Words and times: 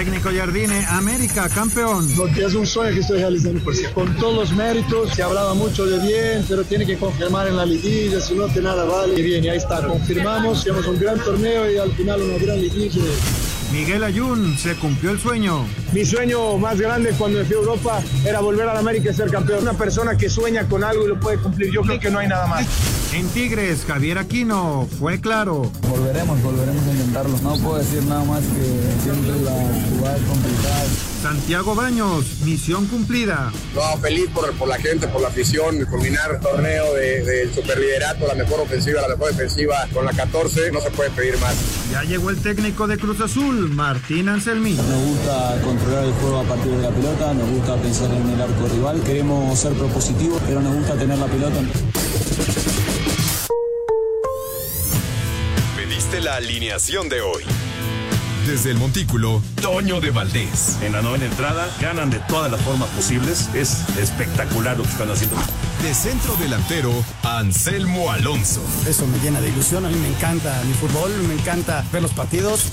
Técnico 0.00 0.30
Jardine, 0.34 0.86
América, 0.86 1.46
campeón. 1.50 2.08
Lo 2.16 2.24
que 2.32 2.46
es 2.46 2.54
un 2.54 2.66
sueño 2.66 2.94
que 2.94 3.00
estoy 3.00 3.18
realizando 3.18 3.62
por 3.62 3.76
sí. 3.76 3.84
Con 3.92 4.16
todos 4.16 4.34
los 4.34 4.52
méritos, 4.56 5.10
se 5.10 5.22
hablaba 5.22 5.52
mucho 5.52 5.84
de 5.84 5.98
bien, 5.98 6.42
pero 6.48 6.64
tiene 6.64 6.86
que 6.86 6.96
confirmar 6.96 7.48
en 7.48 7.56
la 7.58 7.66
liguilla, 7.66 8.18
si 8.18 8.34
no, 8.34 8.50
que 8.50 8.62
nada 8.62 8.84
vale. 8.84 9.20
Y 9.20 9.22
bien, 9.22 9.44
y 9.44 9.50
ahí 9.50 9.58
está, 9.58 9.86
confirmamos, 9.86 10.64
tenemos 10.64 10.86
un 10.86 10.98
gran 10.98 11.22
torneo 11.22 11.70
y 11.70 11.76
al 11.76 11.92
final 11.92 12.22
una 12.22 12.38
gran 12.38 12.58
liguilla. 12.62 13.02
Miguel 13.72 14.02
Ayun, 14.02 14.58
se 14.58 14.74
cumplió 14.74 15.12
el 15.12 15.20
sueño. 15.20 15.64
Mi 15.92 16.04
sueño 16.04 16.58
más 16.58 16.80
grande 16.80 17.14
cuando 17.16 17.38
me 17.38 17.44
fui 17.44 17.54
a 17.54 17.58
Europa 17.58 18.02
era 18.24 18.40
volver 18.40 18.68
a 18.68 18.74
la 18.74 18.80
América 18.80 19.10
y 19.10 19.14
ser 19.14 19.30
campeón. 19.30 19.62
Una 19.62 19.74
persona 19.74 20.16
que 20.16 20.28
sueña 20.28 20.68
con 20.68 20.82
algo 20.82 21.04
y 21.04 21.08
lo 21.08 21.20
puede 21.20 21.38
cumplir, 21.38 21.72
yo 21.72 21.82
creo 21.82 22.00
que 22.00 22.10
no 22.10 22.18
hay 22.18 22.28
nada 22.28 22.46
más. 22.48 22.66
En 23.12 23.28
Tigres, 23.28 23.84
Javier 23.86 24.18
Aquino, 24.18 24.88
fue 24.98 25.20
claro. 25.20 25.70
Volveremos, 25.88 26.42
volveremos 26.42 26.82
a 26.84 26.90
intentarlo. 26.90 27.38
No 27.42 27.56
puedo 27.58 27.78
decir 27.78 28.02
nada 28.04 28.24
más 28.24 28.40
que 28.40 29.02
siempre 29.02 29.32
la 29.42 29.52
jugada 29.96 30.16
es 30.16 30.22
complicada. 30.24 30.84
Santiago 31.20 31.74
Baños, 31.74 32.40
misión 32.44 32.86
cumplida. 32.86 33.52
No, 33.74 33.98
feliz 33.98 34.26
por, 34.32 34.50
por 34.54 34.68
la 34.68 34.78
gente, 34.78 35.06
por 35.08 35.20
la 35.20 35.28
afición, 35.28 35.84
culminar 35.84 36.30
el 36.30 36.40
torneo 36.40 36.94
del 36.94 37.26
de, 37.26 37.52
superliderato, 37.52 38.26
la 38.26 38.34
mejor 38.34 38.60
ofensiva, 38.60 39.02
la 39.02 39.08
mejor 39.08 39.32
defensiva 39.32 39.86
con 39.92 40.06
la 40.06 40.12
14, 40.12 40.72
no 40.72 40.80
se 40.80 40.90
puede 40.90 41.10
pedir 41.10 41.36
más. 41.38 41.54
Ya 41.92 42.04
llegó 42.04 42.30
el 42.30 42.38
técnico 42.38 42.86
de 42.86 42.96
Cruz 42.96 43.20
Azul, 43.20 43.59
Martín 43.68 44.28
Anselmi. 44.28 44.72
Nos 44.72 45.04
gusta 45.04 45.60
controlar 45.62 46.04
el 46.04 46.12
juego 46.12 46.40
a 46.40 46.44
partir 46.44 46.72
de 46.72 46.82
la 46.82 46.90
pelota, 46.90 47.34
nos 47.34 47.50
gusta 47.50 47.76
pensar 47.76 48.10
en 48.12 48.28
el 48.30 48.40
arco 48.40 48.68
rival, 48.68 49.02
queremos 49.02 49.58
ser 49.58 49.72
propositivos, 49.72 50.40
pero 50.46 50.60
nos 50.60 50.74
gusta 50.74 50.94
tener 50.94 51.18
la 51.18 51.26
pelota. 51.26 51.60
Pediste 55.76 56.20
la 56.20 56.36
alineación 56.36 57.08
de 57.08 57.20
hoy. 57.20 57.42
Desde 58.46 58.70
el 58.70 58.78
Montículo, 58.78 59.42
Toño 59.60 60.00
de 60.00 60.10
Valdés. 60.10 60.78
En 60.82 60.92
la 60.92 61.02
novena 61.02 61.26
entrada, 61.26 61.68
ganan 61.80 62.10
de 62.10 62.18
todas 62.20 62.50
las 62.50 62.60
formas 62.62 62.88
posibles. 62.90 63.50
Es 63.54 63.86
espectacular 63.98 64.76
lo 64.78 64.82
que 64.82 64.90
están 64.90 65.10
haciendo. 65.10 65.36
De 65.82 65.94
centro 65.94 66.34
delantero, 66.36 66.92
Anselmo 67.22 68.10
Alonso. 68.10 68.62
Eso 68.88 69.06
me 69.06 69.18
llena 69.18 69.40
de 69.40 69.50
ilusión. 69.50 69.84
A 69.84 69.88
mí 69.88 69.96
me 69.96 70.08
encanta 70.08 70.60
mi 70.66 70.72
fútbol, 70.72 71.12
me 71.28 71.34
encanta 71.34 71.84
ver 71.92 72.02
los 72.02 72.12
partidos. 72.12 72.72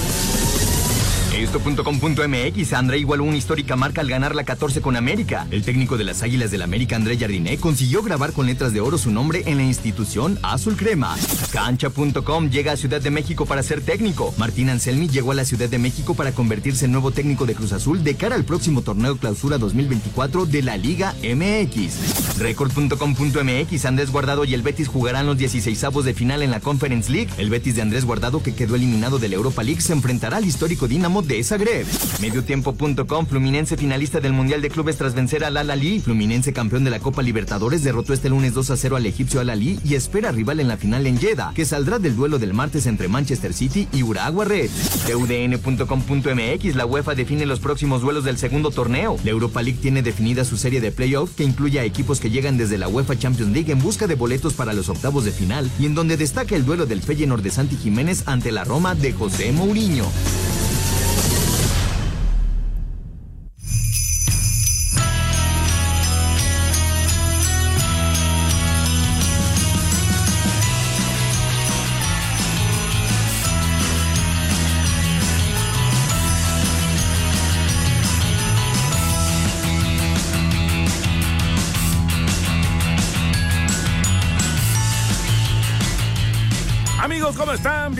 Esto.com.mx, 1.41 2.73
André 2.73 2.99
igualó 2.99 3.23
una 3.23 3.35
histórica 3.35 3.75
marca 3.75 4.01
al 4.01 4.07
ganar 4.07 4.35
la 4.35 4.43
14 4.43 4.79
con 4.79 4.95
América. 4.95 5.47
El 5.49 5.63
técnico 5.63 5.97
de 5.97 6.03
las 6.03 6.21
Águilas 6.21 6.51
del 6.51 6.61
América, 6.61 6.95
André 6.95 7.17
Jardiné, 7.17 7.57
consiguió 7.57 8.03
grabar 8.03 8.31
con 8.31 8.45
letras 8.45 8.73
de 8.73 8.79
oro 8.79 8.99
su 8.99 9.09
nombre 9.09 9.41
en 9.47 9.57
la 9.57 9.63
institución 9.63 10.37
Azul 10.43 10.77
Crema. 10.77 11.17
Cancha.com 11.51 12.49
llega 12.51 12.73
a 12.73 12.77
Ciudad 12.77 13.01
de 13.01 13.09
México 13.09 13.47
para 13.47 13.63
ser 13.63 13.81
técnico. 13.81 14.35
Martín 14.37 14.69
Anselmi 14.69 15.09
llegó 15.09 15.31
a 15.31 15.35
la 15.35 15.43
Ciudad 15.43 15.67
de 15.67 15.79
México 15.79 16.13
para 16.13 16.31
convertirse 16.31 16.85
en 16.85 16.91
nuevo 16.91 17.09
técnico 17.09 17.47
de 17.47 17.55
Cruz 17.55 17.73
Azul 17.73 18.03
de 18.03 18.15
cara 18.15 18.35
al 18.35 18.45
próximo 18.45 18.83
torneo 18.83 19.17
clausura 19.17 19.57
2024 19.57 20.45
de 20.45 20.61
la 20.61 20.77
Liga 20.77 21.15
MX. 21.23 22.37
Record.com.mx, 22.37 23.85
Andrés 23.85 24.11
Guardado 24.11 24.45
y 24.45 24.53
el 24.53 24.61
Betis 24.61 24.87
jugarán 24.87 25.25
los 25.25 25.37
16avos 25.37 26.03
de 26.03 26.13
final 26.13 26.43
en 26.43 26.51
la 26.51 26.59
Conference 26.59 27.11
League. 27.11 27.31
El 27.39 27.49
Betis 27.49 27.75
de 27.75 27.81
Andrés 27.81 28.05
Guardado, 28.05 28.43
que 28.43 28.53
quedó 28.53 28.75
eliminado 28.75 29.17
de 29.17 29.29
la 29.29 29.35
Europa 29.35 29.63
League, 29.63 29.81
se 29.81 29.93
enfrentará 29.93 30.37
al 30.37 30.45
histórico 30.45 30.87
Dinamo 30.87 31.23
de 31.23 31.30
Zagreb. 31.43 31.85
Mediotiempo.com, 32.19 33.25
Fluminense 33.25 33.77
finalista 33.77 34.19
del 34.19 34.33
Mundial 34.33 34.61
de 34.61 34.69
Clubes 34.69 34.97
tras 34.97 35.15
vencer 35.15 35.45
al 35.45 35.55
Al-Ali. 35.55 36.01
Fluminense 36.01 36.51
campeón 36.51 36.83
de 36.83 36.89
la 36.89 36.99
Copa 36.99 37.21
Libertadores 37.21 37.83
derrotó 37.83 38.13
este 38.13 38.29
lunes 38.29 38.53
2 38.53 38.71
a 38.71 38.77
0 38.77 38.97
al 38.97 39.05
egipcio 39.05 39.39
Al-Ali 39.39 39.79
y 39.85 39.95
espera 39.95 40.31
rival 40.31 40.59
en 40.59 40.67
la 40.67 40.77
final 40.77 41.07
en 41.07 41.17
Jeddah, 41.17 41.53
que 41.55 41.65
saldrá 41.65 41.99
del 41.99 42.15
duelo 42.15 42.37
del 42.37 42.53
martes 42.53 42.85
entre 42.85 43.07
Manchester 43.07 43.53
City 43.53 43.87
y 43.93 44.03
Urawa 44.03 44.43
Red. 44.45 44.69
TUDN.com.mx, 45.07 46.75
la 46.75 46.85
UEFA 46.85 47.15
define 47.15 47.45
los 47.45 47.59
próximos 47.59 48.01
duelos 48.01 48.25
del 48.25 48.37
segundo 48.37 48.69
torneo. 48.69 49.17
La 49.23 49.31
Europa 49.31 49.61
League 49.61 49.79
tiene 49.81 50.01
definida 50.03 50.43
su 50.43 50.57
serie 50.57 50.81
de 50.81 50.91
playoff 50.91 51.33
que 51.35 51.45
incluye 51.45 51.79
a 51.79 51.85
equipos 51.85 52.19
que 52.19 52.29
llegan 52.29 52.57
desde 52.57 52.77
la 52.77 52.89
UEFA 52.89 53.17
Champions 53.17 53.53
League 53.53 53.71
en 53.71 53.79
busca 53.79 54.05
de 54.07 54.15
boletos 54.15 54.53
para 54.53 54.73
los 54.73 54.89
octavos 54.89 55.23
de 55.23 55.31
final 55.31 55.71
y 55.79 55.85
en 55.85 55.95
donde 55.95 56.17
destaca 56.17 56.55
el 56.55 56.65
duelo 56.65 56.85
del 56.85 57.01
Feyenoord 57.01 57.41
de 57.41 57.51
Santi 57.51 57.77
Jiménez 57.77 58.23
ante 58.27 58.51
la 58.51 58.63
Roma 58.63 58.95
de 58.95 59.13
José 59.13 59.51
Mourinho. 59.51 60.05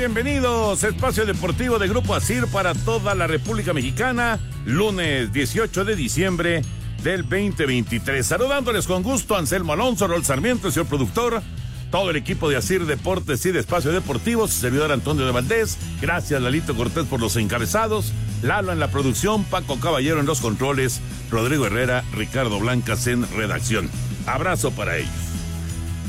Bienvenidos. 0.01 0.83
Espacio 0.83 1.27
Deportivo 1.27 1.77
de 1.77 1.87
Grupo 1.87 2.15
Asir 2.15 2.47
para 2.47 2.73
toda 2.73 3.13
la 3.13 3.27
República 3.27 3.71
Mexicana. 3.71 4.39
Lunes 4.65 5.31
18 5.31 5.85
de 5.85 5.95
diciembre 5.95 6.63
del 7.03 7.21
2023. 7.21 8.25
Saludándoles 8.25 8.87
con 8.87 9.03
gusto 9.03 9.37
Anselmo 9.37 9.73
Alonso, 9.73 10.07
Rol 10.07 10.25
Sarmiento, 10.25 10.71
señor 10.71 10.87
productor, 10.87 11.43
todo 11.91 12.09
el 12.09 12.15
equipo 12.15 12.49
de 12.49 12.57
Asir 12.57 12.87
Deportes 12.87 13.45
y 13.45 13.51
de 13.51 13.59
Espacio 13.59 13.91
Deportivo, 13.91 14.47
su 14.47 14.59
servidor 14.59 14.91
Antonio 14.91 15.23
de 15.23 15.33
Valdés. 15.33 15.77
Gracias, 16.01 16.41
Lalito 16.41 16.75
Cortés, 16.75 17.05
por 17.05 17.19
los 17.19 17.35
encabezados. 17.35 18.11
Lalo 18.41 18.71
en 18.71 18.79
la 18.79 18.89
producción, 18.89 19.43
Paco 19.43 19.79
Caballero 19.79 20.19
en 20.19 20.25
los 20.25 20.41
controles, 20.41 20.99
Rodrigo 21.29 21.67
Herrera, 21.67 22.03
Ricardo 22.15 22.59
Blancas 22.59 23.05
en 23.05 23.31
redacción. 23.35 23.87
Abrazo 24.25 24.71
para 24.71 24.97
ellos. 24.97 25.11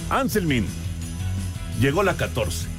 Anselmin, 0.09 0.67
llegó 1.79 2.03
la 2.03 2.17
14. 2.17 2.72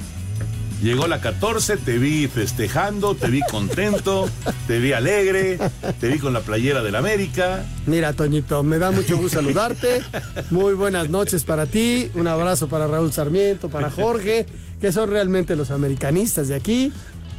Llegó 0.82 1.06
la 1.06 1.20
14, 1.20 1.78
te 1.78 1.98
vi 1.98 2.28
festejando, 2.28 3.14
te 3.14 3.28
vi 3.28 3.40
contento, 3.50 4.28
te 4.66 4.78
vi 4.80 4.92
alegre, 4.92 5.58
te 6.00 6.08
vi 6.08 6.18
con 6.18 6.32
la 6.32 6.40
playera 6.40 6.82
del 6.82 6.94
América. 6.96 7.64
Mira, 7.86 8.12
Toñito, 8.12 8.62
me 8.62 8.78
da 8.78 8.90
mucho 8.90 9.16
gusto 9.16 9.38
saludarte. 9.38 10.02
Muy 10.50 10.74
buenas 10.74 11.08
noches 11.08 11.44
para 11.44 11.66
ti. 11.66 12.10
Un 12.14 12.26
abrazo 12.26 12.68
para 12.68 12.86
Raúl 12.86 13.12
Sarmiento, 13.12 13.70
para 13.70 13.90
Jorge, 13.90 14.46
que 14.80 14.92
son 14.92 15.08
realmente 15.10 15.56
los 15.56 15.70
americanistas 15.70 16.48
de 16.48 16.54
aquí. 16.54 16.92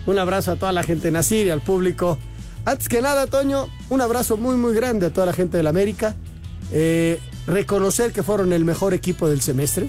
Un 0.08 0.18
abrazo 0.18 0.52
a 0.52 0.56
toda 0.56 0.72
la 0.72 0.84
gente 0.84 1.08
de 1.08 1.12
Nacir 1.12 1.48
y 1.48 1.52
al 1.52 1.62
público. 1.62 2.18
Antes 2.64 2.90
que 2.90 3.02
nada, 3.02 3.28
Toño, 3.28 3.68
un 3.90 4.02
abrazo 4.02 4.38
muy, 4.38 4.56
muy 4.56 4.74
grande 4.74 5.08
a 5.08 5.10
toda 5.14 5.28
la 5.28 5.34
gente 5.34 5.58
del 5.58 5.68
América. 5.68 6.16
Eh, 6.72 7.20
reconocer 7.46 8.12
que 8.12 8.24
fueron 8.24 8.54
el 8.54 8.66
mejor 8.66 8.96
equipo 8.96 9.30
del 9.30 9.42
semestre 9.42 9.88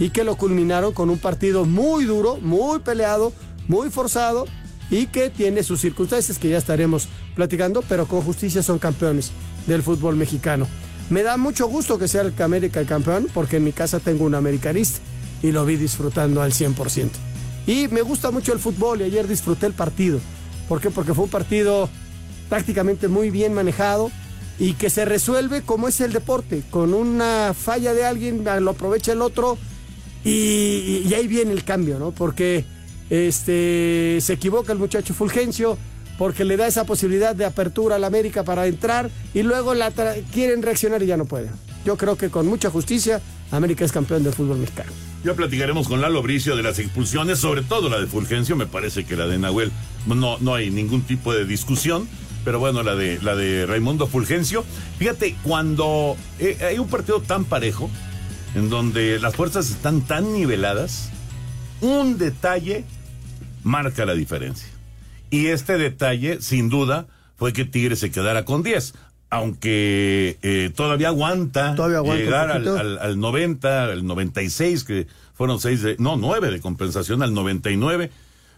y 0.00 0.10
que 0.10 0.24
lo 0.24 0.34
culminaron 0.36 0.92
con 0.92 1.10
un 1.10 1.18
partido 1.18 1.66
muy 1.66 2.06
duro, 2.06 2.38
muy 2.40 2.80
peleado, 2.80 3.32
muy 3.68 3.90
forzado 3.90 4.46
y 4.90 5.06
que 5.06 5.30
tiene 5.30 5.62
sus 5.62 5.80
circunstancias 5.80 6.38
que 6.38 6.48
ya 6.48 6.58
estaremos 6.58 7.06
platicando, 7.36 7.82
pero 7.88 8.06
con 8.06 8.22
justicia 8.22 8.62
son 8.62 8.80
campeones 8.80 9.30
del 9.68 9.82
fútbol 9.82 10.16
mexicano. 10.16 10.66
Me 11.10 11.22
da 11.22 11.36
mucho 11.36 11.68
gusto 11.68 11.98
que 11.98 12.08
sea 12.08 12.22
el 12.22 12.34
América 12.42 12.84
campeón 12.84 13.28
porque 13.32 13.58
en 13.58 13.64
mi 13.64 13.72
casa 13.72 14.00
tengo 14.00 14.24
un 14.24 14.34
americanista 14.34 15.00
y 15.42 15.52
lo 15.52 15.64
vi 15.64 15.76
disfrutando 15.76 16.40
al 16.40 16.52
100%. 16.52 17.10
Y 17.66 17.88
me 17.88 18.00
gusta 18.00 18.30
mucho 18.30 18.54
el 18.54 18.58
fútbol 18.58 19.02
y 19.02 19.04
ayer 19.04 19.28
disfruté 19.28 19.66
el 19.66 19.74
partido. 19.74 20.18
¿Por 20.66 20.80
qué? 20.80 20.90
Porque 20.90 21.12
fue 21.12 21.24
un 21.24 21.30
partido 21.30 21.90
prácticamente 22.48 23.06
muy 23.06 23.30
bien 23.30 23.52
manejado 23.52 24.10
y 24.58 24.74
que 24.74 24.88
se 24.88 25.04
resuelve 25.04 25.62
como 25.62 25.88
es 25.88 26.00
el 26.00 26.12
deporte, 26.12 26.62
con 26.70 26.94
una 26.94 27.54
falla 27.54 27.92
de 27.92 28.04
alguien, 28.04 28.44
lo 28.60 28.70
aprovecha 28.70 29.12
el 29.12 29.22
otro 29.22 29.58
Y, 30.24 31.12
ahí 31.14 31.26
viene 31.26 31.52
el 31.52 31.64
cambio, 31.64 31.98
¿no? 31.98 32.10
Porque 32.10 32.64
este, 33.08 34.18
se 34.20 34.32
equivoca 34.32 34.72
el 34.72 34.78
muchacho 34.78 35.14
Fulgencio, 35.14 35.78
porque 36.18 36.44
le 36.44 36.56
da 36.56 36.66
esa 36.66 36.84
posibilidad 36.84 37.34
de 37.34 37.44
apertura 37.44 37.96
a 37.96 37.98
la 37.98 38.06
América 38.06 38.44
para 38.44 38.66
entrar 38.66 39.10
y 39.32 39.42
luego 39.42 39.74
la 39.74 39.90
quieren 40.32 40.62
reaccionar 40.62 41.02
y 41.02 41.06
ya 41.06 41.16
no 41.16 41.24
pueden. 41.24 41.50
Yo 41.84 41.96
creo 41.96 42.16
que 42.16 42.28
con 42.28 42.46
mucha 42.46 42.70
justicia 42.70 43.22
América 43.50 43.84
es 43.84 43.92
campeón 43.92 44.22
del 44.22 44.34
fútbol 44.34 44.58
mexicano. 44.58 44.92
Ya 45.24 45.34
platicaremos 45.34 45.88
con 45.88 46.00
Lalo 46.00 46.22
Bricio 46.22 46.56
de 46.56 46.62
las 46.62 46.78
expulsiones, 46.78 47.38
sobre 47.38 47.62
todo 47.62 47.88
la 47.88 48.00
de 48.00 48.06
Fulgencio, 48.06 48.56
me 48.56 48.66
parece 48.66 49.04
que 49.04 49.16
la 49.16 49.26
de 49.26 49.38
Nahuel 49.38 49.70
no, 50.06 50.38
no 50.38 50.54
hay 50.54 50.70
ningún 50.70 51.02
tipo 51.02 51.34
de 51.34 51.44
discusión, 51.44 52.08
pero 52.44 52.58
bueno, 52.58 52.82
la 52.82 52.94
de, 52.94 53.18
la 53.20 53.36
de 53.36 53.66
Raimundo 53.66 54.06
Fulgencio. 54.06 54.64
Fíjate, 54.98 55.36
cuando 55.42 56.16
eh, 56.38 56.56
hay 56.62 56.78
un 56.78 56.88
partido 56.88 57.20
tan 57.20 57.44
parejo, 57.44 57.90
en 58.54 58.70
donde 58.70 59.18
las 59.18 59.34
fuerzas 59.34 59.70
están 59.70 60.02
tan 60.02 60.32
niveladas, 60.32 61.10
un 61.80 62.18
detalle 62.18 62.84
marca 63.62 64.04
la 64.04 64.14
diferencia. 64.14 64.68
Y 65.30 65.46
este 65.46 65.78
detalle, 65.78 66.40
sin 66.40 66.68
duda, 66.68 67.06
fue 67.36 67.52
que 67.52 67.64
Tigres 67.64 68.00
se 68.00 68.10
quedara 68.10 68.44
con 68.44 68.62
10. 68.62 68.94
Aunque 69.32 70.38
eh, 70.42 70.72
todavía 70.74 71.08
aguanta, 71.08 71.76
llegar 71.76 72.50
al, 72.50 72.98
al, 72.98 73.20
90, 73.20 73.84
al 73.84 74.04
96, 74.04 74.82
que 74.82 75.06
fueron 75.34 75.60
seis 75.60 75.82
de, 75.82 75.94
no, 76.00 76.16
nueve 76.16 76.50
de 76.50 76.60
compensación 76.60 77.22
al 77.22 77.32
99 77.32 78.10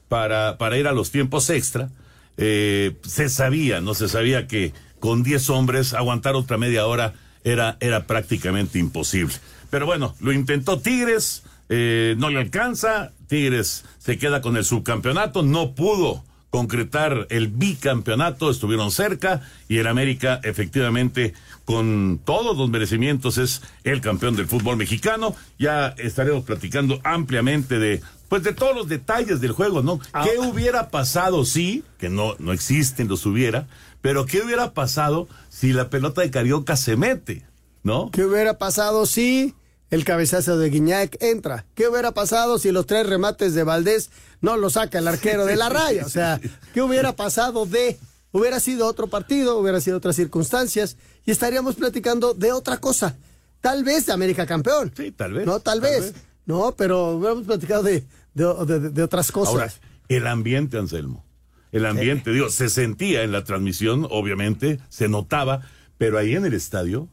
para, 0.08 0.56
para 0.56 0.78
ir 0.78 0.88
a 0.88 0.92
los 0.92 1.10
tiempos 1.10 1.50
extra. 1.50 1.90
Eh, 2.38 2.96
se 3.02 3.28
sabía, 3.28 3.82
no 3.82 3.92
se 3.92 4.08
sabía 4.08 4.46
que 4.46 4.72
con 4.98 5.22
10 5.22 5.50
hombres 5.50 5.92
aguantar 5.92 6.36
otra 6.36 6.56
media 6.56 6.86
hora 6.86 7.12
era, 7.44 7.76
era 7.80 8.06
prácticamente 8.06 8.78
imposible. 8.78 9.34
Pero 9.72 9.86
bueno, 9.86 10.14
lo 10.20 10.32
intentó 10.32 10.80
Tigres, 10.80 11.44
eh, 11.70 12.14
no 12.18 12.28
le 12.28 12.40
alcanza, 12.40 13.12
Tigres 13.26 13.86
se 13.96 14.18
queda 14.18 14.42
con 14.42 14.58
el 14.58 14.66
subcampeonato, 14.66 15.42
no 15.42 15.74
pudo 15.74 16.22
concretar 16.50 17.26
el 17.30 17.48
bicampeonato, 17.48 18.50
estuvieron 18.50 18.90
cerca 18.90 19.40
y 19.70 19.78
el 19.78 19.86
América 19.86 20.40
efectivamente 20.42 21.32
con 21.64 22.20
todos 22.22 22.54
los 22.54 22.68
merecimientos 22.68 23.38
es 23.38 23.62
el 23.82 24.02
campeón 24.02 24.36
del 24.36 24.46
fútbol 24.46 24.76
mexicano. 24.76 25.34
Ya 25.58 25.94
estaremos 25.96 26.44
platicando 26.44 27.00
ampliamente 27.02 27.78
de 27.78 28.02
pues 28.28 28.42
de 28.42 28.52
todos 28.52 28.76
los 28.76 28.88
detalles 28.88 29.40
del 29.40 29.52
juego, 29.52 29.80
¿no? 29.80 30.00
Ah. 30.12 30.24
¿Qué 30.24 30.38
hubiera 30.38 30.90
pasado 30.90 31.46
si, 31.46 31.82
que 31.96 32.10
no 32.10 32.36
no 32.38 32.52
existen 32.52 33.08
los 33.08 33.24
hubiera, 33.24 33.68
pero 34.02 34.26
qué 34.26 34.42
hubiera 34.42 34.74
pasado 34.74 35.28
si 35.48 35.72
la 35.72 35.88
pelota 35.88 36.20
de 36.20 36.30
Carioca 36.30 36.76
se 36.76 36.98
mete, 36.98 37.46
¿no? 37.82 38.10
¿Qué 38.10 38.22
hubiera 38.26 38.58
pasado 38.58 39.06
si 39.06 39.54
el 39.92 40.06
cabezazo 40.06 40.58
de 40.58 40.70
Guiñac 40.70 41.22
entra. 41.22 41.66
¿Qué 41.74 41.86
hubiera 41.86 42.12
pasado 42.12 42.58
si 42.58 42.72
los 42.72 42.86
tres 42.86 43.06
remates 43.06 43.52
de 43.52 43.62
Valdés 43.62 44.10
no 44.40 44.56
lo 44.56 44.70
saca 44.70 44.98
el 44.98 45.06
arquero 45.06 45.44
de 45.44 45.54
la 45.54 45.68
raya? 45.68 46.06
O 46.06 46.08
sea, 46.08 46.40
¿qué 46.72 46.80
hubiera 46.80 47.14
pasado 47.14 47.66
de... 47.66 47.98
Hubiera 48.34 48.58
sido 48.58 48.86
otro 48.86 49.08
partido, 49.08 49.58
hubiera 49.58 49.82
sido 49.82 49.98
otras 49.98 50.16
circunstancias 50.16 50.96
y 51.26 51.30
estaríamos 51.30 51.74
platicando 51.74 52.32
de 52.32 52.52
otra 52.52 52.78
cosa. 52.78 53.18
Tal 53.60 53.84
vez 53.84 54.06
de 54.06 54.14
América 54.14 54.46
campeón. 54.46 54.90
Sí, 54.96 55.12
tal 55.12 55.34
vez. 55.34 55.44
No, 55.44 55.60
tal, 55.60 55.82
vez. 55.82 56.14
No, 56.46 56.74
pero 56.74 57.10
hubiéramos 57.10 57.44
platicado 57.44 57.82
de, 57.82 58.02
de, 58.32 58.90
de, 58.90 59.02
otras 59.02 59.30
cosas. 59.30 59.52
Ahora, 59.52 59.72
el 60.08 60.26
ambiente, 60.26 60.78
Anselmo. 60.78 61.26
El 61.70 61.84
ambiente, 61.84 62.30
digo, 62.30 62.48
se 62.48 62.70
sentía 62.70 63.24
en 63.24 63.32
la 63.32 63.44
transmisión, 63.44 64.06
obviamente, 64.10 64.80
se 64.88 65.08
notaba, 65.08 65.60
pero 65.98 66.16
ahí 66.16 66.34
en 66.34 66.46
el 66.46 66.54
estadio, 66.54 67.08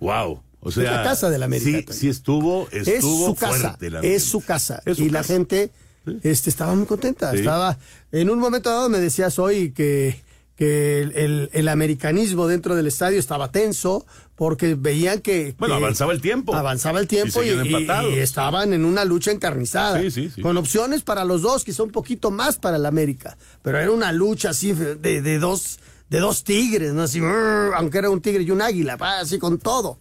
wow. 0.00 0.42
O 0.60 0.70
sea, 0.70 0.82
es 0.84 0.90
la 0.90 1.02
casa 1.02 1.30
de 1.30 1.38
la 1.38 1.44
América. 1.44 1.92
Sí, 1.92 2.00
sí 2.00 2.08
estuvo, 2.08 2.68
estuvo 2.70 3.26
es 3.26 3.26
su 3.26 3.34
casa, 3.34 3.78
es 4.02 4.24
su 4.24 4.40
casa. 4.40 4.82
y 4.86 5.10
la 5.10 5.22
gente 5.22 5.70
este, 6.22 6.50
estaba 6.50 6.74
muy 6.74 6.86
contenta. 6.86 7.32
Estaba, 7.32 7.78
en 8.12 8.30
un 8.30 8.38
momento 8.38 8.70
dado 8.70 8.88
me 8.88 8.98
decías 8.98 9.38
hoy 9.38 9.70
que, 9.70 10.20
que 10.56 11.02
el, 11.02 11.50
el, 11.52 11.68
americanismo 11.68 12.46
dentro 12.46 12.74
del 12.74 12.86
estadio 12.86 13.18
estaba 13.18 13.52
tenso 13.52 14.04
porque 14.34 14.74
veían 14.74 15.20
que... 15.20 15.54
Bueno, 15.58 15.74
avanzaba 15.74 16.12
el 16.12 16.20
tiempo. 16.20 16.54
Avanzaba 16.54 16.98
el 17.00 17.06
tiempo 17.06 17.42
y, 17.42 17.50
y, 17.50 18.18
estaban 18.18 18.72
en 18.72 18.84
una 18.84 19.04
lucha 19.04 19.30
encarnizada. 19.30 20.00
Con 20.42 20.56
opciones 20.56 21.02
para 21.02 21.24
los 21.24 21.42
dos, 21.42 21.64
quizá 21.64 21.82
un 21.82 21.92
poquito 21.92 22.30
más 22.30 22.56
para 22.56 22.76
el 22.76 22.86
América. 22.86 23.36
Pero 23.62 23.78
era 23.78 23.90
una 23.90 24.12
lucha 24.12 24.50
así 24.50 24.72
de, 24.72 25.22
de 25.22 25.38
dos 25.38 25.78
de 26.08 26.20
dos 26.20 26.42
tigres, 26.42 26.94
¿no? 26.94 27.02
Así, 27.02 27.20
aunque 27.20 27.98
era 27.98 28.08
un 28.08 28.22
tigre 28.22 28.42
y 28.42 28.50
un 28.50 28.62
águila, 28.62 28.94
así 29.20 29.38
con 29.38 29.58
todo. 29.58 29.98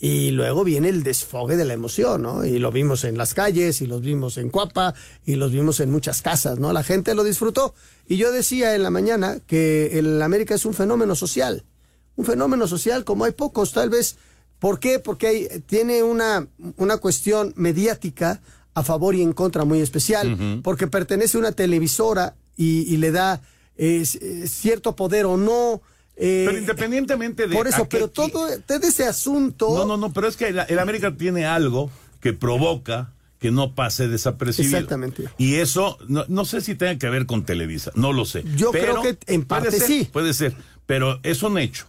Y 0.00 0.30
luego 0.30 0.62
viene 0.62 0.88
el 0.90 1.02
desfogue 1.02 1.56
de 1.56 1.64
la 1.64 1.74
emoción, 1.74 2.22
¿no? 2.22 2.44
Y 2.44 2.60
lo 2.60 2.70
vimos 2.70 3.02
en 3.02 3.18
las 3.18 3.34
calles, 3.34 3.80
y 3.82 3.86
los 3.86 4.00
vimos 4.00 4.38
en 4.38 4.48
Cuapa, 4.48 4.94
y 5.26 5.34
los 5.34 5.50
vimos 5.50 5.80
en 5.80 5.90
muchas 5.90 6.22
casas, 6.22 6.58
¿no? 6.60 6.72
La 6.72 6.84
gente 6.84 7.14
lo 7.14 7.24
disfrutó. 7.24 7.74
Y 8.06 8.16
yo 8.16 8.30
decía 8.30 8.76
en 8.76 8.84
la 8.84 8.90
mañana 8.90 9.40
que 9.46 9.98
el 9.98 10.22
América 10.22 10.54
es 10.54 10.64
un 10.64 10.74
fenómeno 10.74 11.16
social. 11.16 11.64
Un 12.14 12.24
fenómeno 12.24 12.68
social 12.68 13.04
como 13.04 13.24
hay 13.24 13.32
pocos, 13.32 13.72
tal 13.72 13.90
vez. 13.90 14.16
¿Por 14.60 14.78
qué? 14.78 15.00
Porque 15.00 15.26
hay, 15.26 15.48
tiene 15.66 16.04
una, 16.04 16.46
una 16.76 16.98
cuestión 16.98 17.52
mediática 17.56 18.40
a 18.74 18.84
favor 18.84 19.16
y 19.16 19.22
en 19.22 19.32
contra 19.32 19.64
muy 19.64 19.80
especial. 19.80 20.60
Porque 20.62 20.86
pertenece 20.86 21.36
a 21.36 21.40
una 21.40 21.52
televisora 21.52 22.36
y, 22.56 22.92
y 22.92 22.98
le 22.98 23.10
da 23.10 23.40
eh, 23.76 24.04
cierto 24.04 24.94
poder 24.94 25.26
o 25.26 25.36
no 25.36 25.82
eh, 26.20 26.44
pero 26.46 26.58
independientemente 26.58 27.46
de. 27.46 27.54
Por 27.54 27.68
eso, 27.68 27.88
pero 27.88 28.08
todo, 28.08 28.48
ese 28.48 29.06
asunto. 29.06 29.68
No, 29.72 29.86
no, 29.86 29.96
no, 29.96 30.12
pero 30.12 30.26
es 30.26 30.36
que 30.36 30.48
el, 30.48 30.78
América 30.78 31.14
tiene 31.16 31.46
algo 31.46 31.90
que 32.20 32.32
provoca 32.32 33.12
que 33.38 33.52
no 33.52 33.76
pase 33.76 34.08
desapercibido. 34.08 34.78
Exactamente. 34.78 35.24
Y 35.38 35.56
eso, 35.56 35.96
no, 36.08 36.44
sé 36.44 36.60
si 36.60 36.74
tenga 36.74 36.98
que 36.98 37.08
ver 37.08 37.26
con 37.26 37.44
Televisa, 37.44 37.92
no 37.94 38.12
lo 38.12 38.24
sé. 38.24 38.42
Yo 38.56 38.72
creo 38.72 39.00
que 39.00 39.16
en 39.26 39.44
parte 39.44 39.78
sí. 39.78 40.08
Puede 40.12 40.34
ser, 40.34 40.54
pero 40.86 41.20
es 41.22 41.44
un 41.44 41.56
hecho 41.56 41.86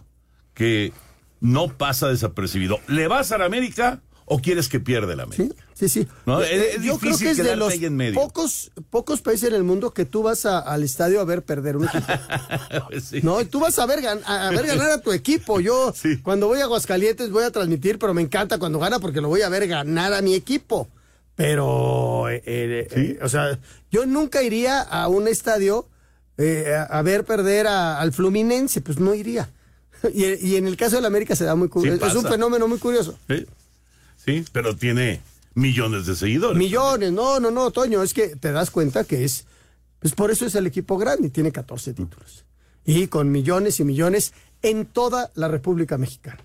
que 0.54 0.92
no 1.40 1.76
pasa 1.76 2.06
desapercibido. 2.06 2.78
¿Le 2.86 3.08
vas 3.08 3.32
a 3.32 3.38
la 3.38 3.46
América 3.46 4.00
o 4.32 4.38
quieres 4.38 4.68
que 4.68 4.78
pierda 4.78 5.16
la 5.16 5.24
América? 5.24 5.56
Sí, 5.74 5.88
sí. 5.88 6.06
¿No? 6.24 6.40
Es, 6.40 6.80
Yo 6.82 6.98
creo 6.98 7.18
que 7.18 7.30
es 7.30 7.36
de 7.36 7.56
los 7.56 7.74
en 7.74 7.96
medio. 7.96 8.14
pocos, 8.14 8.70
pocos 8.88 9.22
países 9.22 9.48
en 9.48 9.56
el 9.56 9.64
mundo 9.64 9.92
que 9.92 10.04
tú 10.04 10.22
vas 10.22 10.46
al 10.46 10.84
estadio 10.84 11.20
a 11.20 11.24
ver 11.24 11.42
perder 11.42 11.76
un 11.76 11.86
equipo. 11.86 12.06
sí. 13.02 13.20
No, 13.24 13.44
tú 13.44 13.58
vas 13.58 13.76
a 13.80 13.86
ver, 13.86 14.06
a, 14.06 14.50
ver 14.50 14.66
ganar 14.68 14.92
a 14.92 15.00
tu 15.00 15.10
equipo. 15.10 15.58
Yo, 15.58 15.92
cuando 16.22 16.46
voy 16.46 16.60
a 16.60 16.64
Aguascalientes, 16.64 17.32
voy 17.32 17.42
a 17.42 17.50
transmitir, 17.50 17.98
pero 17.98 18.14
me 18.14 18.22
encanta 18.22 18.58
cuando 18.58 18.78
gana 18.78 19.00
porque 19.00 19.20
lo 19.20 19.26
voy 19.26 19.42
a 19.42 19.48
ver 19.48 19.66
ganar 19.66 20.12
a 20.12 20.22
mi 20.22 20.34
equipo. 20.34 20.86
Pero, 21.34 22.28
eh, 22.28 22.40
eh, 22.46 22.88
eh, 22.88 23.18
o 23.22 23.28
sea, 23.28 23.58
yo 23.90 24.06
nunca 24.06 24.44
iría 24.44 24.80
a 24.80 25.08
un 25.08 25.26
estadio 25.26 25.88
a, 26.38 27.02
ver 27.02 27.24
perder 27.24 27.66
al 27.66 28.12
Fluminense, 28.12 28.80
pues 28.80 29.00
no 29.00 29.12
iría. 29.12 29.50
Y, 30.14 30.54
en 30.54 30.68
el 30.68 30.76
caso 30.76 30.96
de 30.96 31.02
la 31.02 31.08
América 31.08 31.34
se 31.34 31.44
da 31.44 31.56
muy 31.56 31.68
curioso. 31.68 32.06
es 32.06 32.14
un 32.14 32.24
fenómeno 32.24 32.68
muy 32.68 32.78
curioso. 32.78 33.18
Sí. 33.28 33.44
Sí, 34.24 34.44
pero 34.52 34.76
tiene 34.76 35.20
millones 35.54 36.06
de 36.06 36.14
seguidores. 36.16 36.58
Millones, 36.58 37.12
no, 37.12 37.40
no, 37.40 37.50
no, 37.50 37.70
Toño, 37.70 38.02
es 38.02 38.14
que 38.14 38.36
te 38.36 38.52
das 38.52 38.70
cuenta 38.70 39.04
que 39.04 39.24
es, 39.24 39.46
pues 39.98 40.14
por 40.14 40.30
eso 40.30 40.46
es 40.46 40.54
el 40.54 40.66
equipo 40.66 40.98
grande 40.98 41.28
y 41.28 41.30
tiene 41.30 41.52
14 41.52 41.94
títulos. 41.94 42.44
Y 42.84 43.06
con 43.08 43.30
millones 43.30 43.80
y 43.80 43.84
millones 43.84 44.32
en 44.62 44.86
toda 44.86 45.30
la 45.34 45.48
República 45.48 45.98
Mexicana. 45.98 46.40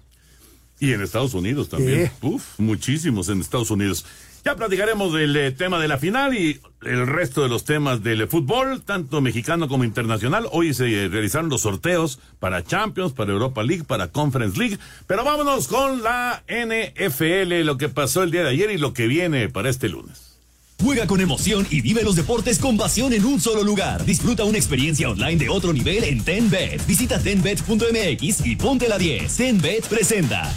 Y 0.79 0.91
en 0.91 1.01
Estados 1.01 1.34
Unidos 1.34 1.70
también. 1.70 2.12
Uf, 2.22 2.60
muchísimos 2.60 3.29
en 3.29 3.39
Estados 3.39 3.72
Unidos. 3.72 4.05
Ya 4.45 4.55
platicaremos 4.55 5.11
del 5.11 5.35
eh, 5.35 5.51
tema 5.51 5.79
de 5.79 5.87
la 5.87 5.97
final 5.97 6.35
y 6.35 6.59
el 6.83 7.07
resto 7.07 7.41
de 7.41 7.49
los 7.49 7.65
temas 7.65 8.03
del 8.03 8.27
fútbol, 8.27 8.83
tanto 8.83 9.19
mexicano 9.19 9.67
como 9.67 9.83
internacional. 9.83 10.45
Hoy 10.51 10.71
se 10.75 10.85
eh, 10.85 11.07
realizaron 11.07 11.49
los 11.49 11.61
sorteos 11.61 12.19
para 12.37 12.63
Champions, 12.63 13.11
para 13.13 13.31
Europa 13.31 13.63
League, 13.63 13.85
para 13.85 14.09
Conference 14.09 14.55
League. 14.59 14.77
Pero 15.07 15.23
vámonos 15.23 15.67
con 15.67 16.03
la 16.03 16.43
NFL, 16.47 17.63
lo 17.63 17.77
que 17.77 17.89
pasó 17.89 18.21
el 18.21 18.29
día 18.29 18.43
de 18.43 18.49
ayer 18.49 18.69
y 18.69 18.77
lo 18.77 18.93
que 18.93 19.07
viene 19.07 19.49
para 19.49 19.67
este 19.67 19.89
lunes. 19.89 20.37
Juega 20.79 21.07
con 21.07 21.21
emoción 21.21 21.65
y 21.71 21.81
vive 21.81 22.03
los 22.03 22.15
deportes 22.15 22.59
con 22.59 22.77
pasión 22.77 23.13
en 23.13 23.25
un 23.25 23.41
solo 23.41 23.63
lugar. 23.63 24.05
Disfruta 24.05 24.43
una 24.43 24.59
experiencia 24.59 25.09
online 25.09 25.37
de 25.37 25.49
otro 25.49 25.73
nivel 25.73 26.03
en 26.03 26.23
TenBet. 26.23 26.85
Visita 26.85 27.17
tenbet.mx 27.17 28.45
y 28.45 28.55
ponte 28.57 28.87
la 28.87 28.99
10. 28.99 29.37
TenBet 29.37 29.87
presenta. 29.87 30.53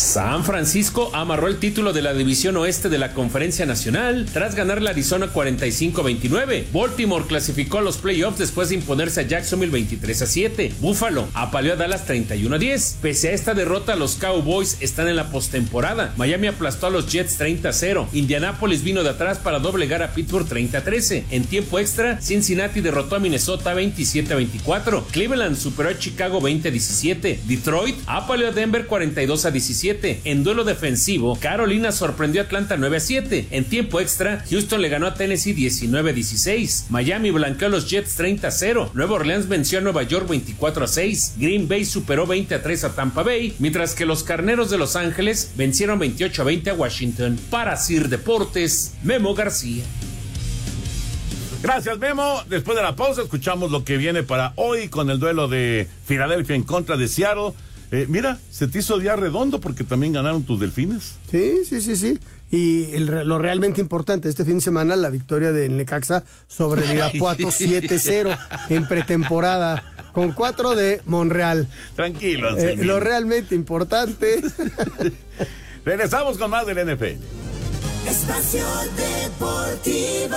San 0.00 0.44
Francisco 0.44 1.10
amarró 1.12 1.46
el 1.46 1.58
título 1.58 1.92
de 1.92 2.00
la 2.00 2.14
División 2.14 2.56
Oeste 2.56 2.88
de 2.88 2.96
la 2.96 3.12
Conferencia 3.12 3.66
Nacional 3.66 4.26
tras 4.32 4.54
ganar 4.54 4.80
la 4.80 4.90
Arizona 4.90 5.30
45-29. 5.30 6.64
Baltimore 6.72 7.26
clasificó 7.26 7.78
a 7.78 7.82
los 7.82 7.98
playoffs 7.98 8.38
después 8.38 8.70
de 8.70 8.76
imponerse 8.76 9.20
a 9.20 9.24
Jacksonville 9.24 9.70
23 9.70 10.22
a 10.22 10.26
7. 10.26 10.72
Buffalo 10.80 11.28
apaleó 11.34 11.74
a 11.74 11.76
Dallas 11.76 12.06
31 12.06 12.56
a 12.56 12.58
10. 12.58 12.98
Pese 13.02 13.28
a 13.28 13.32
esta 13.32 13.52
derrota, 13.52 13.94
los 13.94 14.14
Cowboys 14.14 14.78
están 14.80 15.06
en 15.06 15.16
la 15.16 15.30
postemporada. 15.30 16.14
Miami 16.16 16.46
aplastó 16.46 16.86
a 16.86 16.90
los 16.90 17.12
Jets 17.12 17.36
30 17.36 17.68
a 17.68 17.72
0. 17.74 18.08
Indianapolis 18.14 18.82
vino 18.82 19.02
de 19.02 19.10
atrás 19.10 19.38
para 19.38 19.58
doblegar 19.58 20.02
a 20.02 20.14
Pittsburgh 20.14 20.48
30 20.48 20.78
a 20.78 20.82
13. 20.82 21.26
En 21.30 21.44
tiempo 21.44 21.78
extra, 21.78 22.20
Cincinnati 22.22 22.80
derrotó 22.80 23.16
a 23.16 23.20
Minnesota 23.20 23.74
27 23.74 24.32
a 24.32 24.36
24. 24.36 25.06
Cleveland 25.12 25.56
superó 25.56 25.90
a 25.90 25.98
Chicago 25.98 26.40
20 26.40 26.68
a 26.68 26.70
17. 26.70 27.40
Detroit 27.44 27.96
apaleó 28.06 28.48
a 28.48 28.52
Denver 28.52 28.86
42 28.86 29.44
a 29.44 29.50
17. 29.50 29.89
7. 29.90 30.20
En 30.24 30.44
duelo 30.44 30.62
defensivo, 30.62 31.36
Carolina 31.40 31.90
sorprendió 31.90 32.42
a 32.42 32.44
Atlanta 32.44 32.76
9 32.76 32.98
a 32.98 33.00
7. 33.00 33.48
En 33.50 33.64
tiempo 33.64 34.00
extra, 34.00 34.44
Houston 34.48 34.80
le 34.80 34.88
ganó 34.88 35.08
a 35.08 35.14
Tennessee 35.14 35.52
19 35.52 36.10
a 36.10 36.12
16. 36.12 36.86
Miami 36.90 37.32
blanqueó 37.32 37.66
a 37.66 37.70
los 37.70 37.90
Jets 37.90 38.14
30 38.14 38.46
a 38.46 38.50
0. 38.52 38.90
Nueva 38.94 39.14
Orleans 39.14 39.48
venció 39.48 39.80
a 39.80 39.82
Nueva 39.82 40.04
York 40.04 40.28
24 40.28 40.84
a 40.84 40.86
6. 40.86 41.34
Green 41.38 41.66
Bay 41.66 41.84
superó 41.84 42.24
20 42.24 42.54
a 42.54 42.62
3 42.62 42.84
a 42.84 42.94
Tampa 42.94 43.24
Bay, 43.24 43.56
mientras 43.58 43.96
que 43.96 44.06
los 44.06 44.22
Carneros 44.22 44.70
de 44.70 44.78
Los 44.78 44.94
Ángeles 44.94 45.50
vencieron 45.56 45.98
28 45.98 46.42
a 46.42 46.44
20 46.44 46.70
a 46.70 46.74
Washington. 46.74 47.36
Para 47.50 47.76
Sir 47.76 48.08
Deportes, 48.08 48.94
Memo 49.02 49.34
García. 49.34 49.82
Gracias, 51.62 51.98
Memo. 51.98 52.42
Después 52.48 52.76
de 52.76 52.82
la 52.84 52.94
pausa, 52.94 53.22
escuchamos 53.22 53.72
lo 53.72 53.84
que 53.84 53.96
viene 53.96 54.22
para 54.22 54.52
hoy 54.54 54.88
con 54.88 55.10
el 55.10 55.18
duelo 55.18 55.48
de 55.48 55.88
Filadelfia 56.06 56.54
en 56.54 56.62
contra 56.62 56.96
de 56.96 57.08
Seattle. 57.08 57.54
Eh, 57.92 58.06
mira, 58.08 58.38
se 58.50 58.68
te 58.68 58.78
hizo 58.78 58.98
día 58.98 59.16
redondo 59.16 59.60
porque 59.60 59.82
también 59.82 60.12
ganaron 60.12 60.44
tus 60.44 60.60
delfines. 60.60 61.16
Sí, 61.30 61.64
sí, 61.68 61.80
sí, 61.80 61.96
sí. 61.96 62.18
Y 62.50 62.94
el, 62.94 63.06
lo 63.06 63.38
realmente 63.38 63.80
importante, 63.80 64.28
este 64.28 64.44
fin 64.44 64.56
de 64.56 64.60
semana, 64.60 64.94
la 64.96 65.10
victoria 65.10 65.52
de 65.52 65.68
Necaxa 65.68 66.24
sobre 66.46 66.84
el 66.84 66.92
Irapuato 66.96 67.48
7-0 67.48 68.38
en 68.68 68.86
pretemporada, 68.86 69.82
con 70.12 70.32
4 70.32 70.76
de 70.76 71.00
Monreal. 71.06 71.68
Tranquilo. 71.96 72.56
Eh, 72.56 72.76
lo 72.76 73.00
realmente 73.00 73.54
importante. 73.54 74.40
Regresamos 75.84 76.38
con 76.38 76.50
más 76.50 76.66
del 76.66 76.86
NFL. 76.86 77.16
Espacio 78.06 78.66
Deportivo. 78.96 80.36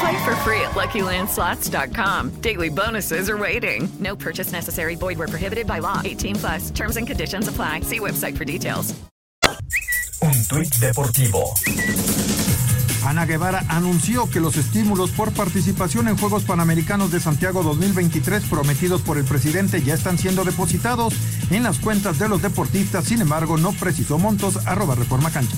Play 0.00 0.24
for 0.24 0.36
free 0.36 0.60
at 0.60 0.72
LuckyLandSlots.com. 0.72 2.40
Daily 2.40 2.68
bonuses 2.68 3.30
are 3.30 3.38
waiting. 3.38 3.88
No 3.98 4.16
purchase 4.16 4.52
necessary. 4.52 4.96
Void 4.96 5.18
where 5.18 5.28
prohibited 5.28 5.66
by 5.66 5.78
law. 5.78 6.02
18 6.04 6.36
plus. 6.36 6.70
Terms 6.70 6.96
and 6.96 7.06
conditions 7.06 7.48
apply. 7.48 7.80
See 7.80 8.00
website 8.00 8.36
for 8.36 8.44
details. 8.44 8.94
Un 10.22 10.32
tuit 10.48 10.74
deportivo. 10.80 11.54
Ana 13.06 13.24
Guevara 13.24 13.64
anunció 13.68 14.28
que 14.28 14.40
los 14.40 14.56
estímulos 14.56 15.10
por 15.10 15.32
participación 15.32 16.08
en 16.08 16.16
Juegos 16.16 16.42
Panamericanos 16.42 17.12
de 17.12 17.20
Santiago 17.20 17.62
2023 17.62 18.42
prometidos 18.50 19.02
por 19.02 19.16
el 19.16 19.24
presidente 19.24 19.82
ya 19.82 19.94
están 19.94 20.18
siendo 20.18 20.44
depositados 20.44 21.14
en 21.50 21.62
las 21.62 21.78
cuentas 21.78 22.18
de 22.18 22.28
los 22.28 22.42
deportistas, 22.42 23.04
sin 23.04 23.20
embargo 23.20 23.58
no 23.58 23.72
precisó 23.72 24.18
montos, 24.18 24.66
arroba 24.66 24.96
Reforma 24.96 25.30
Cancha. 25.30 25.56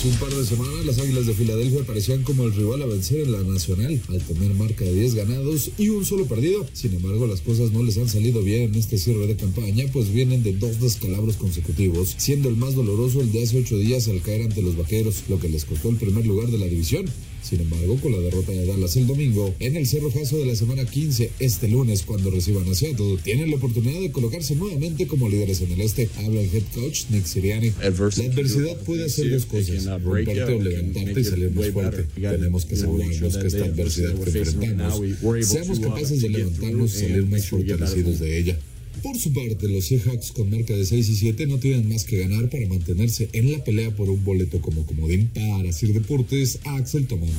Hace 0.00 0.08
un 0.08 0.14
par 0.14 0.34
de 0.34 0.46
semanas 0.46 0.86
las 0.86 0.98
Águilas 0.98 1.26
de 1.26 1.34
Filadelfia 1.34 1.84
parecían 1.84 2.22
como 2.22 2.44
el 2.44 2.54
rival 2.54 2.80
a 2.80 2.86
vencer 2.86 3.20
en 3.20 3.32
la 3.32 3.42
Nacional 3.42 4.00
al 4.08 4.22
tener 4.22 4.54
marca 4.54 4.82
de 4.82 4.94
10 4.94 5.14
ganados 5.14 5.72
y 5.76 5.90
un 5.90 6.06
solo 6.06 6.24
perdido. 6.24 6.66
Sin 6.72 6.94
embargo, 6.94 7.26
las 7.26 7.42
cosas 7.42 7.72
no 7.72 7.82
les 7.82 7.98
han 7.98 8.08
salido 8.08 8.40
bien 8.40 8.62
en 8.62 8.76
este 8.76 8.96
cierre 8.96 9.26
de 9.26 9.36
campaña, 9.36 9.84
pues 9.92 10.10
vienen 10.10 10.42
de 10.42 10.54
dos 10.54 10.80
descalabros 10.80 11.36
consecutivos, 11.36 12.14
siendo 12.16 12.48
el 12.48 12.56
más 12.56 12.74
doloroso 12.74 13.20
el 13.20 13.30
de 13.30 13.42
hace 13.42 13.58
ocho 13.58 13.76
días 13.76 14.08
al 14.08 14.22
caer 14.22 14.44
ante 14.44 14.62
los 14.62 14.74
Vaqueros, 14.74 15.24
lo 15.28 15.38
que 15.38 15.50
les 15.50 15.66
costó 15.66 15.90
el 15.90 15.96
primer 15.96 16.24
lugar 16.24 16.50
de 16.50 16.56
la 16.56 16.64
división. 16.64 17.04
Sin 17.42 17.60
embargo, 17.60 17.96
con 18.00 18.12
la 18.12 18.18
derrota 18.18 18.52
de 18.52 18.66
Dallas 18.66 18.96
el 18.96 19.06
domingo, 19.06 19.54
en 19.58 19.76
el 19.76 19.86
cerrojazo 19.86 20.38
de 20.38 20.46
la 20.46 20.54
semana 20.54 20.84
15, 20.84 21.30
este 21.40 21.68
lunes, 21.68 22.02
cuando 22.02 22.30
reciban 22.30 22.68
a 22.68 22.74
Seattle, 22.74 23.18
tienen 23.22 23.50
la 23.50 23.56
oportunidad 23.56 24.00
de 24.00 24.10
colocarse 24.10 24.54
nuevamente 24.54 25.06
como 25.06 25.28
líderes 25.28 25.60
en 25.60 25.72
el 25.72 25.80
este. 25.80 26.08
Habla 26.16 26.40
el 26.40 26.54
head 26.54 26.62
coach 26.74 27.04
Nick 27.10 27.24
Sirianni. 27.24 27.72
La 27.80 27.88
adversidad 27.88 28.76
puede 28.84 29.06
hacer 29.06 29.30
dos 29.30 29.46
cosas, 29.46 29.84
romperte 30.02 30.42
o 30.42 30.62
levantarte 30.62 31.20
y 31.20 31.24
salir 31.24 31.50
más 31.52 31.68
fuerte. 31.70 32.04
Tenemos 32.14 32.66
que 32.66 32.74
asegurarnos 32.74 33.36
que 33.36 33.46
esta 33.46 33.64
adversidad 33.64 34.14
que 34.14 34.38
enfrentamos, 34.38 35.00
seamos 35.42 35.80
capaces 35.80 36.20
de 36.20 36.28
levantarnos 36.28 36.94
y 36.94 36.98
salir 36.98 37.26
más 37.26 37.46
fortalecidos 37.46 38.20
de 38.20 38.38
ella. 38.38 38.58
Por 39.02 39.18
su 39.18 39.32
parte, 39.32 39.68
los 39.68 39.86
Seahawks 39.86 40.32
con 40.32 40.50
marca 40.50 40.74
de 40.74 40.84
6 40.84 41.08
y 41.08 41.16
7 41.16 41.46
no 41.46 41.58
tienen 41.58 41.88
más 41.88 42.04
que 42.04 42.18
ganar 42.18 42.50
para 42.50 42.66
mantenerse 42.66 43.30
en 43.32 43.50
la 43.50 43.64
pelea 43.64 43.90
por 43.92 44.10
un 44.10 44.22
boleto 44.24 44.60
como 44.60 44.84
comodín 44.84 45.28
para 45.28 45.72
Sir 45.72 45.94
Deportes 45.94 46.60
Axel 46.64 47.06
Tomán. 47.06 47.30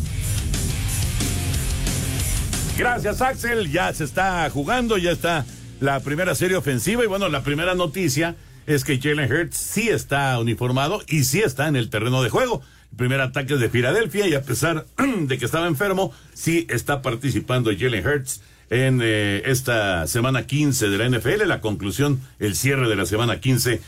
Gracias, 2.77 3.21
Axel. 3.21 3.71
Ya 3.71 3.93
se 3.93 4.05
está 4.05 4.49
jugando, 4.49 4.97
ya 4.97 5.11
está 5.11 5.45
la 5.79 5.99
primera 5.99 6.33
serie 6.33 6.57
ofensiva. 6.57 7.03
Y 7.03 7.07
bueno, 7.07 7.29
la 7.29 7.43
primera 7.43 7.75
noticia 7.75 8.35
es 8.65 8.83
que 8.83 8.99
Jalen 8.99 9.31
Hurts 9.31 9.57
sí 9.57 9.89
está 9.89 10.39
uniformado 10.39 11.03
y 11.07 11.25
sí 11.25 11.41
está 11.41 11.67
en 11.67 11.75
el 11.75 11.89
terreno 11.89 12.23
de 12.23 12.29
juego. 12.29 12.61
El 12.91 12.97
primer 12.97 13.21
ataque 13.21 13.53
es 13.53 13.59
de 13.59 13.69
Filadelfia 13.69 14.27
y 14.27 14.33
a 14.33 14.41
pesar 14.41 14.87
de 15.27 15.37
que 15.37 15.45
estaba 15.45 15.67
enfermo, 15.67 16.11
sí 16.33 16.65
está 16.69 17.03
participando 17.03 17.71
Jalen 17.77 18.05
Hurts 18.05 18.41
en 18.71 19.01
eh, 19.03 19.43
esta 19.45 20.07
semana 20.07 20.47
15 20.47 20.87
de 20.89 20.97
la 20.97 21.07
NFL. 21.09 21.45
La 21.45 21.61
conclusión, 21.61 22.19
el 22.39 22.55
cierre 22.55 22.89
de 22.89 22.95
la 22.95 23.05
semana 23.05 23.39
15, 23.39 23.81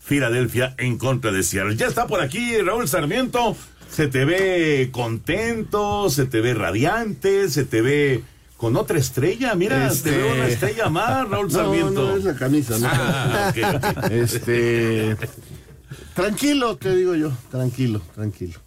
Filadelfia 0.00 0.74
en 0.78 0.96
contra 0.98 1.30
de 1.30 1.42
Seattle. 1.42 1.76
Ya 1.76 1.86
está 1.86 2.06
por 2.08 2.20
aquí 2.22 2.56
Raúl 2.58 2.88
Sarmiento. 2.88 3.54
Se 3.90 4.08
te 4.08 4.24
ve 4.24 4.88
contento, 4.92 6.08
se 6.10 6.24
te 6.24 6.40
ve 6.40 6.54
radiante, 6.54 7.48
se 7.50 7.64
te 7.64 7.82
ve 7.82 8.22
con 8.56 8.76
otra 8.76 8.98
estrella. 8.98 9.54
Mira, 9.54 9.88
Este- 9.88 10.10
te 10.12 10.16
veo 10.16 10.32
una 10.34 10.46
estrella 10.48 10.88
más, 10.88 11.28
Raúl 11.30 11.48
No, 11.48 11.50
Sarmiento. 11.52 12.08
no, 12.08 12.16
es 12.16 12.24
la 12.24 12.34
camisa, 12.34 12.78
¿no? 12.78 12.88
Ah. 12.92 13.52
Este. 14.10 15.16
Tranquilo, 16.14 16.76
te 16.76 16.94
digo 16.96 17.14
yo, 17.14 17.30
tranquilo, 17.50 18.00
tranquilo. 18.14 18.58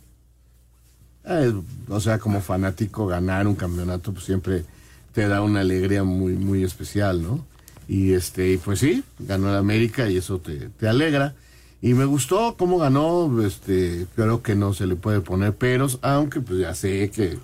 Eh, 1.26 1.54
o 1.88 2.00
sea, 2.00 2.20
como 2.20 2.42
fanático, 2.42 3.08
ganar 3.08 3.48
un 3.48 3.56
campeonato 3.56 4.12
pues, 4.14 4.26
siempre 4.26 4.66
te 5.14 5.28
da 5.28 5.42
una 5.42 5.62
alegría 5.62 6.04
muy, 6.04 6.34
muy 6.34 6.64
especial, 6.64 7.22
¿no? 7.22 7.46
Y 7.88 8.14
este, 8.14 8.52
y 8.54 8.58
pues 8.58 8.80
sí, 8.80 9.04
ganó 9.20 9.50
el 9.50 9.56
América 9.58 10.10
y 10.10 10.18
eso 10.18 10.40
te, 10.40 10.70
te 10.70 10.88
alegra. 10.88 11.36
Y 11.82 11.94
me 11.96 12.06
gustó 12.06 12.56
cómo 12.58 12.78
ganó, 12.78 13.30
este, 13.46 14.06
creo 14.16 14.42
que 14.42 14.56
no 14.56 14.74
se 14.74 14.88
le 14.88 14.96
puede 14.96 15.20
poner 15.22 15.54
peros, 15.54 16.00
aunque 16.02 16.40
pues 16.40 16.60
ya 16.60 16.74
sé 16.74 17.12
que, 17.12 17.38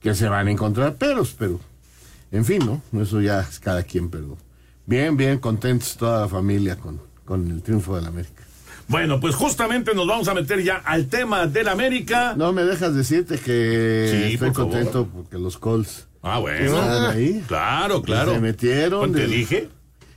que 0.00 0.14
se 0.14 0.28
van 0.28 0.48
a 0.48 0.50
encontrar 0.50 0.96
peros, 0.96 1.34
pero 1.38 1.60
en 2.32 2.44
fin, 2.44 2.60
¿no? 2.66 3.00
Eso 3.00 3.20
ya 3.20 3.40
es 3.40 3.60
cada 3.60 3.84
quien, 3.84 4.10
pero 4.10 4.36
bien, 4.86 5.16
bien 5.16 5.38
contentos 5.38 5.96
toda 5.96 6.22
la 6.22 6.28
familia 6.28 6.76
con, 6.76 7.00
con 7.24 7.48
el 7.50 7.62
triunfo 7.62 7.94
del 7.94 8.06
América. 8.06 8.42
Bueno, 8.88 9.20
pues 9.20 9.34
justamente 9.36 9.94
nos 9.94 10.06
vamos 10.08 10.26
a 10.28 10.34
meter 10.34 10.62
ya 10.62 10.76
al 10.84 11.06
tema 11.06 11.46
del 11.46 11.68
América. 11.68 12.34
No 12.36 12.52
me 12.52 12.64
dejas 12.64 12.94
decirte 12.96 13.38
que 13.38 14.08
Sí, 14.10 14.32
estoy 14.34 14.48
por 14.48 14.56
favor. 14.56 14.72
contento 14.72 15.06
porque 15.06 15.38
los 15.38 15.56
Colts 15.56 16.06
Ah, 16.24 16.38
bueno. 16.38 16.80
ahí. 17.10 17.42
Claro, 17.46 18.02
claro. 18.02 18.32
Se 18.34 18.40
metieron. 18.40 19.12
Te 19.12 19.20
de- 19.20 19.26
dije. 19.28 19.68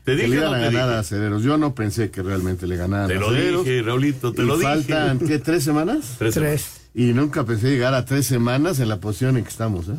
Te 0.06 0.16
que 0.16 0.22
dije, 0.24 0.28
le 0.30 0.36
iban 0.38 0.52
no 0.52 0.56
a 0.56 0.60
te 0.60 0.64
ganar 0.66 0.84
dije. 0.88 0.96
a 0.96 1.00
Acereros. 1.00 1.44
Yo 1.44 1.58
no 1.58 1.76
pensé 1.76 2.10
que 2.12 2.24
realmente 2.24 2.66
le 2.66 2.78
ganaran 2.78 3.10
Te 3.10 3.16
lo 3.16 3.28
Acereros. 3.30 3.66
dije, 3.66 3.82
Raulito, 3.82 4.32
te 4.34 4.44
Y 4.44 4.46
lo 4.46 4.58
dije. 4.58 4.68
faltan, 4.70 5.20
¿qué? 5.20 5.38
¿Tres 5.40 5.64
semanas? 5.66 6.16
Tres 6.20 6.34
semanas. 6.36 6.82
Y 6.94 7.14
nunca 7.14 7.44
pensé 7.44 7.70
llegar 7.70 7.94
a 7.94 8.06
tres 8.06 8.26
semanas 8.26 8.80
en 8.80 8.88
la 8.90 9.00
posición 9.02 9.36
en 9.38 9.44
que 9.44 9.50
estamos, 9.50 9.90
¿eh? 9.90 9.96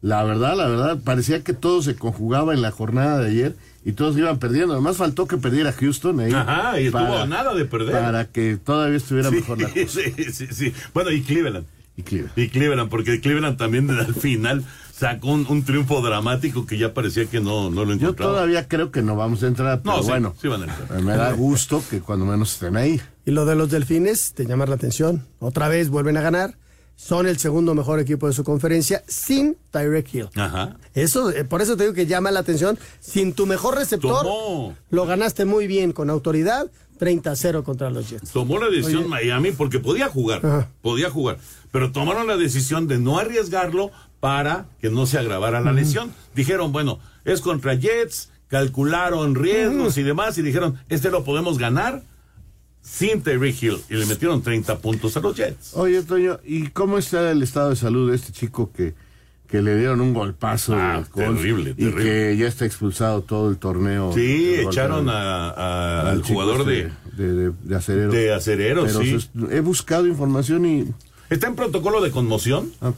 La 0.00 0.22
verdad, 0.22 0.56
la 0.56 0.68
verdad, 0.68 0.98
parecía 1.04 1.42
que 1.42 1.52
todo 1.52 1.82
se 1.82 1.96
conjugaba 1.96 2.54
en 2.54 2.62
la 2.62 2.70
jornada 2.70 3.18
de 3.18 3.30
ayer 3.30 3.56
y 3.84 3.92
todos 3.92 4.16
iban 4.16 4.38
perdiendo. 4.38 4.74
Además 4.74 4.96
faltó 4.96 5.26
que 5.26 5.36
perdiera 5.38 5.72
Houston 5.72 6.20
ahí. 6.20 6.32
Ajá, 6.32 6.80
y 6.80 6.86
estuvo 6.86 7.16
a 7.18 7.26
nada 7.26 7.52
de 7.54 7.64
perder. 7.64 7.92
Para 8.00 8.24
que 8.26 8.56
todavía 8.56 8.96
estuviera 8.96 9.30
Sí, 9.30 9.34
mejor 9.36 9.60
la 9.60 9.68
cosa. 9.70 9.84
sí, 9.88 10.24
sí, 10.32 10.46
sí. 10.52 10.72
Bueno, 10.94 11.10
y 11.10 11.22
Cleveland. 11.22 11.66
Y 11.96 12.02
Cleveland. 12.04 12.38
Y 12.38 12.48
Cleveland, 12.48 12.88
porque 12.90 13.20
Cleveland 13.20 13.56
también 13.58 13.90
al 13.90 14.14
final 14.14 14.62
sacó 14.98 15.28
un, 15.28 15.46
un 15.48 15.64
triunfo 15.64 16.00
dramático 16.02 16.66
que 16.66 16.76
ya 16.78 16.92
parecía 16.94 17.26
que 17.26 17.40
no, 17.40 17.70
no 17.70 17.84
lo 17.84 17.94
Yo 17.94 18.08
encontraba. 18.08 18.32
todavía 18.32 18.66
creo 18.68 18.90
que 18.90 19.02
no 19.02 19.14
vamos 19.16 19.42
a 19.42 19.46
entrar, 19.46 19.80
pero 19.82 19.96
No, 19.96 20.02
sí, 20.02 20.08
bueno, 20.08 20.34
sí 20.40 20.48
van 20.48 20.62
a 20.62 20.64
entrar. 20.66 21.02
me 21.02 21.16
da 21.16 21.32
gusto 21.34 21.82
que 21.88 22.00
cuando 22.00 22.26
menos 22.26 22.52
estén 22.54 22.76
ahí. 22.76 23.00
Y 23.24 23.30
lo 23.30 23.44
de 23.46 23.54
los 23.54 23.70
delfines, 23.70 24.32
te 24.34 24.44
llama 24.46 24.66
la 24.66 24.74
atención. 24.74 25.26
Otra 25.38 25.68
vez 25.68 25.88
vuelven 25.90 26.16
a 26.16 26.20
ganar. 26.22 26.56
Son 26.96 27.28
el 27.28 27.38
segundo 27.38 27.76
mejor 27.76 28.00
equipo 28.00 28.26
de 28.26 28.32
su 28.32 28.42
conferencia 28.42 29.04
sin 29.06 29.56
Tyreek 29.70 30.12
Hill. 30.12 30.28
Ajá. 30.34 30.76
Eso, 30.94 31.30
eh, 31.30 31.44
por 31.44 31.62
eso 31.62 31.76
te 31.76 31.84
digo 31.84 31.94
que 31.94 32.06
llama 32.06 32.32
la 32.32 32.40
atención. 32.40 32.76
Sin 32.98 33.34
tu 33.34 33.46
mejor 33.46 33.76
receptor, 33.76 34.24
Tomó. 34.24 34.74
lo 34.90 35.06
ganaste 35.06 35.44
muy 35.44 35.68
bien, 35.68 35.92
con 35.92 36.10
autoridad, 36.10 36.66
30-0 36.98 37.62
contra 37.62 37.90
los 37.90 38.10
Jets. 38.10 38.32
Tomó 38.32 38.58
la 38.58 38.68
decisión 38.68 39.02
Oye. 39.02 39.08
Miami 39.10 39.52
porque 39.52 39.78
podía 39.78 40.08
jugar, 40.08 40.44
Ajá. 40.44 40.68
podía 40.82 41.08
jugar, 41.08 41.38
pero 41.70 41.92
tomaron 41.92 42.26
la 42.26 42.36
decisión 42.36 42.88
de 42.88 42.98
no 42.98 43.20
arriesgarlo 43.20 43.92
para 44.20 44.66
que 44.80 44.90
no 44.90 45.06
se 45.06 45.18
agravara 45.18 45.60
la 45.60 45.72
lesión. 45.72 46.12
Dijeron, 46.34 46.72
bueno, 46.72 46.98
es 47.24 47.40
contra 47.40 47.74
Jets, 47.74 48.30
calcularon 48.48 49.34
riesgos 49.34 49.96
y 49.98 50.02
demás 50.02 50.36
y 50.38 50.42
dijeron, 50.42 50.76
este 50.88 51.10
lo 51.10 51.24
podemos 51.24 51.58
ganar 51.58 52.02
sin 52.82 53.22
Tyreek 53.22 53.62
Hill 53.62 53.76
y 53.90 53.94
le 53.94 54.06
metieron 54.06 54.42
30 54.42 54.78
puntos 54.78 55.16
a 55.16 55.20
los 55.20 55.36
Jets. 55.36 55.74
Oye, 55.74 56.02
Toño, 56.02 56.40
¿y 56.44 56.68
cómo 56.68 56.98
está 56.98 57.30
el 57.30 57.42
estado 57.42 57.70
de 57.70 57.76
salud 57.76 58.10
de 58.10 58.16
este 58.16 58.32
chico 58.32 58.72
que, 58.72 58.94
que 59.46 59.60
le 59.62 59.76
dieron 59.76 60.00
un 60.00 60.14
golpazo? 60.14 60.74
Ah, 60.74 61.04
terrible, 61.14 61.70
Y 61.72 61.84
terrible. 61.84 62.04
que 62.04 62.36
ya 62.38 62.46
está 62.48 62.64
expulsado 62.64 63.20
todo 63.22 63.50
el 63.50 63.58
torneo. 63.58 64.12
Sí, 64.14 64.54
echaron 64.54 65.08
al- 65.10 65.16
a- 65.16 65.50
a- 65.50 66.10
al 66.12 66.22
jugador 66.22 66.60
este 66.70 66.90
de, 67.16 67.26
de, 67.26 67.34
de, 67.50 67.52
de 67.62 67.76
acereros. 67.76 68.14
de 68.14 68.32
acereros, 68.34 68.92
Pero 68.96 69.20
sí. 69.20 69.28
he 69.50 69.60
buscado 69.60 70.06
información 70.06 70.64
y... 70.66 70.86
Está 71.30 71.46
en 71.46 71.56
protocolo 71.56 72.00
de 72.00 72.10
conmoción. 72.10 72.72
Ah. 72.80 72.92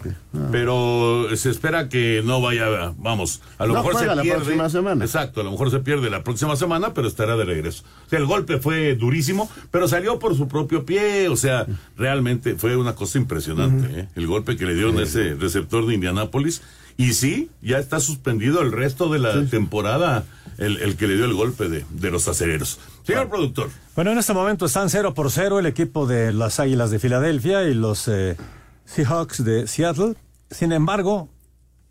pero 0.52 1.26
se 1.34 1.50
espera 1.50 1.88
que 1.88 2.22
no 2.24 2.40
vaya, 2.40 2.92
vamos, 2.98 3.42
a 3.58 3.66
lo 3.66 3.74
No 3.74 3.80
mejor 3.80 3.92
juega 3.94 4.10
se 4.10 4.16
la 4.16 4.22
pierde. 4.22 4.40
próxima 4.40 4.68
semana. 4.70 5.04
Exacto, 5.04 5.40
a 5.40 5.44
lo 5.44 5.50
mejor 5.50 5.70
se 5.70 5.80
pierde 5.80 6.10
la 6.10 6.22
próxima 6.22 6.54
semana, 6.56 6.94
pero 6.94 7.08
estará 7.08 7.36
de 7.36 7.44
regreso. 7.44 7.82
O 8.06 8.08
sea, 8.10 8.18
el 8.18 8.26
golpe 8.26 8.58
fue 8.58 8.94
durísimo, 8.94 9.50
pero 9.70 9.88
salió 9.88 10.18
por 10.18 10.36
su 10.36 10.46
propio 10.48 10.84
pie, 10.84 11.28
o 11.28 11.36
sea, 11.36 11.66
realmente 11.96 12.54
fue 12.54 12.76
una 12.76 12.94
cosa 12.94 13.18
impresionante, 13.18 14.00
¿eh? 14.00 14.08
el 14.14 14.26
golpe 14.26 14.56
que 14.56 14.66
le 14.66 14.74
dieron 14.74 14.98
a 14.98 15.02
ese 15.02 15.34
receptor 15.34 15.86
de 15.86 15.94
Indianápolis. 15.94 16.62
Y 17.00 17.14
sí, 17.14 17.48
ya 17.62 17.78
está 17.78 17.98
suspendido 17.98 18.60
el 18.60 18.72
resto 18.72 19.08
de 19.08 19.18
la 19.20 19.46
temporada 19.46 20.26
el, 20.58 20.76
el 20.82 20.98
que 20.98 21.06
le 21.06 21.16
dio 21.16 21.24
el 21.24 21.32
golpe 21.32 21.70
de, 21.70 21.86
de 21.88 22.10
los 22.10 22.28
acereros. 22.28 22.78
Señor 23.04 23.30
productor. 23.30 23.70
Bueno, 23.96 24.12
en 24.12 24.18
este 24.18 24.34
momento 24.34 24.66
están 24.66 24.90
0 24.90 25.14
por 25.14 25.30
0 25.30 25.60
el 25.60 25.64
equipo 25.64 26.06
de 26.06 26.34
las 26.34 26.60
Águilas 26.60 26.90
de 26.90 26.98
Filadelfia 26.98 27.62
y 27.62 27.72
los 27.72 28.06
eh, 28.06 28.36
Seahawks 28.84 29.42
de 29.42 29.66
Seattle. 29.66 30.14
Sin 30.50 30.72
embargo, 30.72 31.30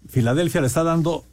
Filadelfia 0.08 0.62
le 0.62 0.68
está 0.68 0.84
dando, 0.84 1.26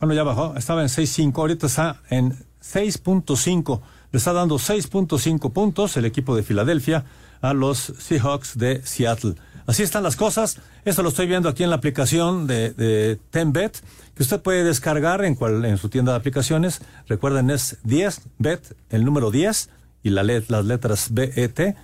bueno, 0.00 0.12
ya 0.12 0.24
bajó, 0.24 0.56
estaba 0.56 0.82
en 0.82 0.88
6.5, 0.88 1.38
ahorita 1.38 1.68
está 1.68 2.02
en 2.10 2.32
6.5. 2.60 3.80
Le 4.10 4.18
está 4.18 4.32
dando 4.32 4.56
6.5 4.56 5.52
puntos 5.52 5.96
el 5.96 6.06
equipo 6.06 6.34
de 6.34 6.42
Filadelfia 6.42 7.04
a 7.40 7.54
los 7.54 7.78
Seahawks 7.78 8.58
de 8.58 8.82
Seattle. 8.84 9.36
Así 9.66 9.82
están 9.82 10.02
las 10.04 10.16
cosas. 10.16 10.58
Esto 10.84 11.02
lo 11.02 11.08
estoy 11.08 11.26
viendo 11.26 11.48
aquí 11.48 11.64
en 11.64 11.70
la 11.70 11.76
aplicación 11.76 12.46
de, 12.46 12.70
de 12.72 13.18
TenBet, 13.30 13.80
que 14.14 14.22
usted 14.22 14.40
puede 14.40 14.62
descargar 14.64 15.24
en, 15.24 15.34
cual, 15.34 15.64
en 15.64 15.76
su 15.76 15.88
tienda 15.88 16.12
de 16.12 16.18
aplicaciones. 16.18 16.80
Recuerden, 17.08 17.50
es 17.50 17.78
10Bet, 17.84 18.76
el 18.90 19.04
número 19.04 19.30
10, 19.30 19.68
y 20.04 20.10
la 20.10 20.22
let- 20.22 20.44
las 20.48 20.64
letras 20.64 21.08
BET. 21.12 21.76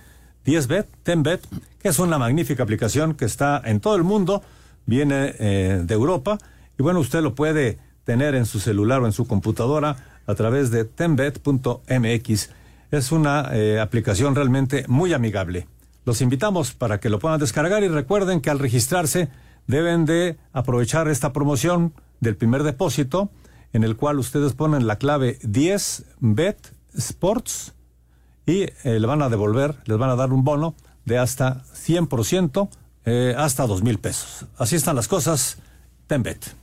10Bet, 0.45 0.87
TenBet, 1.03 1.41
que 1.81 1.89
es 1.89 1.99
una 1.99 2.17
magnífica 2.17 2.63
aplicación 2.63 3.15
que 3.15 3.25
está 3.25 3.61
en 3.65 3.79
todo 3.81 3.95
el 3.95 4.03
mundo, 4.03 4.41
viene 4.85 5.35
eh, 5.39 5.81
de 5.83 5.93
Europa, 5.93 6.37
y 6.77 6.83
bueno, 6.83 6.99
usted 6.99 7.21
lo 7.21 7.35
puede 7.35 7.77
tener 8.05 8.35
en 8.35 8.45
su 8.45 8.59
celular 8.59 9.01
o 9.01 9.05
en 9.05 9.13
su 9.13 9.25
computadora 9.27 9.95
a 10.25 10.35
través 10.35 10.71
de 10.71 10.85
tenbet.mx. 10.85 12.49
Es 12.91 13.11
una 13.11 13.49
eh, 13.53 13.79
aplicación 13.79 14.35
realmente 14.35 14.85
muy 14.87 15.13
amigable. 15.13 15.67
Los 16.05 16.21
invitamos 16.21 16.73
para 16.73 16.99
que 16.99 17.09
lo 17.09 17.19
puedan 17.19 17.39
descargar 17.39 17.83
y 17.83 17.87
recuerden 17.87 18.41
que 18.41 18.49
al 18.49 18.59
registrarse 18.59 19.29
deben 19.67 20.05
de 20.05 20.37
aprovechar 20.51 21.07
esta 21.07 21.31
promoción 21.33 21.93
del 22.19 22.35
primer 22.35 22.63
depósito 22.63 23.29
en 23.71 23.83
el 23.83 23.95
cual 23.95 24.19
ustedes 24.19 24.53
ponen 24.53 24.87
la 24.87 24.97
clave 24.97 25.39
10bet 25.41 26.57
sports 26.95 27.73
y 28.45 28.63
eh, 28.63 28.99
le 28.99 29.07
van 29.07 29.21
a 29.21 29.29
devolver, 29.29 29.77
les 29.85 29.97
van 29.97 30.09
a 30.09 30.15
dar 30.15 30.31
un 30.31 30.43
bono 30.43 30.75
de 31.05 31.17
hasta 31.17 31.63
100%, 31.73 32.69
eh, 33.05 33.35
hasta 33.37 33.67
dos 33.67 33.83
mil 33.83 33.99
pesos. 33.99 34.45
Así 34.57 34.75
están 34.75 34.95
las 34.95 35.07
cosas. 35.07 35.57
Tenbet. 36.07 36.62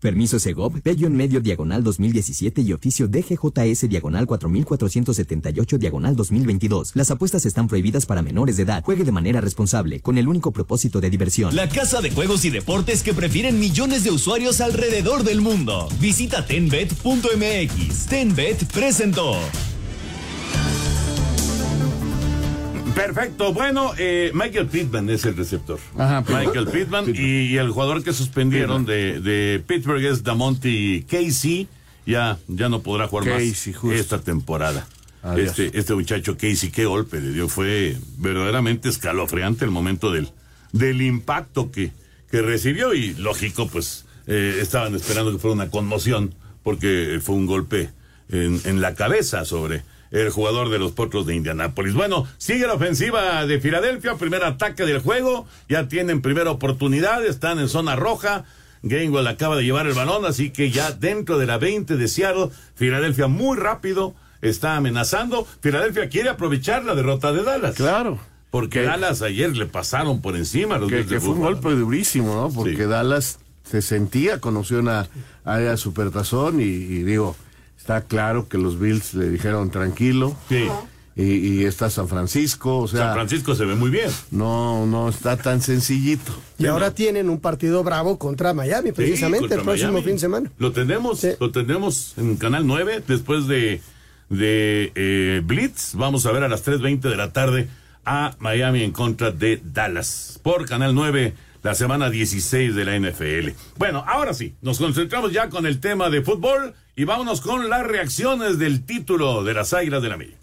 Permiso 0.00 0.38
Segov, 0.38 0.82
Bello 0.82 1.06
en 1.06 1.14
medio 1.14 1.40
diagonal 1.40 1.84
2017 1.84 2.62
y 2.62 2.72
oficio 2.72 3.06
DGJS 3.06 3.86
diagonal 3.88 4.26
4478 4.26 5.78
diagonal 5.78 6.16
2022. 6.16 6.92
Las 6.94 7.10
apuestas 7.10 7.44
están 7.44 7.68
prohibidas 7.68 8.06
para 8.06 8.22
menores 8.22 8.56
de 8.56 8.62
edad. 8.62 8.82
Juegue 8.82 9.04
de 9.04 9.12
manera 9.12 9.42
responsable, 9.42 10.00
con 10.00 10.16
el 10.16 10.26
único 10.26 10.52
propósito 10.52 11.02
de 11.02 11.10
diversión. 11.10 11.54
La 11.54 11.68
casa 11.68 12.00
de 12.00 12.10
juegos 12.10 12.46
y 12.46 12.50
deportes 12.50 13.02
que 13.02 13.12
prefieren 13.12 13.60
millones 13.60 14.02
de 14.02 14.10
usuarios 14.10 14.62
alrededor 14.62 15.22
del 15.22 15.42
mundo. 15.42 15.88
Visita 16.00 16.46
tenbet.mx. 16.46 18.06
Tenbet 18.06 18.64
presentó. 18.72 19.36
Perfecto, 22.94 23.52
bueno, 23.52 23.92
eh, 23.98 24.30
Michael 24.34 24.66
Pittman 24.66 25.08
es 25.10 25.24
el 25.24 25.36
receptor. 25.36 25.78
Ajá. 25.96 26.24
Michael 26.28 26.66
Pittman 26.68 27.04
y, 27.14 27.46
y 27.52 27.56
el 27.56 27.70
jugador 27.70 28.02
que 28.02 28.12
suspendieron 28.12 28.84
de, 28.84 29.20
de 29.20 29.62
Pittsburgh 29.66 30.04
es 30.04 30.22
Damonte 30.22 31.04
Casey. 31.08 31.66
Ya, 32.06 32.38
ya 32.48 32.68
no 32.68 32.82
podrá 32.82 33.08
jugar 33.08 33.26
Casey, 33.26 33.72
más 33.72 33.80
justo. 33.80 33.92
esta 33.96 34.20
temporada. 34.20 34.86
Adiós. 35.22 35.58
Este, 35.58 35.78
este 35.78 35.94
muchacho 35.94 36.36
Casey, 36.36 36.70
qué 36.70 36.86
golpe 36.86 37.20
le 37.20 37.32
dio. 37.32 37.48
Fue 37.48 37.96
verdaderamente 38.18 38.88
escalofriante 38.88 39.64
el 39.64 39.70
momento 39.70 40.10
del, 40.10 40.28
del 40.72 41.02
impacto 41.02 41.70
que, 41.70 41.92
que 42.30 42.42
recibió. 42.42 42.94
Y 42.94 43.14
lógico, 43.14 43.68
pues 43.68 44.06
eh, 44.26 44.58
estaban 44.60 44.94
esperando 44.94 45.32
que 45.32 45.38
fuera 45.38 45.54
una 45.54 45.70
conmoción 45.70 46.34
porque 46.62 47.18
fue 47.22 47.34
un 47.36 47.46
golpe 47.46 47.90
en, 48.28 48.60
en 48.64 48.80
la 48.80 48.94
cabeza 48.94 49.44
sobre 49.44 49.82
el 50.10 50.30
jugador 50.30 50.70
de 50.70 50.78
los 50.78 50.92
Potros 50.92 51.26
de 51.26 51.34
Indianápolis. 51.36 51.94
Bueno, 51.94 52.26
sigue 52.38 52.66
la 52.66 52.74
ofensiva 52.74 53.46
de 53.46 53.60
Filadelfia, 53.60 54.14
primer 54.16 54.44
ataque 54.44 54.84
del 54.84 55.00
juego, 55.00 55.46
ya 55.68 55.88
tienen 55.88 56.20
primera 56.22 56.50
oportunidad, 56.50 57.24
están 57.24 57.58
en 57.58 57.68
zona 57.68 57.96
roja. 57.96 58.44
Gainwell 58.82 59.26
acaba 59.26 59.56
de 59.56 59.64
llevar 59.64 59.86
el 59.86 59.92
balón, 59.92 60.24
así 60.24 60.50
que 60.50 60.70
ya 60.70 60.90
dentro 60.92 61.38
de 61.38 61.46
la 61.46 61.58
20 61.58 61.96
de 61.96 62.08
Seattle, 62.08 62.48
Filadelfia 62.74 63.26
muy 63.28 63.56
rápido 63.56 64.14
está 64.40 64.76
amenazando. 64.76 65.46
Filadelfia 65.60 66.08
quiere 66.08 66.30
aprovechar 66.30 66.84
la 66.84 66.94
derrota 66.94 67.32
de 67.32 67.42
Dallas. 67.42 67.74
Claro. 67.76 68.18
Porque 68.50 68.82
Dallas 68.82 69.22
ayer 69.22 69.56
le 69.56 69.66
pasaron 69.66 70.20
por 70.22 70.34
encima 70.34 70.76
a 70.76 70.78
los 70.78 70.90
Que, 70.90 71.04
fue 71.20 71.34
un 71.34 71.40
golpe 71.40 71.70
durísimo, 71.70 72.34
¿no? 72.34 72.52
Porque 72.52 72.76
Sí. 72.76 72.82
Dallas 72.84 73.38
se 73.62 73.82
sentía 73.82 74.40
con 74.40 74.56
opción 74.56 74.88
a, 74.88 75.08
a 75.44 75.60
ir 75.60 75.68
a 75.68 75.76
Supertazón 75.76 76.60
y, 76.60 76.64
y 76.64 77.02
digo, 77.04 77.36
está 77.90 78.06
claro 78.06 78.48
que 78.48 78.56
los 78.56 78.78
Bills 78.78 79.14
le 79.14 79.28
dijeron 79.28 79.70
tranquilo. 79.70 80.36
Sí. 80.48 80.68
Y, 81.16 81.24
y 81.24 81.64
está 81.64 81.90
San 81.90 82.06
Francisco, 82.08 82.78
o 82.78 82.88
sea... 82.88 83.06
San 83.06 83.14
Francisco 83.14 83.54
se 83.56 83.64
ve 83.64 83.74
muy 83.74 83.90
bien. 83.90 84.08
No, 84.30 84.86
no 84.86 85.08
está 85.08 85.36
tan 85.36 85.60
sencillito. 85.60 86.32
Y 86.56 86.66
ahora 86.66 86.94
tienen 86.94 87.28
un 87.28 87.40
partido 87.40 87.82
bravo 87.82 88.16
contra 88.16 88.54
Miami, 88.54 88.92
precisamente, 88.92 89.40
contra 89.40 89.58
el 89.58 89.64
próximo 89.64 89.92
Miami. 89.92 90.04
fin 90.04 90.14
de 90.14 90.20
semana. 90.20 90.52
Lo 90.58 90.70
tenemos, 90.72 91.26
lo 91.38 91.50
tenemos 91.50 92.14
en 92.16 92.36
Canal 92.36 92.64
9 92.64 93.02
después 93.06 93.48
de, 93.48 93.82
de 94.28 94.92
eh, 94.94 95.42
Blitz. 95.44 95.94
Vamos 95.94 96.24
a 96.26 96.32
ver 96.32 96.44
a 96.44 96.48
las 96.48 96.64
3.20 96.64 97.00
de 97.00 97.16
la 97.16 97.32
tarde 97.32 97.68
a 98.06 98.36
Miami 98.38 98.84
en 98.84 98.92
contra 98.92 99.32
de 99.32 99.60
Dallas 99.62 100.38
por 100.42 100.64
Canal 100.66 100.94
9 100.94 101.34
la 101.62 101.74
semana 101.74 102.10
16 102.10 102.74
de 102.74 102.84
la 102.84 102.98
NFL. 102.98 103.50
Bueno, 103.76 104.04
ahora 104.06 104.34
sí, 104.34 104.54
nos 104.62 104.78
concentramos 104.78 105.32
ya 105.32 105.48
con 105.50 105.66
el 105.66 105.80
tema 105.80 106.10
de 106.10 106.22
fútbol 106.22 106.74
y 106.96 107.04
vámonos 107.04 107.40
con 107.40 107.68
las 107.68 107.86
reacciones 107.86 108.58
del 108.58 108.84
título 108.84 109.44
de 109.44 109.54
las 109.54 109.72
Águilas 109.72 110.02
del 110.02 110.12
América. 110.12 110.39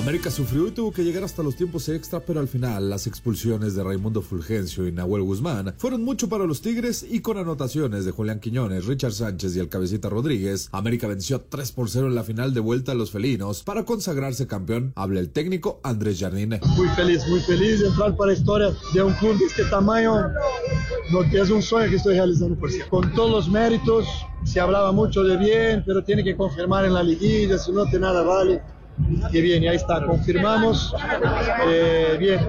América 0.00 0.30
sufrió 0.30 0.66
y 0.66 0.70
tuvo 0.70 0.92
que 0.92 1.04
llegar 1.04 1.24
hasta 1.24 1.42
los 1.42 1.56
tiempos 1.56 1.86
extra, 1.90 2.20
pero 2.20 2.40
al 2.40 2.48
final 2.48 2.88
las 2.88 3.06
expulsiones 3.06 3.74
de 3.74 3.84
Raimundo 3.84 4.22
Fulgencio 4.22 4.88
y 4.88 4.92
Nahuel 4.92 5.22
Guzmán 5.22 5.74
fueron 5.76 6.02
mucho 6.02 6.26
para 6.26 6.46
los 6.46 6.62
Tigres 6.62 7.04
y 7.06 7.20
con 7.20 7.36
anotaciones 7.36 8.06
de 8.06 8.10
Julián 8.10 8.40
Quiñones, 8.40 8.86
Richard 8.86 9.12
Sánchez 9.12 9.54
y 9.54 9.60
el 9.60 9.68
Cabecita 9.68 10.08
Rodríguez, 10.08 10.70
América 10.72 11.06
venció 11.06 11.42
3 11.42 11.72
por 11.72 11.90
0 11.90 12.06
en 12.06 12.14
la 12.14 12.24
final 12.24 12.54
de 12.54 12.60
vuelta 12.60 12.92
a 12.92 12.94
los 12.94 13.10
felinos 13.10 13.62
para 13.62 13.84
consagrarse 13.84 14.46
campeón. 14.46 14.94
Habla 14.96 15.20
el 15.20 15.28
técnico 15.28 15.80
Andrés 15.82 16.18
Jardine. 16.18 16.60
Muy 16.78 16.88
feliz, 16.96 17.22
muy 17.28 17.40
feliz 17.40 17.80
de 17.80 17.88
entrar 17.88 18.16
para 18.16 18.32
la 18.32 18.38
historia 18.38 18.72
de 18.94 19.02
un 19.02 19.12
club 19.12 19.38
de 19.38 19.44
este 19.44 19.66
tamaño, 19.66 20.14
lo 21.12 21.28
que 21.28 21.42
es 21.42 21.50
un 21.50 21.60
sueño 21.60 21.90
que 21.90 21.96
estoy 21.96 22.14
realizando 22.14 22.58
por 22.58 22.72
sí. 22.72 22.78
Con 22.88 23.12
todos 23.12 23.30
los 23.30 23.48
méritos, 23.50 24.06
se 24.44 24.60
hablaba 24.60 24.92
mucho 24.92 25.22
de 25.24 25.36
bien, 25.36 25.84
pero 25.84 26.02
tiene 26.02 26.24
que 26.24 26.34
confirmar 26.34 26.86
en 26.86 26.94
la 26.94 27.02
liguilla, 27.02 27.58
si 27.58 27.70
no, 27.70 27.84
de 27.84 28.00
nada 28.00 28.22
vale. 28.22 28.62
Y 29.32 29.40
bien, 29.40 29.68
ahí 29.68 29.76
está, 29.76 30.04
confirmamos. 30.04 30.94
Eh, 31.66 32.16
bien, 32.18 32.48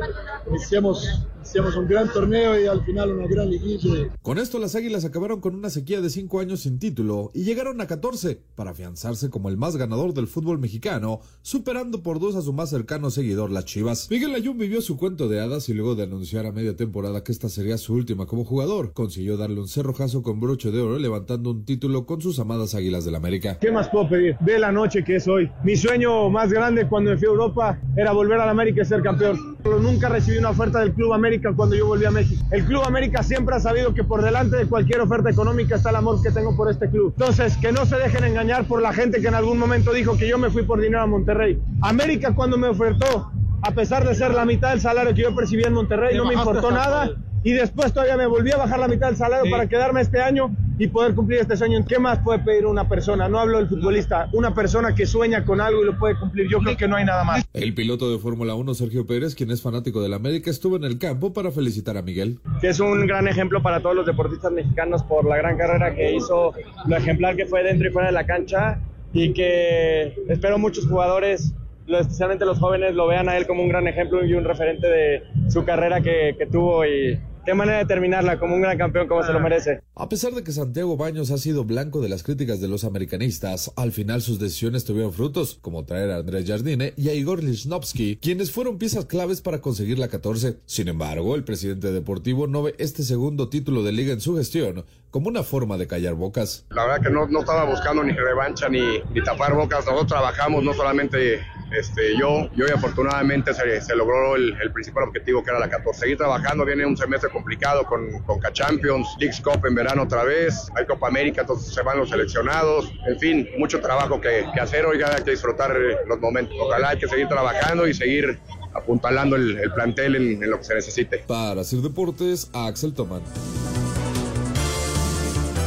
hicimos, 0.56 1.28
hicimos 1.52 1.76
un 1.76 1.86
gran 1.86 2.10
torneo 2.10 2.58
y 2.58 2.66
al 2.66 2.82
final 2.86 3.12
una 3.12 3.28
gran 3.28 3.50
liguilla. 3.50 4.08
Con 4.22 4.38
esto 4.38 4.58
las 4.58 4.74
Águilas 4.76 5.04
acabaron 5.04 5.42
con 5.42 5.54
una 5.54 5.70
sequía 5.70 6.00
de 6.00 6.10
5 6.10 6.40
años 6.40 6.62
sin 6.62 6.80
título 6.80 7.30
y 7.34 7.44
llegaron 7.44 7.82
a 7.82 7.88
14 7.88 8.40
para 8.56 8.72
afianzarse 8.72 9.30
como 9.30 9.50
el 9.50 9.58
más 9.58 9.76
ganador 9.76 10.14
del 10.14 10.28
fútbol 10.28 10.60
mexicano, 10.60 11.20
superando 11.42 12.04
por 12.04 12.22
dos 12.22 12.38
a 12.38 12.42
su 12.42 12.54
más 12.54 12.70
cercano 12.70 13.10
seguidor, 13.10 13.52
las 13.52 13.66
Chivas. 13.66 14.10
Miguel 14.10 14.34
Ayun 14.34 14.58
vivió 14.58 14.82
su 14.82 14.96
cuento 14.96 15.28
de 15.28 15.42
hadas 15.42 15.68
y 15.68 15.74
luego 15.74 15.96
de 15.96 16.04
anunciar 16.04 16.46
a 16.46 16.54
media 16.54 16.78
temporada 16.78 17.22
que 17.22 17.34
esta 17.34 17.50
sería 17.50 17.78
su 17.78 17.96
última 17.96 18.28
como 18.28 18.46
jugador, 18.46 18.94
consiguió 18.94 19.36
darle 19.36 19.60
un 19.60 19.68
cerrojazo 19.68 20.22
con 20.22 20.40
broche 20.40 20.72
de 20.72 20.80
oro 20.80 21.00
levantando 21.00 21.52
un 21.52 21.66
título 21.66 22.06
con 22.06 22.22
sus 22.22 22.40
amadas 22.40 22.76
Águilas 22.76 23.04
del 23.04 23.16
América. 23.16 23.58
¿Qué 23.60 23.74
más 23.74 23.90
puedo 23.90 24.08
pedir? 24.08 24.38
Ve 24.40 24.58
la 24.58 24.72
noche 24.72 25.04
que 25.04 25.18
es 25.18 25.28
hoy. 25.28 25.52
Mi 25.66 25.76
sueño 25.76 26.30
más 26.30 26.54
grande 26.54 26.88
cuando 26.88 27.12
me 27.12 27.18
fui 27.18 27.28
a 27.28 27.32
Europa 27.32 27.80
era 27.98 28.14
volver 28.14 28.40
a 28.40 28.46
la 28.46 28.52
América 28.52 28.84
y 28.84 28.86
ser 28.86 29.02
campeón. 29.02 29.51
Nunca 29.64 30.10
recibí 30.10 30.38
una 30.38 30.50
oferta 30.50 30.80
del 30.80 30.94
Club 30.94 31.14
América 31.14 31.54
cuando 31.56 31.76
yo 31.76 31.86
volví 31.86 32.06
a 32.06 32.12
México. 32.12 32.44
El 32.52 32.66
Club 32.66 32.84
América 32.86 33.24
siempre 33.24 33.56
ha 33.56 33.60
sabido 33.60 33.94
que 33.94 34.04
por 34.04 34.22
delante 34.22 34.58
de 34.58 34.66
cualquier 34.66 35.02
oferta 35.02 35.30
económica 35.30 35.76
está 35.76 35.90
el 35.92 35.98
amor 35.98 36.22
que 36.22 36.32
tengo 36.32 36.56
por 36.56 36.70
este 36.70 36.90
club. 36.90 37.14
Entonces, 37.18 37.58
que 37.58 37.72
no 37.72 37.86
se 37.86 37.98
dejen 37.98 38.24
engañar 38.24 38.66
por 38.66 38.82
la 38.82 38.94
gente 38.94 39.22
que 39.22 39.28
en 39.28 39.36
algún 39.36 39.58
momento 39.58 39.94
dijo 39.94 40.18
que 40.18 40.28
yo 40.28 40.38
me 40.38 40.50
fui 40.50 40.64
por 40.64 40.82
dinero 40.82 41.04
a 41.04 41.08
Monterrey. 41.08 41.62
América 41.82 42.34
cuando 42.34 42.58
me 42.58 42.68
ofertó, 42.68 43.32
a 43.62 43.72
pesar 43.72 44.08
de 44.08 44.16
ser 44.16 44.34
la 44.34 44.46
mitad 44.46 44.72
del 44.72 44.82
salario 44.82 45.14
que 45.14 45.22
yo 45.22 45.36
percibía 45.36 45.68
en 45.68 45.74
Monterrey, 45.74 46.18
no 46.18 46.26
me 46.26 46.34
importó 46.34 46.72
nada 46.72 47.12
y 47.44 47.54
después 47.54 47.92
todavía 47.92 48.18
me 48.18 48.28
volví 48.28 48.52
a 48.52 48.58
bajar 48.58 48.80
la 48.80 48.88
mitad 48.88 49.08
del 49.08 49.18
salario 49.18 49.50
para 49.50 49.68
quedarme 49.68 50.02
este 50.02 50.22
año 50.22 50.56
y 50.78 50.88
poder 50.88 51.16
cumplir 51.16 51.40
este 51.40 51.58
sueño. 51.58 51.84
¿Qué 51.88 51.98
más 51.98 52.20
puede 52.20 52.40
pedir 52.40 52.66
una 52.66 52.88
persona? 52.88 53.28
No 53.28 53.40
hablo 53.40 53.58
del 53.58 53.68
futbolista, 53.68 54.30
una 54.34 54.54
persona 54.54 54.94
que 54.94 55.08
sueña 55.08 55.44
con 55.44 55.60
algo 55.60 55.82
y 55.82 55.86
lo 55.86 55.98
puede 55.98 56.18
cumplir. 56.20 56.48
Yo 56.50 56.60
creo 56.60 56.78
que 56.78 56.88
no 56.88 56.96
hay 56.96 57.06
nada 57.06 57.24
más. 57.24 57.44
El 57.54 57.74
piloto 57.74 58.12
de 58.12 58.20
Fórmula 58.20 58.54
1, 58.54 58.74
Sergio 58.76 59.08
Pérez, 59.08 59.34
quien 59.34 59.50
es 59.52 59.62
fanático 59.62 60.02
del 60.02 60.14
América, 60.14 60.52
estuvo 60.52 60.76
en 60.76 60.84
el 60.84 61.00
campo 61.00 61.34
para 61.34 61.52
felicitar 61.52 61.98
a 61.98 62.04
Miguel. 62.04 62.40
Que 62.62 62.70
es 62.70 62.80
un 62.80 63.08
gran 63.08 63.28
ejemplo 63.28 63.62
para 63.62 63.80
todos 63.80 63.96
los 63.96 64.06
deportistas 64.06 64.52
mexicanos 64.52 65.04
por 65.04 65.26
la 65.26 65.38
gran 65.38 65.58
carrera 65.58 65.96
que 65.96 66.16
hizo, 66.16 66.54
lo 66.88 66.96
ejemplar 66.96 67.36
que 67.36 67.48
fue 67.48 67.64
dentro 67.64 67.88
y 67.88 67.92
fuera 67.92 68.08
de 68.10 68.14
la 68.14 68.26
cancha 68.26 68.80
y 69.14 69.34
que 69.34 70.16
espero 70.30 70.58
muchos 70.58 70.88
jugadores 70.88 71.54
especialmente 71.88 72.46
los 72.46 72.58
jóvenes 72.58 72.94
lo 72.96 73.06
vean 73.08 73.28
a 73.28 73.36
él 73.36 73.46
como 73.46 73.64
un 73.64 73.68
gran 73.68 73.86
ejemplo 73.86 74.24
y 74.24 74.34
un 74.34 74.46
referente 74.46 74.88
de 74.88 75.24
su 75.50 75.66
carrera 75.66 76.00
que, 76.00 76.36
que 76.38 76.46
tuvo 76.46 76.86
y, 76.86 77.20
qué 77.46 77.54
manera 77.54 77.80
de 77.80 77.86
terminarla 77.86 78.40
como 78.40 78.56
un 78.56 78.62
gran 78.62 78.78
campeón 78.78 79.08
como 79.08 79.24
se 79.24 79.34
lo 79.34 79.40
merece. 79.40 79.82
A 79.96 80.10
pesar 80.10 80.34
de 80.34 80.44
que 80.44 80.52
Santiago 80.52 80.98
Baños 80.98 81.32
ha 81.32 81.38
sido 81.38 81.64
blanco 81.64 82.02
de 82.02 82.10
las 82.10 82.24
críticas 82.24 82.62
de 82.62 82.68
los 82.68 82.84
americanistas, 82.84 83.72
al 83.76 83.92
final 83.92 84.22
sus 84.22 84.40
decisiones 84.40 84.86
tuvieron 84.86 85.14
frutos, 85.14 85.58
como 85.62 85.86
traer 85.86 86.12
a 86.12 86.18
Andrés 86.18 86.46
Jardine 86.48 86.94
y 86.98 87.10
a 87.10 87.14
Igor 87.14 87.44
Lichnowsky, 87.44 88.18
quienes 88.18 88.52
fueron 88.52 88.78
piezas 88.78 89.06
claves 89.06 89.42
para 89.42 89.62
conseguir 89.62 90.00
la 90.00 90.08
14. 90.08 90.58
Sin 90.66 90.88
embargo, 90.88 91.36
el 91.36 91.44
presidente 91.44 91.92
deportivo 91.92 92.48
no 92.48 92.64
ve 92.64 92.76
este 92.78 93.04
segundo 93.04 93.50
título 93.50 93.84
de 93.84 93.92
liga 93.92 94.14
en 94.14 94.22
su 94.22 94.36
gestión 94.38 94.86
como 95.10 95.28
una 95.28 95.44
forma 95.44 95.78
de 95.78 95.88
callar 95.88 96.16
bocas. 96.16 96.66
La 96.70 96.86
verdad 96.86 97.02
que 97.04 97.10
no, 97.10 97.28
no 97.28 97.42
estaba 97.42 97.66
buscando 97.66 98.04
ni 98.04 98.14
revancha 98.14 98.70
ni, 98.70 98.80
ni 99.14 99.22
tapar 99.24 99.54
bocas, 99.54 99.86
nosotros 99.86 100.08
trabajamos 100.08 100.64
no 100.64 100.74
solamente 100.74 101.42
este, 101.72 102.18
yo, 102.18 102.50
yo 102.56 102.66
y 102.68 102.72
afortunadamente 102.72 103.54
se, 103.54 103.96
logró 103.96 104.36
el, 104.36 104.56
principal 104.74 105.06
objetivo 105.06 105.44
que 105.44 105.52
era 105.52 105.60
la 105.60 105.70
14. 105.70 106.00
Seguir 106.00 106.18
trabajando, 106.18 106.66
viene 106.66 106.86
un 106.86 106.98
semestre 106.98 107.30
complicado 107.30 107.86
con, 107.86 108.20
con 108.24 108.40
Champions, 108.54 109.08
Leagues 109.20 109.42
Cup 109.42 109.66
en 109.66 109.76
verano 109.76 110.04
otra 110.04 110.24
vez, 110.24 110.70
hay 110.76 110.86
Copa 110.86 111.08
América, 111.08 111.42
entonces 111.42 111.74
se 111.74 111.82
van 111.82 111.98
los 111.98 112.10
seleccionados, 112.10 112.92
en 113.08 113.20
fin, 113.20 113.48
mucho 113.58 113.80
trabajo 113.80 114.20
que, 114.20 114.46
que 114.54 114.60
hacer, 114.60 114.86
hoy 114.86 115.02
hay 115.02 115.24
que 115.24 115.32
disfrutar 115.32 115.76
los 116.08 116.20
momentos. 116.20 116.56
Ojalá 116.60 116.90
hay 116.90 116.98
que 116.98 117.08
seguir 117.08 117.28
trabajando 117.28 117.88
y 117.88 117.94
seguir 117.94 118.40
apuntalando 118.74 119.36
el, 119.36 119.58
el 119.58 119.72
plantel 119.74 120.16
en, 120.16 120.44
en, 120.44 120.50
lo 120.50 120.58
que 120.58 120.64
se 120.64 120.76
necesite. 120.76 121.20
Para 121.28 121.62
hacer 121.62 121.80
deportes, 121.80 122.50
Axel 122.54 122.94
Tomán. 122.94 123.22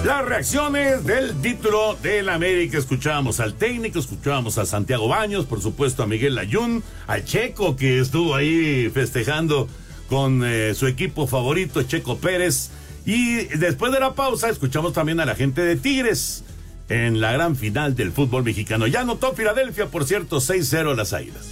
Las 0.05 0.23
reacciones 0.23 1.03
del 1.07 1.41
título 1.41 1.97
del 2.03 2.29
América. 2.29 2.77
Escuchábamos 2.77 3.41
al 3.41 3.55
técnico, 3.55 3.99
escuchábamos 3.99 4.59
a 4.59 4.67
Santiago 4.67 5.09
Baños, 5.09 5.47
por 5.47 5.63
supuesto 5.63 6.03
a 6.03 6.07
Miguel 6.07 6.35
Layún, 6.35 6.85
al 7.07 7.25
Checo 7.25 7.75
que 7.75 8.01
estuvo 8.01 8.35
ahí 8.35 8.91
festejando 8.93 9.67
con 10.11 10.43
eh, 10.45 10.75
su 10.75 10.89
equipo 10.89 11.27
favorito, 11.27 11.83
Checo 11.85 12.19
Pérez. 12.19 12.69
Y 13.07 13.45
después 13.57 13.93
de 13.93 14.01
la 14.01 14.13
pausa, 14.13 14.51
escuchamos 14.51 14.93
también 14.93 15.21
a 15.21 15.25
la 15.25 15.37
gente 15.37 15.63
de 15.63 15.77
Tigres 15.77 16.45
en 16.91 17.23
la 17.23 17.33
gran 17.33 17.57
final 17.57 17.97
del 17.97 18.13
fútbol 18.13 18.45
mexicano. 18.45 18.87
Ya 18.87 19.01
anotó 19.01 19.33
Filadelfia, 19.33 19.87
por 19.87 20.05
cierto, 20.05 20.37
6-0 20.37 20.95
las 20.95 21.15
Águilas. 21.15 21.47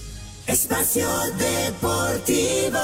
Espacio 0.47 1.09
Deportivo. 1.39 2.81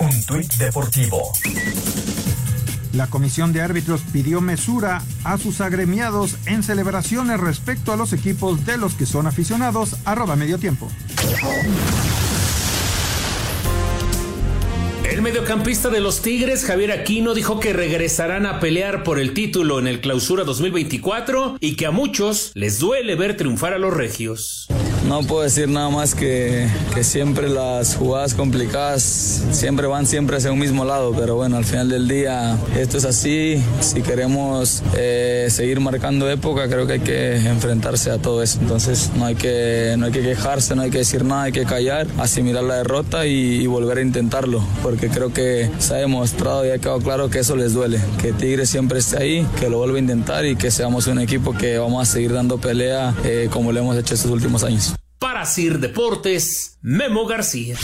Un 0.00 0.26
tuit 0.26 0.52
deportivo. 0.56 1.32
La 2.96 3.08
comisión 3.08 3.52
de 3.52 3.60
árbitros 3.60 4.00
pidió 4.10 4.40
mesura 4.40 5.02
a 5.22 5.36
sus 5.36 5.60
agremiados 5.60 6.36
en 6.46 6.62
celebraciones 6.62 7.38
respecto 7.38 7.92
a 7.92 7.96
los 7.96 8.14
equipos 8.14 8.64
de 8.64 8.78
los 8.78 8.94
que 8.94 9.04
son 9.04 9.26
aficionados. 9.26 9.96
Arroba 10.06 10.34
medio 10.34 10.56
tiempo. 10.56 10.90
El 15.04 15.20
mediocampista 15.20 15.90
de 15.90 16.00
los 16.00 16.22
Tigres, 16.22 16.64
Javier 16.64 16.92
Aquino, 16.92 17.34
dijo 17.34 17.60
que 17.60 17.74
regresarán 17.74 18.46
a 18.46 18.60
pelear 18.60 19.02
por 19.02 19.18
el 19.18 19.34
título 19.34 19.78
en 19.78 19.88
el 19.88 20.00
Clausura 20.00 20.44
2024 20.44 21.58
y 21.60 21.76
que 21.76 21.84
a 21.84 21.90
muchos 21.90 22.50
les 22.54 22.78
duele 22.78 23.14
ver 23.14 23.36
triunfar 23.36 23.74
a 23.74 23.78
los 23.78 23.92
regios. 23.92 24.68
No 25.08 25.22
puedo 25.22 25.42
decir 25.42 25.68
nada 25.68 25.88
más 25.88 26.16
que, 26.16 26.66
que, 26.92 27.04
siempre 27.04 27.48
las 27.48 27.94
jugadas 27.94 28.34
complicadas 28.34 29.02
siempre 29.52 29.86
van 29.86 30.04
siempre 30.04 30.36
hacia 30.36 30.50
un 30.50 30.58
mismo 30.58 30.84
lado, 30.84 31.12
pero 31.16 31.36
bueno, 31.36 31.56
al 31.56 31.64
final 31.64 31.88
del 31.88 32.08
día 32.08 32.58
esto 32.76 32.98
es 32.98 33.04
así. 33.04 33.62
Si 33.80 34.02
queremos 34.02 34.82
eh, 34.96 35.46
seguir 35.48 35.78
marcando 35.78 36.28
época, 36.28 36.68
creo 36.68 36.88
que 36.88 36.94
hay 36.94 37.00
que 37.00 37.36
enfrentarse 37.36 38.10
a 38.10 38.18
todo 38.18 38.42
eso. 38.42 38.58
Entonces 38.60 39.12
no 39.16 39.26
hay 39.26 39.36
que, 39.36 39.94
no 39.96 40.06
hay 40.06 40.12
que 40.12 40.22
quejarse, 40.22 40.74
no 40.74 40.82
hay 40.82 40.90
que 40.90 40.98
decir 40.98 41.24
nada, 41.24 41.44
hay 41.44 41.52
que 41.52 41.64
callar, 41.64 42.08
asimilar 42.18 42.64
la 42.64 42.76
derrota 42.76 43.26
y, 43.26 43.64
volver 43.66 43.98
a 43.98 44.00
intentarlo, 44.00 44.64
porque 44.82 45.08
creo 45.08 45.32
que 45.32 45.70
se 45.78 45.94
ha 45.94 45.98
demostrado 45.98 46.64
y 46.66 46.70
ha 46.70 46.78
quedado 46.78 46.98
claro 47.00 47.28
que 47.28 47.40
eso 47.40 47.56
les 47.56 47.74
duele, 47.74 48.00
que 48.20 48.32
Tigre 48.32 48.64
siempre 48.64 49.00
esté 49.00 49.18
ahí, 49.18 49.46
que 49.60 49.68
lo 49.68 49.78
vuelva 49.78 49.98
a 49.98 50.00
intentar 50.00 50.46
y 50.46 50.56
que 50.56 50.70
seamos 50.70 51.06
un 51.08 51.20
equipo 51.20 51.52
que 51.52 51.78
vamos 51.78 52.08
a 52.08 52.10
seguir 52.10 52.32
dando 52.32 52.58
pelea 52.58 53.14
eh, 53.24 53.48
como 53.52 53.72
lo 53.72 53.80
hemos 53.80 53.96
hecho 53.96 54.14
estos 54.14 54.30
últimos 54.30 54.64
años. 54.64 54.95
Para 55.18 55.46
Sir 55.46 55.78
Deportes, 55.80 56.78
Memo 56.82 57.24
García. 57.24 57.76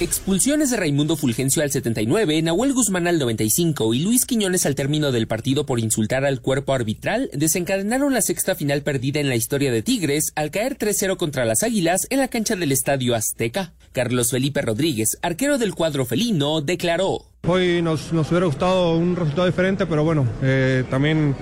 Expulsiones 0.00 0.72
de 0.72 0.76
Raimundo 0.76 1.16
Fulgencio 1.16 1.62
al 1.62 1.70
79, 1.70 2.42
Nahuel 2.42 2.72
Guzmán 2.72 3.06
al 3.06 3.20
95 3.20 3.94
y 3.94 4.00
Luis 4.00 4.26
Quiñones 4.26 4.66
al 4.66 4.74
término 4.74 5.12
del 5.12 5.28
partido 5.28 5.64
por 5.64 5.78
insultar 5.78 6.24
al 6.24 6.40
cuerpo 6.40 6.72
arbitral 6.72 7.30
desencadenaron 7.32 8.12
la 8.12 8.20
sexta 8.20 8.56
final 8.56 8.82
perdida 8.82 9.20
en 9.20 9.28
la 9.28 9.36
historia 9.36 9.70
de 9.70 9.82
Tigres 9.82 10.32
al 10.34 10.50
caer 10.50 10.76
3-0 10.76 11.16
contra 11.16 11.44
las 11.44 11.62
Águilas 11.62 12.08
en 12.10 12.18
la 12.18 12.26
cancha 12.26 12.56
del 12.56 12.72
Estadio 12.72 13.14
Azteca. 13.14 13.72
Carlos 13.92 14.32
Felipe 14.32 14.60
Rodríguez, 14.60 15.16
arquero 15.22 15.56
del 15.56 15.76
cuadro 15.76 16.04
felino, 16.04 16.60
declaró. 16.60 17.26
Hoy 17.46 17.80
nos, 17.80 18.12
nos 18.12 18.28
hubiera 18.30 18.46
gustado 18.46 18.96
un 18.96 19.14
resultado 19.14 19.46
diferente, 19.46 19.86
pero 19.86 20.02
bueno, 20.02 20.26
eh, 20.42 20.82
también 20.90 21.36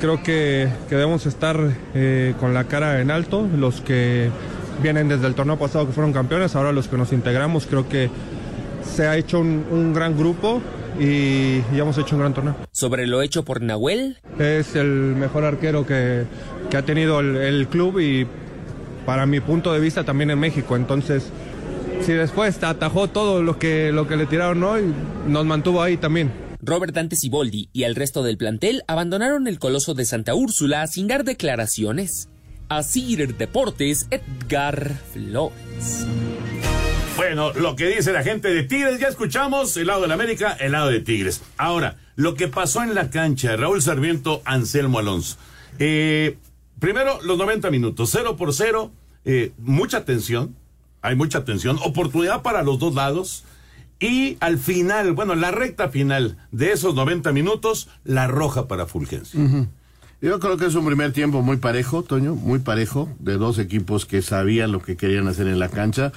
creo 0.00 0.22
que, 0.22 0.68
que 0.88 0.94
debemos 0.94 1.26
estar 1.26 1.58
eh, 1.94 2.34
con 2.40 2.54
la 2.54 2.64
cara 2.64 3.00
en 3.00 3.10
alto, 3.10 3.46
los 3.56 3.80
que 3.80 4.30
vienen 4.82 5.08
desde 5.08 5.26
el 5.26 5.34
torneo 5.34 5.58
pasado 5.58 5.86
que 5.86 5.92
fueron 5.92 6.12
campeones, 6.12 6.56
ahora 6.56 6.72
los 6.72 6.88
que 6.88 6.96
nos 6.96 7.12
integramos, 7.12 7.66
creo 7.66 7.88
que 7.88 8.10
se 8.84 9.06
ha 9.06 9.16
hecho 9.16 9.40
un, 9.40 9.64
un 9.70 9.92
gran 9.94 10.16
grupo 10.16 10.60
y, 10.98 11.62
y, 11.72 11.78
hemos 11.78 11.98
hecho 11.98 12.16
un 12.16 12.20
gran 12.20 12.34
torneo. 12.34 12.56
Sobre 12.70 13.06
lo 13.06 13.22
hecho 13.22 13.44
por 13.44 13.62
Nahuel. 13.62 14.18
Es 14.38 14.76
el 14.76 14.86
mejor 14.86 15.44
arquero 15.44 15.86
que, 15.86 16.24
que 16.70 16.76
ha 16.76 16.82
tenido 16.82 17.20
el, 17.20 17.36
el, 17.36 17.66
club 17.68 17.98
y 17.98 18.26
para 19.04 19.26
mi 19.26 19.40
punto 19.40 19.72
de 19.72 19.80
vista 19.80 20.04
también 20.04 20.30
en 20.30 20.38
México, 20.38 20.76
entonces 20.76 21.30
si 22.00 22.12
después 22.12 22.62
atajó 22.62 23.08
todo 23.08 23.42
lo 23.42 23.58
que, 23.58 23.90
lo 23.90 24.06
que 24.06 24.16
le 24.16 24.26
tiraron 24.26 24.62
hoy, 24.62 24.82
nos 25.26 25.46
mantuvo 25.46 25.82
ahí 25.82 25.96
también. 25.96 26.43
Robert 26.64 26.94
Dante 26.94 27.16
Siboldi 27.16 27.68
y 27.72 27.82
el 27.82 27.94
resto 27.94 28.22
del 28.22 28.38
plantel 28.38 28.82
abandonaron 28.88 29.46
el 29.46 29.58
coloso 29.58 29.94
de 29.94 30.04
Santa 30.04 30.34
Úrsula 30.34 30.86
sin 30.86 31.06
dar 31.06 31.24
declaraciones. 31.24 32.28
Asir 32.68 33.36
Deportes, 33.36 34.06
Edgar 34.10 34.98
Flores. 35.12 36.06
Bueno, 37.16 37.52
lo 37.52 37.76
que 37.76 37.88
dice 37.88 38.12
la 38.12 38.22
gente 38.22 38.48
de 38.48 38.62
Tigres, 38.64 38.98
ya 38.98 39.08
escuchamos 39.08 39.76
el 39.76 39.86
lado 39.86 40.02
de 40.02 40.08
la 40.08 40.14
América, 40.14 40.56
el 40.58 40.72
lado 40.72 40.88
de 40.88 41.00
Tigres. 41.00 41.42
Ahora, 41.56 41.96
lo 42.16 42.34
que 42.34 42.48
pasó 42.48 42.82
en 42.82 42.94
la 42.94 43.10
cancha, 43.10 43.56
Raúl 43.56 43.82
Sarmiento, 43.82 44.42
Anselmo 44.44 44.98
Alonso. 44.98 45.36
Eh, 45.78 46.38
primero, 46.80 47.20
los 47.22 47.38
90 47.38 47.70
minutos, 47.70 48.10
0 48.12 48.36
por 48.36 48.52
0, 48.52 48.90
eh, 49.24 49.52
mucha 49.58 50.04
tensión, 50.04 50.56
hay 51.02 51.14
mucha 51.14 51.44
tensión, 51.44 51.78
oportunidad 51.84 52.42
para 52.42 52.62
los 52.62 52.78
dos 52.78 52.94
lados. 52.94 53.44
Y 54.04 54.36
al 54.40 54.58
final, 54.58 55.14
bueno, 55.14 55.34
la 55.34 55.50
recta 55.50 55.88
final 55.88 56.36
de 56.52 56.72
esos 56.72 56.94
90 56.94 57.32
minutos, 57.32 57.88
la 58.04 58.26
roja 58.26 58.68
para 58.68 58.86
Fulgencio. 58.86 59.40
Uh 59.40 59.44
-huh. 59.44 59.68
Yo 60.20 60.38
creo 60.40 60.58
que 60.58 60.66
es 60.66 60.74
un 60.74 60.84
primer 60.84 61.12
tiempo 61.12 61.40
muy 61.40 61.56
parejo, 61.56 62.02
Toño, 62.02 62.34
muy 62.34 62.58
parejo, 62.58 63.08
de 63.18 63.38
dos 63.38 63.58
equipos 63.58 64.04
que 64.04 64.20
sabían 64.20 64.72
lo 64.72 64.82
que 64.82 64.96
querían 64.96 65.26
hacer 65.26 65.46
en 65.46 65.58
la 65.58 65.70
cancha, 65.70 66.12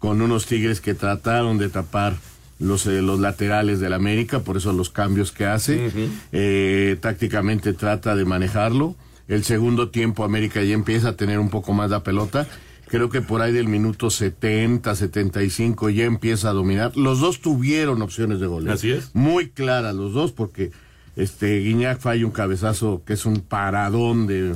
con 0.00 0.20
unos 0.20 0.46
Tigres 0.46 0.80
que 0.80 0.94
trataron 0.94 1.58
de 1.58 1.68
tapar 1.68 2.16
los, 2.58 2.86
eh, 2.86 3.02
los 3.02 3.20
laterales 3.20 3.78
del 3.78 3.92
América, 3.92 4.40
por 4.40 4.56
eso 4.56 4.72
los 4.72 4.90
cambios 4.90 5.30
que 5.30 5.46
hace. 5.46 5.86
Uh 5.86 5.90
-huh. 5.90 6.08
eh, 6.32 6.96
tácticamente 7.00 7.72
trata 7.72 8.16
de 8.16 8.24
manejarlo. 8.24 8.96
El 9.28 9.44
segundo 9.44 9.90
tiempo 9.90 10.24
América 10.24 10.60
ya 10.64 10.74
empieza 10.74 11.10
a 11.10 11.16
tener 11.16 11.38
un 11.38 11.50
poco 11.50 11.72
más 11.72 11.88
la 11.90 12.02
pelota 12.02 12.48
creo 12.88 13.08
que 13.10 13.20
por 13.22 13.40
ahí 13.42 13.52
del 13.52 13.68
minuto 13.68 14.10
70, 14.10 14.94
75 14.94 15.90
ya 15.90 16.04
empieza 16.04 16.50
a 16.50 16.52
dominar. 16.52 16.96
Los 16.96 17.20
dos 17.20 17.40
tuvieron 17.40 18.02
opciones 18.02 18.40
de 18.40 18.46
gol. 18.46 18.68
Así 18.68 18.90
es. 18.90 19.10
Muy 19.14 19.50
claras 19.50 19.94
los 19.94 20.12
dos 20.12 20.32
porque 20.32 20.72
este 21.16 21.58
Guiñac 21.60 22.00
falla 22.00 22.24
un 22.26 22.32
cabezazo 22.32 23.02
que 23.06 23.12
es 23.14 23.24
un 23.26 23.40
paradón 23.40 24.26
de 24.26 24.54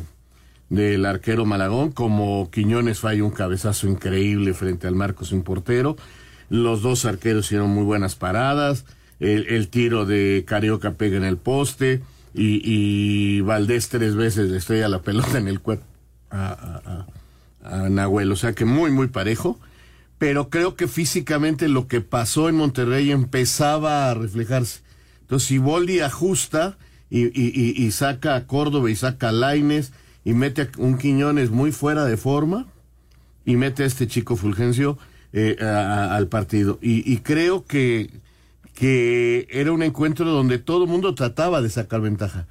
del 0.69 1.05
arquero 1.05 1.45
Malagón, 1.45 1.93
como 1.93 2.51
Quiñones 2.51 2.99
falla 3.01 3.23
un 3.25 3.31
cabezazo 3.31 3.89
increíble 3.89 4.55
frente 4.55 4.87
al 4.87 4.95
marco 4.95 5.27
sin 5.27 5.43
portero. 5.43 5.97
Los 6.49 6.81
dos 6.81 7.05
arqueros 7.05 7.45
hicieron 7.47 7.69
muy 7.71 7.85
buenas 7.85 8.15
paradas. 8.15 8.87
El, 9.21 9.47
el 9.49 9.69
tiro 9.69 10.07
de 10.07 10.45
Carioca 10.47 10.93
pega 10.95 11.19
en 11.19 11.25
el 11.25 11.37
poste. 11.37 12.01
Y, 12.35 12.63
y 12.65 13.43
Valdés 13.43 13.91
tres 13.91 14.15
veces 14.17 14.49
le 14.49 14.57
estrella 14.57 14.89
la 14.89 15.03
pelota 15.03 15.37
en 15.37 15.49
el 15.49 15.61
cuerpo 15.61 15.85
a, 16.31 16.47
a- 16.49 16.83
a- 16.91 17.07
a 17.63 17.89
Nahuel. 17.89 18.33
O 18.33 18.37
sea 18.37 18.53
que 18.55 18.65
muy, 18.65 18.91
muy 18.91 19.09
parejo. 19.09 19.59
Pero 20.19 20.51
creo 20.51 20.77
que 20.77 20.87
físicamente 20.87 21.69
lo 21.69 21.89
que 21.89 22.01
pasó 22.01 22.49
en 22.49 22.55
Monterrey 22.57 23.11
empezaba 23.11 24.09
a 24.11 24.15
reflejarse. 24.15 24.81
Entonces, 25.23 25.49
si 25.49 25.59
Boldi 25.59 25.99
ajusta 26.01 26.77
y, 27.11 27.25
y- 27.25 27.75
y- 27.77 27.91
saca 27.91 28.37
a 28.37 28.47
Córdoba 28.47 28.89
y 28.91 28.95
saca 28.97 29.31
a 29.31 29.33
Laines 29.33 29.93
y 30.25 30.33
mete 30.35 30.63
a 30.63 30.69
un 30.79 30.97
Quiñones 30.97 31.51
muy 31.51 31.73
fuera 31.73 32.05
de 32.05 32.17
forma 32.17 32.67
y 33.45 33.57
mete 33.57 33.83
a 33.83 33.87
este 33.87 34.07
chico 34.07 34.37
Fulgencio 34.37 34.97
eh, 35.33 35.57
al 35.61 36.29
partido. 36.29 36.79
Y, 36.81 37.11
y 37.13 37.19
creo 37.19 37.65
que, 37.67 38.11
que 38.75 39.49
era 39.51 39.73
un 39.73 39.83
encuentro 39.83 40.27
donde 40.31 40.59
todo 40.59 40.85
el 40.85 40.91
mundo 40.91 41.15
trataba 41.17 41.61
de 41.63 41.71
sacar 41.71 42.01
ventaja. 42.01 42.47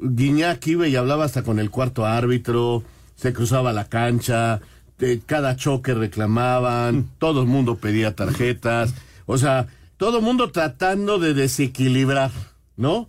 Guiñac 0.00 0.66
iba 0.68 0.88
y 0.88 0.96
hablaba 0.96 1.24
hasta 1.24 1.42
con 1.42 1.58
el 1.58 1.70
cuarto 1.70 2.06
árbitro, 2.06 2.82
se 3.20 3.32
cruzaba 3.32 3.72
la 3.72 3.84
cancha, 3.88 4.60
de 4.98 5.20
cada 5.20 5.56
choque 5.56 5.92
reclamaban, 5.94 7.08
todo 7.18 7.42
el 7.42 7.46
mundo 7.46 7.76
pedía 7.76 8.14
tarjetas, 8.14 8.94
o 9.26 9.36
sea, 9.38 9.66
todo 9.96 10.18
el 10.18 10.24
mundo 10.24 10.50
tratando 10.50 11.18
de 11.18 11.34
desequilibrar, 11.34 12.30
¿no? 12.76 13.08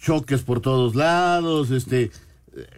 Choques 0.00 0.42
por 0.42 0.60
todos 0.60 0.94
lados, 0.94 1.70
este... 1.70 2.10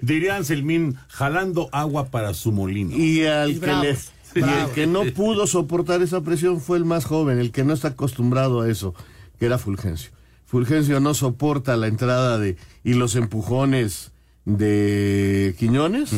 Diría 0.03 0.37
Anselmín, 0.37 0.97
jalando 1.09 1.71
agua 1.73 2.07
para 2.11 2.35
su 2.35 2.53
molino. 2.53 2.95
Y 2.95 3.25
al 3.25 3.53
Y 3.53 3.61
que, 3.61 3.67
le- 3.75 3.97
y 4.35 4.41
el 4.43 4.71
que 4.75 4.87
no 4.87 5.05
pudo 5.15 5.47
soportar 5.47 6.03
esa 6.03 6.21
presión 6.21 6.61
fue 6.61 6.77
el 6.77 6.85
más 6.85 7.07
joven, 7.07 7.39
el 7.39 7.51
que 7.51 7.65
no 7.65 7.73
está 7.73 7.89
acostumbrado 7.89 8.61
a 8.61 8.69
eso, 8.71 8.95
que 9.39 9.47
era 9.47 9.57
Fulgencio. 9.57 10.11
Fulgencio 10.45 11.01
no 11.01 11.15
soporta 11.15 11.77
la 11.79 11.87
entrada 11.87 12.39
de 12.39 12.57
y 12.85 12.93
los 12.95 13.17
empujones 13.17 14.10
de 14.45 15.55
Quiñones, 15.59 16.11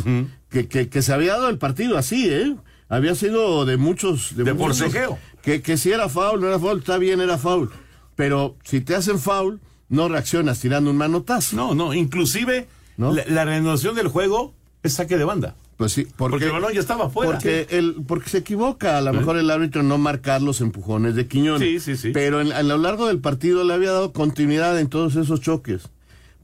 que, 0.48 0.68
que, 0.68 0.88
que 0.88 1.02
se 1.02 1.12
había 1.12 1.32
dado 1.34 1.48
el 1.48 1.58
partido 1.58 1.98
así, 1.98 2.28
¿eh? 2.30 2.56
Había 2.88 3.14
sido 3.14 3.64
de 3.64 3.76
muchos... 3.76 4.36
De 4.36 4.52
muchos- 4.52 4.78
forcejeo. 4.78 5.18
Que, 5.42 5.60
que 5.62 5.76
si 5.76 5.90
era 5.90 6.08
foul, 6.08 6.40
no 6.40 6.46
era 6.46 6.58
foul, 6.58 6.78
está 6.78 6.98
bien, 6.98 7.20
era 7.20 7.36
foul. 7.38 7.70
Pero 8.14 8.56
si 8.64 8.80
te 8.80 8.94
hacen 8.94 9.18
foul, 9.18 9.60
no 9.88 10.08
reaccionas 10.08 10.60
tirando 10.60 10.90
un 10.90 10.96
manotazo. 10.96 11.56
No, 11.56 11.74
no, 11.74 11.94
inclusive 11.94 12.68
la, 12.96 13.24
la 13.26 13.44
renovación 13.44 13.94
del 13.96 14.08
juego 14.08 14.54
es 14.82 14.92
saque 14.92 15.16
de 15.18 15.24
banda. 15.24 15.56
Pues 15.78 15.92
sí, 15.92 16.06
Porque 16.16 16.44
el 16.44 16.52
balón 16.52 16.72
ya 16.74 16.80
estaba 16.80 17.08
fuera. 17.10 17.32
Porque, 17.32 17.66
el, 17.70 17.96
porque 18.06 18.30
se 18.30 18.38
equivoca, 18.38 18.98
a 18.98 19.00
lo 19.00 19.12
mejor 19.12 19.36
el 19.36 19.50
árbitro 19.50 19.80
en 19.80 19.88
no 19.88 19.98
marcar 19.98 20.40
los 20.42 20.60
empujones 20.60 21.16
de 21.16 21.26
Quiñones. 21.26 21.66
Sí, 21.66 21.80
sí, 21.80 21.96
sí. 21.96 22.10
Pero 22.12 22.40
en- 22.40 22.52
a 22.52 22.62
lo 22.62 22.78
largo 22.78 23.08
del 23.08 23.18
partido 23.18 23.64
le 23.64 23.74
había 23.74 23.90
dado 23.90 24.12
continuidad 24.12 24.78
en 24.78 24.88
todos 24.88 25.16
esos 25.16 25.40
choques. 25.40 25.88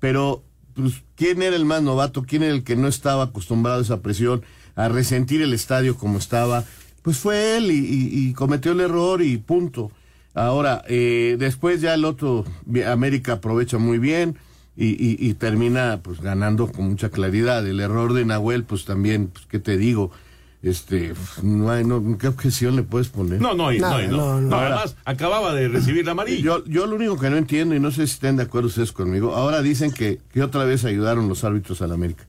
Pero, 0.01 0.43
pues, 0.83 1.03
¿quién 1.17 1.43
era 1.43 1.57
el 1.57 1.65
más 1.65 1.83
novato? 1.83 2.23
¿Quién 2.23 2.43
era 2.45 2.55
el 2.55 2.63
que 2.65 2.77
no 2.77 2.89
estaba 2.89 3.25
acostumbrado 3.25 3.81
a 3.81 3.83
esa 3.83 4.01
presión, 4.01 4.43
a 4.77 4.89
resentir 4.89 5.43
el 5.43 5.53
estadio 5.53 5.97
como 5.97 6.19
estaba? 6.19 6.65
Pues 7.03 7.19
fue 7.19 7.57
él 7.57 7.71
y, 7.71 7.79
y- 7.79 8.29
y 8.29 8.33
cometió 8.33 8.73
el 8.73 8.81
error 8.81 9.23
y 9.23 9.37
punto. 9.39 9.91
Ahora, 10.35 10.85
eh, 10.89 11.37
después 11.39 11.81
ya 11.81 11.95
el 11.95 12.05
otro, 12.05 12.45
América 12.87 13.35
aprovecha 13.35 13.79
muy 13.79 13.99
bien 13.99 14.37
y, 14.77 14.87
y- 14.91 15.17
y 15.19 15.35
termina 15.35 16.01
pues 16.03 16.21
ganando 16.21 16.71
con 16.71 16.89
mucha 16.89 17.09
claridad. 17.11 17.67
El 17.67 17.81
error 17.81 18.13
de 18.13 18.25
Nahuel, 18.25 18.65
pues 18.65 18.85
también, 18.85 19.29
pues, 19.29 19.47
¿qué 19.47 19.59
te 19.59 19.77
digo? 19.77 20.13
Este, 20.61 21.15
no 21.43 21.71
hay, 21.71 21.85
no, 21.85 22.19
¿qué 22.19 22.27
objeción 22.27 22.75
le 22.75 22.83
puedes 22.83 23.09
poner? 23.09 23.41
No, 23.41 23.55
no, 23.55 23.73
y- 23.73 23.79
no, 23.79 24.03
y 24.03 24.09
no. 24.09 24.41
No, 24.41 24.57
Ahora, 24.57 24.67
además, 24.79 24.97
acababa 25.05 25.55
de 25.55 25.69
recibir 25.69 26.05
la 26.05 26.13
amarilla. 26.13 26.43
yo, 26.43 26.65
yo 26.65 26.87
lo 26.87 26.97
único 26.97 27.17
que 27.19 27.31
no 27.31 27.37
entiendo, 27.37 27.77
y 27.77 27.81
no 27.81 27.91
sé 27.93 28.07
si 28.09 28.15
estén 28.15 28.37
de 28.37 28.43
acuerdo 28.43 28.67
ustedes 28.69 28.91
conmigo, 28.91 29.37
ahora 29.37 29.63
dicen 29.63 29.93
que, 29.93 30.19
que 30.33 30.43
otra 30.43 30.65
vez 30.65 30.85
ayudaron 30.85 31.29
los 31.29 31.45
árbitros 31.45 31.81
al 31.81 31.93
América. 31.93 32.27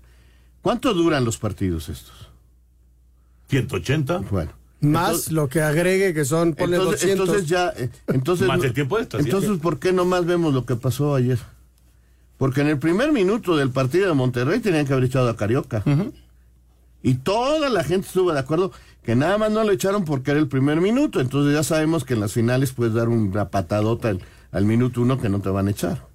¿Cuánto 0.61 0.93
duran 0.93 1.25
los 1.25 1.37
partidos 1.39 1.89
estos? 1.89 2.29
180. 3.49 4.19
Bueno. 4.29 4.51
Más 4.81 5.31
lo 5.31 5.49
que 5.49 5.61
agregue 5.61 6.13
que 6.13 6.23
son, 6.23 6.53
ponle 6.53 6.77
Entonces, 6.77 7.01
200. 7.01 7.27
entonces 7.27 7.49
ya, 7.49 7.73
eh, 7.75 7.89
entonces, 8.07 8.47
Más 8.47 8.63
el 8.63 8.73
tiempo 8.73 8.97
extra, 8.97 9.19
sí. 9.21 9.25
entonces 9.25 9.57
¿por 9.59 9.77
qué 9.79 9.91
no 9.91 10.05
más 10.05 10.25
vemos 10.25 10.53
lo 10.53 10.65
que 10.65 10.75
pasó 10.77 11.15
ayer? 11.15 11.37
Porque 12.37 12.61
en 12.61 12.67
el 12.67 12.77
primer 12.77 13.11
minuto 13.11 13.57
del 13.57 13.71
partido 13.71 14.07
de 14.07 14.13
Monterrey 14.13 14.59
tenían 14.61 14.85
que 14.85 14.93
haber 14.93 15.05
echado 15.05 15.27
a 15.29 15.35
Carioca. 15.35 15.83
Y 17.01 17.15
toda 17.15 17.69
la 17.69 17.83
gente 17.83 18.07
estuvo 18.07 18.31
de 18.31 18.39
acuerdo 18.39 18.71
que 19.03 19.15
nada 19.15 19.37
más 19.37 19.51
no 19.51 19.63
lo 19.63 19.71
echaron 19.71 20.05
porque 20.05 20.31
era 20.31 20.39
el 20.39 20.47
primer 20.47 20.81
minuto. 20.81 21.21
Entonces 21.21 21.53
ya 21.53 21.63
sabemos 21.63 22.03
que 22.03 22.13
en 22.13 22.19
las 22.19 22.33
finales 22.33 22.73
puedes 22.73 22.93
dar 22.93 23.09
una 23.09 23.49
patadota 23.49 24.09
al, 24.09 24.21
al 24.51 24.65
minuto 24.65 25.01
uno 25.01 25.19
que 25.19 25.29
no 25.29 25.39
te 25.39 25.49
van 25.49 25.67
a 25.67 25.71
echar. 25.71 26.07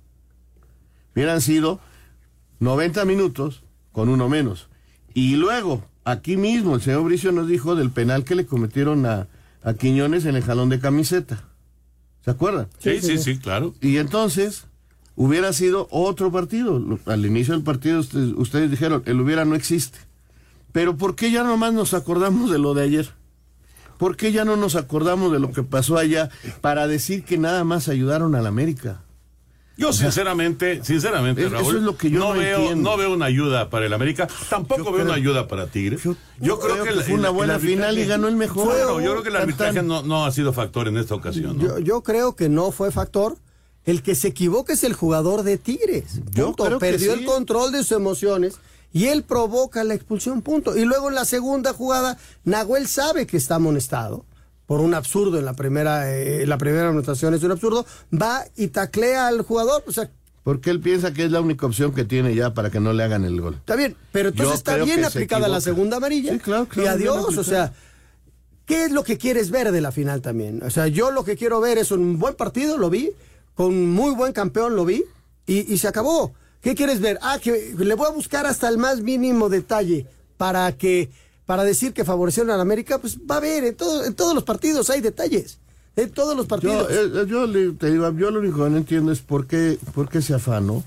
Hubieran 1.15 1.41
sido 1.41 1.81
90 2.61 3.05
minutos 3.05 3.63
con 3.93 4.09
uno 4.09 4.29
menos. 4.29 4.69
Y 5.15 5.37
luego, 5.37 5.85
aquí 6.05 6.37
mismo, 6.37 6.75
el 6.75 6.83
señor 6.83 7.05
Bricio 7.05 7.33
nos 7.33 7.49
dijo 7.49 7.77
del 7.77 7.91
penal 7.91 8.25
que 8.25 8.35
le 8.35 8.47
cometieron 8.47 9.07
a, 9.07 9.29
a 9.63 9.75
Quiñones 9.75 10.25
en 10.27 10.37
el 10.37 10.43
jalón 10.43 10.69
de 10.69 10.81
camiseta. 10.81 11.45
¿Se 12.25 12.31
acuerdan? 12.31 12.69
Sí, 12.79 13.01
sí, 13.01 13.19
sí, 13.19 13.39
claro. 13.39 13.75
Y 13.81 13.99
entonces 13.99 14.67
hubiera 15.15 15.53
sido 15.53 15.89
otro 15.91 16.33
partido. 16.33 16.83
Al 17.07 17.27
inicio 17.27 17.55
del 17.55 17.63
partido 17.63 18.01
ustedes, 18.01 18.33
ustedes 18.37 18.71
dijeron, 18.71 19.03
el 19.07 19.21
hubiera 19.21 19.45
no 19.45 19.55
existe. 19.55 19.99
Pero 20.75 20.97
¿por 20.97 21.15
qué 21.15 21.31
ya 21.31 21.45
nomás 21.45 21.73
nos 21.73 21.95
acordamos 21.95 22.51
de 22.51 22.59
lo 22.59 22.75
de 22.75 22.83
ayer? 22.83 23.09
¿Por 23.97 24.17
qué 24.17 24.33
ya 24.33 24.45
no 24.45 24.57
nos 24.57 24.75
acordamos 24.75 25.31
de 25.31 25.39
lo 25.39 25.53
que 25.53 25.63
pasó 25.63 25.97
allá 25.97 26.31
para 26.61 26.89
decir 26.89 27.23
que 27.25 27.39
nada 27.39 27.63
más 27.63 27.87
ayudaron 27.89 28.35
a 28.35 28.43
la 28.43 28.49
América? 28.49 29.01
Yo 29.77 29.93
sinceramente, 29.93 30.83
sinceramente, 30.83 31.43
Es- 31.43 31.47
eso 31.47 31.57
Raúl, 31.57 31.77
es 31.77 31.83
lo 31.85 31.97
que 31.97 32.11
yo 32.11 32.19
no 32.19 32.33
veo, 32.33 32.59
entiendo. 32.59 32.91
no 32.91 32.97
veo 32.97 33.13
una 33.15 33.27
ayuda 33.27 33.71
para 33.71 33.87
el 33.87 33.93
América, 33.93 34.27
tampoco 34.51 34.91
veo 34.91 35.05
una 35.05 35.15
ayuda 35.15 35.47
para 35.47 35.69
Tigres. 35.69 36.03
Yo, 36.41 36.59
creo, 36.59 36.83
que, 36.83 36.91
que 36.93 37.01
fue 37.03 37.15
una 37.15 37.31
buena 37.31 37.61
final 37.61 37.97
y 37.97 38.05
ganó 38.05 38.27
el 38.27 38.35
mejor. 38.35 38.75
Claro, 38.75 39.01
yo 39.01 39.13
creo 39.13 39.23
que 39.23 39.29
el 39.29 39.37
arbitraje 39.37 39.81
no, 39.85 40.03
no 40.03 40.25
ha 40.25 40.33
sido 40.33 40.53
factor 40.53 40.89
en 40.89 40.97
esta 40.97 41.15
ocasión. 41.15 41.57
¿no? 41.57 41.63
Yo, 41.63 41.79
yo 41.79 42.03
creo 42.03 42.35
que 42.35 42.49
no 42.49 42.73
fue 42.73 42.91
factor. 42.91 43.37
El 43.85 44.03
que 44.03 44.15
se 44.17 44.29
equivoca 44.29 44.73
es 44.73 44.83
el 44.83 44.95
jugador 44.95 45.45
de 45.45 45.57
Tigres. 45.59 46.21
Yo 46.33 46.57
que 46.57 46.65
Perdió 46.81 47.15
sí. 47.15 47.21
el 47.21 47.27
control 47.27 47.71
de 47.71 47.79
sus 47.85 47.93
emociones 47.93 48.59
y 48.95 49.07
él 49.07 49.25
provoca 49.25 49.83
la 49.83 49.95
expulsión. 49.95 50.41
Punto. 50.41 50.77
Y 50.79 50.85
luego 50.85 51.09
en 51.09 51.17
la 51.17 51.25
segunda 51.25 51.73
jugada, 51.75 52.17
Nahuel 52.45 52.87
sabe 52.87 53.27
que 53.27 53.37
está 53.37 53.57
amonestado 53.57 54.25
por 54.67 54.81
un 54.81 54.95
absurdo 54.95 55.37
en 55.37 55.45
la 55.45 55.55
primera, 55.55 56.15
eh, 56.15 56.47
la 56.47 56.59
primera 56.59 56.89
anotación 56.91 57.35
es 57.35 57.43
un 57.43 57.51
absurdo. 57.51 57.85
Va 58.13 58.45
y 58.57 58.69
taclea 58.69 59.27
al 59.27 59.43
jugador. 59.43 59.83
O 59.89 59.93
sea, 59.93 60.11
Porque 60.45 60.71
él 60.71 60.79
piensa 60.79 61.13
que 61.13 61.25
es 61.25 61.33
la 61.33 61.41
única 61.41 61.67
opción 61.67 61.93
que 61.93 62.05
tiene 62.05 62.37
ya 62.37 62.55
para 62.55 62.71
que 62.71 62.79
no 62.79 62.93
le 62.93 63.03
hagan 63.03 63.25
el 63.25 63.41
gol. 63.41 63.57
Está 63.57 63.75
bien, 63.75 63.97
pero 64.13 64.29
entonces 64.29 64.53
Yo 64.53 64.55
está 64.55 64.77
bien 64.77 65.01
se 65.01 65.07
aplicada 65.07 65.49
la 65.49 65.61
segunda 65.61 65.97
amarilla. 65.97 66.33
Sí, 66.33 66.39
claro, 66.39 66.67
claro, 66.67 66.89
y 66.89 66.93
adiós, 66.93 67.37
o 67.37 67.43
sea, 67.43 67.73
¿qué 68.65 68.85
es 68.85 68.93
lo 68.93 69.03
que 69.03 69.19
quieres 69.19 69.51
ver 69.51 69.73
de 69.73 69.81
la 69.81 69.91
final 69.91 70.23
también? 70.23 70.63
O 70.63 70.71
sea, 70.71 70.87
yo 70.87 71.11
lo 71.11 71.25
que 71.25 71.37
quiero 71.37 71.61
ver 71.61 71.79
es 71.79 71.91
un 71.91 72.21
buen 72.21 72.37
partido, 72.37 72.79
lo 72.79 72.91
vi, 72.91 73.11
con 73.57 73.91
muy 73.91 74.15
buen 74.15 74.33
campeón, 74.33 74.77
lo 74.77 74.85
vi, 74.85 75.03
y, 75.47 75.73
y 75.73 75.79
se 75.79 75.89
acabó. 75.89 76.33
¿Qué 76.65 76.75
quieres 76.75 77.01
ver? 77.01 77.19
Ah, 77.23 77.39
que 77.41 77.75
le 77.79 77.95
voy 77.95 78.07
a 78.09 78.13
buscar 78.13 78.47
hasta 78.47 78.69
el 78.69 78.79
más 78.79 79.01
mínimo 79.03 79.49
detalle 79.51 80.07
para 80.39 80.73
que, 80.73 81.11
para 81.47 81.63
decir 81.63 81.93
que 81.93 82.05
favorecieron 82.05 82.51
a 82.51 82.57
la 82.57 82.63
América, 82.63 82.99
pues 82.99 83.19
va 83.19 83.37
a 83.37 83.39
haber, 83.39 83.65
en, 83.65 83.75
todo- 83.77 84.05
en 84.05 84.15
todos 84.15 84.35
los 84.35 84.45
partidos 84.45 84.89
hay 84.91 85.01
detalles. 85.03 85.59
En 85.95 86.11
todos 86.11 86.37
los 86.37 86.47
partidos. 86.47 86.89
Yo, 86.91 87.23
eh, 87.23 87.27
yo 87.29 87.75
te 87.77 87.91
digo, 87.91 88.11
yo 88.17 88.31
lo 88.33 88.41
único 88.41 88.65
que 88.65 88.71
no 88.71 88.77
entiendo 88.79 89.13
es 89.13 89.21
por 89.21 89.47
qué, 89.47 89.79
por 89.95 90.09
qué 90.09 90.19
ese 90.19 90.35
afano 90.35 90.83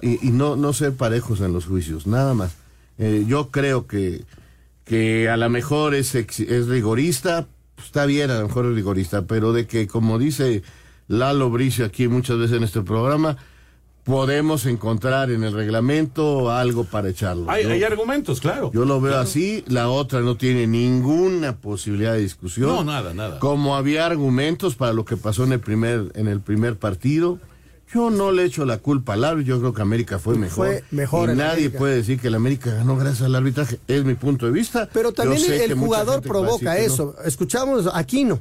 y, 0.00 0.26
y 0.26 0.30
no, 0.30 0.56
no 0.56 0.72
ser 0.72 0.94
parejos 0.94 1.40
en 1.40 1.52
los 1.52 1.66
juicios, 1.66 2.06
nada 2.06 2.32
más. 2.32 2.52
Eh, 2.98 3.24
yo 3.26 3.50
creo 3.50 3.86
que, 3.86 4.24
que 4.84 5.28
a 5.28 5.36
lo 5.36 5.50
mejor 5.50 5.94
es 5.94 6.14
rigorista, 6.68 7.46
pues, 7.74 7.86
está 7.88 8.06
bien, 8.06 8.30
a 8.30 8.38
lo 8.40 8.46
mejor 8.48 8.66
es 8.66 8.74
rigorista, 8.74 9.22
pero 9.22 9.52
de 9.52 9.66
que, 9.66 9.86
como 9.86 10.18
dice 10.18 10.62
Lalo 11.08 11.50
Bricio 11.50 11.84
aquí 11.84 12.08
muchas 12.08 12.38
veces 12.38 12.56
en 12.58 12.62
este 12.64 12.80
programa, 12.82 13.36
podemos 14.10 14.66
encontrar 14.66 15.30
en 15.30 15.44
el 15.44 15.52
reglamento 15.52 16.50
algo 16.50 16.84
para 16.84 17.08
echarlo. 17.08 17.50
Hay, 17.50 17.64
Yo- 17.64 17.70
hay 17.70 17.84
argumentos, 17.84 18.40
claro. 18.40 18.70
yo 18.74 18.84
lo 18.84 19.00
veo 19.00 19.12
Claro. 19.12 19.22
así, 19.28 19.64
la 19.68 19.88
otra 19.88 20.20
no 20.20 20.36
tiene 20.36 20.66
ninguna 20.66 21.56
posibilidad 21.56 22.12
de 22.14 22.20
discusión. 22.20 22.68
No, 22.68 22.84
nada, 22.84 23.14
nada. 23.14 23.38
Como 23.38 23.76
había 23.76 24.06
argumentos 24.06 24.74
para 24.74 24.92
lo 24.92 25.04
que 25.04 25.16
pasó 25.16 25.44
en 25.44 25.52
el 25.52 25.60
primer, 25.60 26.10
en 26.14 26.28
el 26.28 26.40
primer 26.40 26.76
partido, 26.76 27.38
yo 27.92 28.10
no 28.10 28.30
le 28.30 28.44
echo 28.44 28.64
la 28.64 28.78
culpa 28.78 29.14
al 29.14 29.24
árbitro, 29.24 29.56
yo 29.56 29.60
creo 29.60 29.74
que 29.74 29.82
América 29.82 30.18
fue 30.18 30.36
mejor. 30.36 30.66
Fue 30.66 30.84
mejor 30.92 31.30
Y 31.30 31.34
nadie 31.36 31.50
América. 31.66 31.78
puede 31.78 31.96
decir 31.96 32.20
que 32.20 32.28
el 32.28 32.34
América 32.36 32.72
ganó 32.74 32.96
gracias 32.96 33.22
al 33.22 33.34
arbitraje, 33.34 33.80
es 33.88 34.04
mi 34.04 34.14
punto 34.14 34.46
de 34.46 34.52
vista. 34.52 34.88
Pero 34.92 35.12
también 35.12 35.42
el 35.52 35.74
jugador 35.74 36.20
provoca 36.22 36.74
no. 36.74 36.80
eso. 36.80 37.16
Escuchamos 37.24 37.86
a 37.88 37.98
Aquino. 37.98 38.40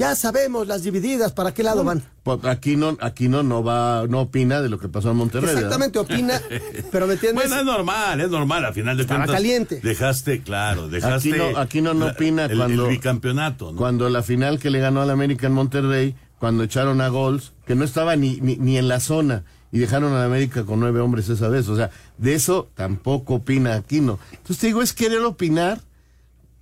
Ya 0.00 0.14
sabemos 0.14 0.66
las 0.66 0.82
divididas, 0.82 1.32
¿para 1.32 1.52
qué 1.52 1.62
lado 1.62 1.84
van? 1.84 2.02
Pues 2.22 2.42
aquí 2.46 2.74
no, 2.74 2.96
aquí 3.02 3.28
no, 3.28 3.42
no 3.42 3.62
va, 3.62 4.06
no 4.08 4.20
opina 4.22 4.62
de 4.62 4.70
lo 4.70 4.78
que 4.78 4.88
pasó 4.88 5.10
en 5.10 5.18
Monterrey. 5.18 5.54
¿verdad? 5.54 5.62
Exactamente, 5.64 5.98
opina, 5.98 6.40
pero 6.90 7.06
me 7.06 7.12
entiendes. 7.12 7.44
Bueno, 7.46 7.60
es 7.60 7.66
normal, 7.66 8.18
es 8.22 8.30
normal, 8.30 8.64
a 8.64 8.72
final 8.72 8.96
de 8.96 9.02
Estaba 9.02 9.20
cuentas. 9.20 9.36
caliente. 9.36 9.80
Dejaste, 9.82 10.40
claro, 10.42 10.88
dejaste. 10.88 11.28
Aquí 11.34 11.38
no, 11.52 11.58
aquí 11.58 11.80
no, 11.82 11.92
no 11.92 12.06
la- 12.06 12.12
opina 12.12 12.46
el, 12.46 12.56
cuando. 12.56 12.84
el 12.86 12.90
bicampeonato, 12.92 13.72
¿no? 13.72 13.76
Cuando 13.76 14.08
la 14.08 14.22
final 14.22 14.58
que 14.58 14.70
le 14.70 14.80
ganó 14.80 15.02
al 15.02 15.10
América 15.10 15.48
en 15.48 15.52
Monterrey, 15.52 16.14
cuando 16.38 16.64
echaron 16.64 17.02
a 17.02 17.08
Gols, 17.08 17.52
que 17.66 17.74
no 17.74 17.84
estaba 17.84 18.16
ni, 18.16 18.40
ni, 18.40 18.56
ni 18.56 18.78
en 18.78 18.88
la 18.88 19.00
zona, 19.00 19.44
y 19.70 19.80
dejaron 19.80 20.14
al 20.14 20.24
América 20.24 20.64
con 20.64 20.80
nueve 20.80 21.00
hombres 21.00 21.28
esa 21.28 21.48
vez. 21.48 21.68
O 21.68 21.76
sea, 21.76 21.90
de 22.16 22.34
eso 22.34 22.70
tampoco 22.74 23.34
opina 23.34 23.74
Aquino. 23.74 24.18
Entonces 24.32 24.56
te 24.58 24.66
digo, 24.68 24.80
es 24.80 24.94
querer 24.94 25.20
opinar, 25.24 25.82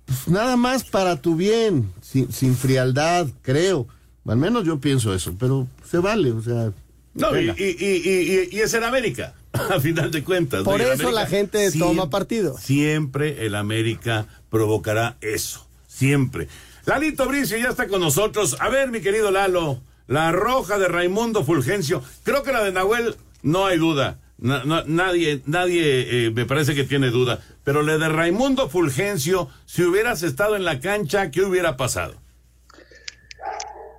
pues 0.09 0.27
nada 0.27 0.57
más 0.57 0.83
para 0.83 1.21
tu 1.21 1.35
bien, 1.35 1.91
sin, 2.01 2.31
sin 2.33 2.55
frialdad, 2.55 3.27
creo. 3.41 3.87
Al 4.27 4.37
menos 4.37 4.65
yo 4.65 4.79
pienso 4.79 5.13
eso, 5.13 5.33
pero 5.39 5.67
se 5.89 5.97
vale, 5.99 6.31
o 6.31 6.41
sea. 6.41 6.71
No, 7.15 7.39
y, 7.39 7.49
y, 7.49 7.75
y, 7.79 8.49
y- 8.49 8.49
y 8.57 8.59
es 8.59 8.73
en 8.73 8.83
América, 8.83 9.33
a 9.53 9.79
final 9.79 10.11
de 10.11 10.23
cuentas. 10.23 10.63
Por 10.63 10.81
eso 10.81 11.11
la 11.11 11.25
gente 11.25 11.71
toma 11.71 12.09
partido. 12.09 12.57
Siempre 12.57 13.45
el 13.45 13.55
América 13.55 14.27
provocará 14.49 15.17
eso. 15.21 15.65
Siempre. 15.87 16.47
Lalito 16.85 17.27
Bricio 17.27 17.57
ya 17.57 17.69
está 17.69 17.87
con 17.87 18.01
nosotros. 18.01 18.55
A 18.59 18.69
ver, 18.69 18.89
mi 18.91 19.01
querido 19.01 19.31
Lalo, 19.31 19.79
la 20.07 20.31
roja 20.31 20.77
de 20.79 20.87
Raimundo 20.87 21.43
Fulgencio. 21.43 22.03
Creo 22.23 22.43
que 22.43 22.51
la 22.51 22.63
de 22.63 22.71
Nahuel, 22.71 23.15
no 23.43 23.65
hay 23.65 23.77
duda. 23.77 24.19
Na- 24.41 24.63
na- 24.63 24.83
nadie, 24.87 25.41
nadie 25.45 26.27
eh, 26.27 26.31
me 26.31 26.45
parece 26.45 26.73
que 26.73 26.83
tiene 26.85 27.09
duda. 27.09 27.39
Pero 27.63 27.81
la 27.81 27.97
de 27.97 28.07
Raimundo 28.09 28.69
Fulgencio, 28.69 29.49
si 29.65 29.83
hubieras 29.83 30.23
estado 30.23 30.55
en 30.55 30.63
la 30.63 30.79
cancha, 30.79 31.29
¿qué 31.29 31.41
hubiera 31.43 31.75
pasado? 31.77 32.15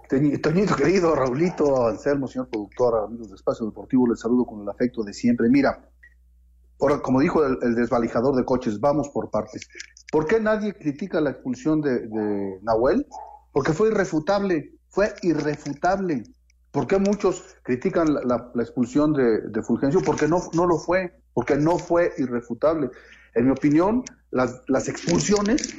Toñi- 0.09 0.41
Toñito 0.41 0.75
querido, 0.77 1.15
Raulito, 1.15 1.87
Anselmo, 1.87 2.27
señor 2.27 2.49
productor, 2.49 3.05
amigos 3.05 3.29
de 3.29 3.37
Espacio 3.37 3.67
Deportivo, 3.67 4.09
les 4.09 4.21
saludo 4.21 4.45
con 4.45 4.63
el 4.63 4.69
afecto 4.69 5.03
de 5.05 5.13
siempre. 5.13 5.49
Mira, 5.49 5.89
ahora, 6.81 7.01
como 7.01 7.21
dijo 7.21 7.45
el, 7.45 7.75
desvalijador 7.75 8.35
de 8.35 8.45
coches, 8.45 8.81
vamos 8.81 9.09
por 9.11 9.31
partes. 9.31 9.69
¿Por 10.11 10.27
qué 10.27 10.41
nadie 10.41 10.75
critica 10.75 11.21
la 11.21 11.31
expulsión 11.31 11.81
de 11.81 12.59
Nahuel? 12.63 13.07
Porque 13.53 13.73
fue 13.73 13.89
irrefutable, 13.89 14.73
fue 14.89 15.15
irrefutable. 15.23 16.25
¿Por 16.73 16.87
qué 16.87 16.99
muchos 16.99 17.57
critican 17.63 18.15
la, 18.15 18.51
expulsión 18.57 19.13
de, 19.13 19.63
Fulgencio? 19.63 20.01
Porque 20.03 20.29
no, 20.29 20.41
no 20.55 20.67
lo 20.67 20.79
fue, 20.79 21.13
porque 21.35 21.57
no 21.57 21.79
fue 21.79 22.13
irrefutable. 22.19 22.91
En 23.35 23.47
mi 23.47 23.51
opinión, 23.53 24.05
las, 24.31 24.63
las 24.69 24.89
expulsiones, 24.89 25.75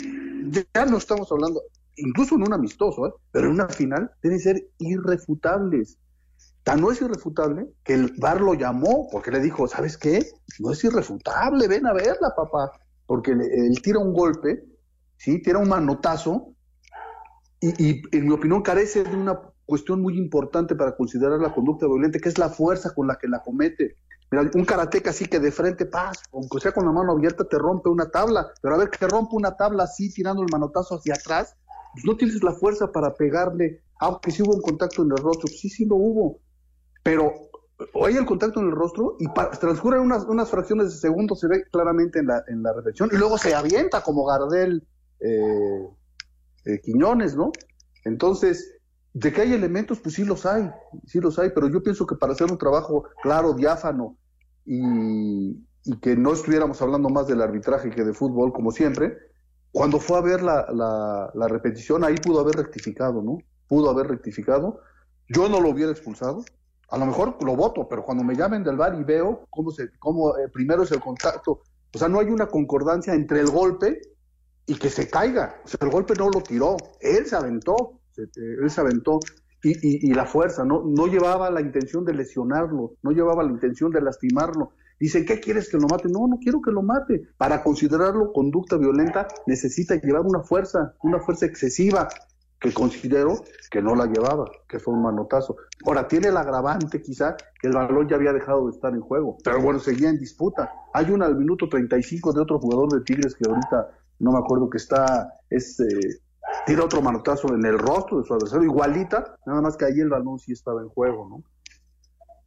ya 0.74 0.86
no 0.86 0.98
estamos 0.98 1.32
hablando, 1.32 1.62
incluso 1.96 2.36
en 2.36 2.44
un 2.44 2.54
amistoso, 2.54 3.08
¿eh? 3.08 3.14
pero 3.32 3.48
en 3.48 3.54
una 3.54 3.70
final, 3.70 4.12
deben 4.22 4.40
ser 4.40 4.68
irrefutables. 4.80 5.98
Tan 6.64 6.82
no 6.82 6.92
es 6.92 7.02
irrefutable 7.02 7.68
que 7.84 7.94
el 7.94 8.14
VAR 8.20 8.42
lo 8.42 8.54
llamó 8.54 9.08
porque 9.12 9.32
le 9.32 9.40
dijo, 9.40 9.68
¿sabes 9.68 9.98
qué? 9.98 10.26
No 10.60 10.72
es 10.72 10.84
irrefutable, 10.84 11.68
ven 11.68 11.88
a 11.88 11.94
verla, 11.94 12.34
papá. 12.36 12.72
Porque 13.08 13.32
él 13.32 13.82
tira 13.82 14.00
un 14.00 14.14
golpe, 14.14 14.64
¿sí? 15.18 15.42
Tira 15.42 15.58
un 15.58 15.70
manotazo 15.70 16.54
y, 17.60 18.02
en 18.16 18.26
mi 18.26 18.32
opinión 18.32 18.62
carece 18.62 19.04
de 19.04 19.16
una 19.16 19.40
cuestión 19.72 20.02
muy 20.02 20.18
importante 20.18 20.76
para 20.76 20.98
considerar 20.98 21.40
la 21.40 21.54
conducta 21.54 21.88
violenta, 21.88 22.20
que 22.20 22.28
es 22.28 22.38
la 22.38 22.50
fuerza 22.50 22.94
con 22.94 23.08
la 23.08 23.16
que 23.16 23.30
la 23.30 23.42
comete. 23.42 23.96
Mira, 24.30 24.52
un 24.54 24.66
karateca 24.66 25.12
así 25.12 25.28
que 25.28 25.40
de 25.40 25.50
frente, 25.50 25.86
paz, 25.86 26.24
aunque 26.34 26.60
sea 26.60 26.74
con 26.74 26.86
la 26.86 26.92
mano 26.92 27.14
abierta, 27.14 27.46
te 27.46 27.58
rompe 27.58 27.88
una 27.88 28.12
tabla, 28.12 28.52
pero 28.62 28.76
a 28.76 28.78
ver 28.80 28.90
que 28.90 29.08
rompe 29.08 29.34
una 29.34 29.56
tabla 29.56 29.84
así, 29.84 30.14
tirando 30.14 30.42
el 30.42 30.50
manotazo 30.52 30.96
hacia 30.96 31.14
atrás, 31.14 31.56
pues 31.94 32.04
no 32.04 32.18
tienes 32.18 32.44
la 32.44 32.52
fuerza 32.52 32.92
para 32.92 33.14
pegarle, 33.14 33.82
aunque 34.02 34.32
sí 34.32 34.44
hubo 34.44 34.54
un 34.54 34.62
contacto 34.62 35.04
en 35.04 35.12
el 35.12 35.18
rostro, 35.18 35.48
sí, 35.48 35.70
sí 35.70 35.86
lo 35.86 35.96
hubo, 35.96 36.40
pero 37.02 37.34
hay 38.06 38.18
el 38.18 38.26
contacto 38.26 38.60
en 38.60 38.68
el 38.68 38.74
rostro 38.74 39.16
y 39.20 39.28
transcurren 39.58 40.02
unas, 40.02 40.26
unas 40.26 40.50
fracciones 40.50 40.88
de 40.88 40.98
segundo, 40.98 41.34
se 41.34 41.48
ve 41.48 41.64
claramente 41.72 42.20
en 42.20 42.28
la, 42.28 42.44
en 42.50 42.62
la 42.62 42.74
reflexión, 42.74 43.10
y 43.14 43.16
luego 43.16 43.38
se 43.38 43.56
avienta 43.56 44.02
como 44.04 44.26
Gardel 44.26 44.86
eh, 45.22 45.88
eh, 46.66 46.82
Quiñones, 46.82 47.38
¿no? 47.38 47.54
Entonces, 48.04 48.81
de 49.14 49.34
que 49.34 49.42
hay 49.42 49.54
elementos, 49.54 50.00
pues 50.00 50.16
sí 50.16 50.24
los 50.24 50.46
hay, 50.46 50.70
sí 51.06 51.20
los 51.20 51.38
hay, 51.40 51.50
pero 51.54 51.68
yo 51.70 51.84
pienso 51.84 52.06
que 52.06 52.16
para 52.16 52.34
hacer 52.34 52.52
un 52.52 52.58
trabajo 52.58 53.06
claro, 53.22 53.54
diáfano 53.54 54.16
y, 54.66 55.58
y 55.84 56.00
que 56.02 56.16
no 56.16 56.34
estuviéramos 56.34 56.82
hablando 56.82 57.10
más 57.10 57.28
del 57.28 57.42
arbitraje 57.42 57.90
que 57.90 58.04
de 58.04 58.14
fútbol, 58.14 58.54
como 58.54 58.72
siempre, 58.72 59.18
cuando 59.72 60.00
fue 60.00 60.18
a 60.18 60.22
ver 60.22 60.42
la, 60.42 60.68
la, 60.72 61.32
la 61.34 61.48
repetición, 61.48 62.04
ahí 62.04 62.16
pudo 62.16 62.40
haber 62.42 62.56
rectificado, 62.56 63.22
¿no? 63.22 63.38
Pudo 63.68 63.90
haber 63.90 64.08
rectificado. 64.08 64.82
Yo 65.28 65.48
no 65.48 65.62
lo 65.62 65.70
hubiera 65.70 65.92
expulsado. 65.92 66.44
A 66.90 66.98
lo 66.98 67.06
mejor 67.06 67.42
lo 67.42 67.56
voto, 67.56 67.88
pero 67.88 68.04
cuando 68.04 68.24
me 68.24 68.36
llamen 68.36 68.64
del 68.64 68.76
bar 68.76 68.96
y 69.00 69.04
veo 69.04 69.46
cómo, 69.50 69.72
se, 69.72 69.98
cómo 69.98 70.38
eh, 70.38 70.50
primero 70.50 70.84
es 70.84 70.92
el 70.92 71.00
contacto, 71.00 71.62
o 71.94 71.98
sea, 71.98 72.10
no 72.10 72.20
hay 72.20 72.28
una 72.28 72.48
concordancia 72.48 73.14
entre 73.14 73.40
el 73.40 73.50
golpe 73.50 74.02
y 74.66 74.76
que 74.76 74.90
se 74.90 75.10
caiga. 75.10 75.62
O 75.64 75.68
sea, 75.68 75.80
el 75.82 75.90
golpe 75.90 76.16
no 76.16 76.30
lo 76.30 76.42
tiró, 76.42 76.76
él 77.00 77.26
se 77.26 77.36
aventó, 77.36 78.01
se- 78.14 78.30
él 78.36 78.70
se 78.70 78.82
aventó. 78.82 79.20
Y, 79.64 80.10
y- 80.10 80.14
la 80.14 80.26
fuerza, 80.26 80.66
no, 80.66 80.84
no 80.84 81.06
llevaba 81.06 81.52
la 81.52 81.62
intención 81.62 82.04
de 82.04 82.16
lesionarlo, 82.16 82.94
no 83.04 83.12
llevaba 83.12 83.44
la 83.44 83.52
intención 83.52 83.92
de 83.92 84.02
lastimarlo. 84.02 84.72
Dicen, 85.00 85.24
¿qué 85.26 85.40
quieres 85.40 85.70
que 85.70 85.78
lo 85.78 85.88
mate? 85.88 86.10
No, 86.10 86.28
no 86.28 86.40
quiero 86.40 86.62
que 86.62 86.72
lo 86.72 86.82
mate. 86.82 87.28
Para 87.38 87.62
considerarlo 87.64 88.34
conducta 88.34 88.78
violenta 88.78 89.28
necesita 89.46 89.96
llevar 90.02 90.22
una 90.22 90.42
fuerza, 90.42 90.96
una 91.04 91.20
fuerza 91.20 91.46
excesiva, 91.46 92.08
que 92.60 92.72
considero 92.74 93.44
que 93.72 93.82
no 93.82 93.96
la 93.96 94.06
llevaba, 94.06 94.46
que 94.68 94.80
fue 94.80 94.94
un 94.94 95.02
manotazo. 95.02 95.56
Ahora, 95.86 96.08
tiene 96.08 96.28
el 96.28 96.38
agravante 96.38 97.02
quizá 97.02 97.36
que 97.60 97.68
el 97.68 97.74
balón 97.74 98.08
ya 98.08 98.16
había 98.18 98.34
dejado 98.34 98.66
de 98.66 98.72
estar 98.72 98.94
en 98.94 99.02
juego, 99.02 99.38
pero 99.44 99.60
bueno, 99.62 99.80
seguía 99.80 100.10
en 100.10 100.20
disputa. 100.20 100.72
Hay 100.94 101.10
una 101.10 101.26
al 101.26 101.36
minuto 101.36 101.68
35 101.70 102.34
de 102.34 102.42
otro 102.42 102.60
jugador 102.60 102.92
de 102.94 103.02
Tigres 103.02 103.34
que 103.36 103.50
ahorita 103.50 103.90
no 104.20 104.32
me 104.32 104.38
acuerdo 104.38 104.70
que 104.70 104.78
está, 104.78 105.34
es, 105.50 105.80
eh, 105.80 106.20
tira 106.66 106.84
otro 106.86 107.02
manotazo 107.02 107.54
en 107.54 107.66
el 107.66 107.78
rostro 107.78 108.20
de 108.20 108.26
su 108.28 108.34
adversario, 108.34 108.66
igualita, 108.66 109.36
nada 109.46 109.62
más 109.62 109.76
que 109.78 109.86
ahí 109.86 110.00
el 110.00 110.10
balón 110.10 110.40
sí 110.40 110.52
estaba 110.54 110.82
en 110.82 110.90
juego, 110.90 111.28
¿no? 111.30 111.44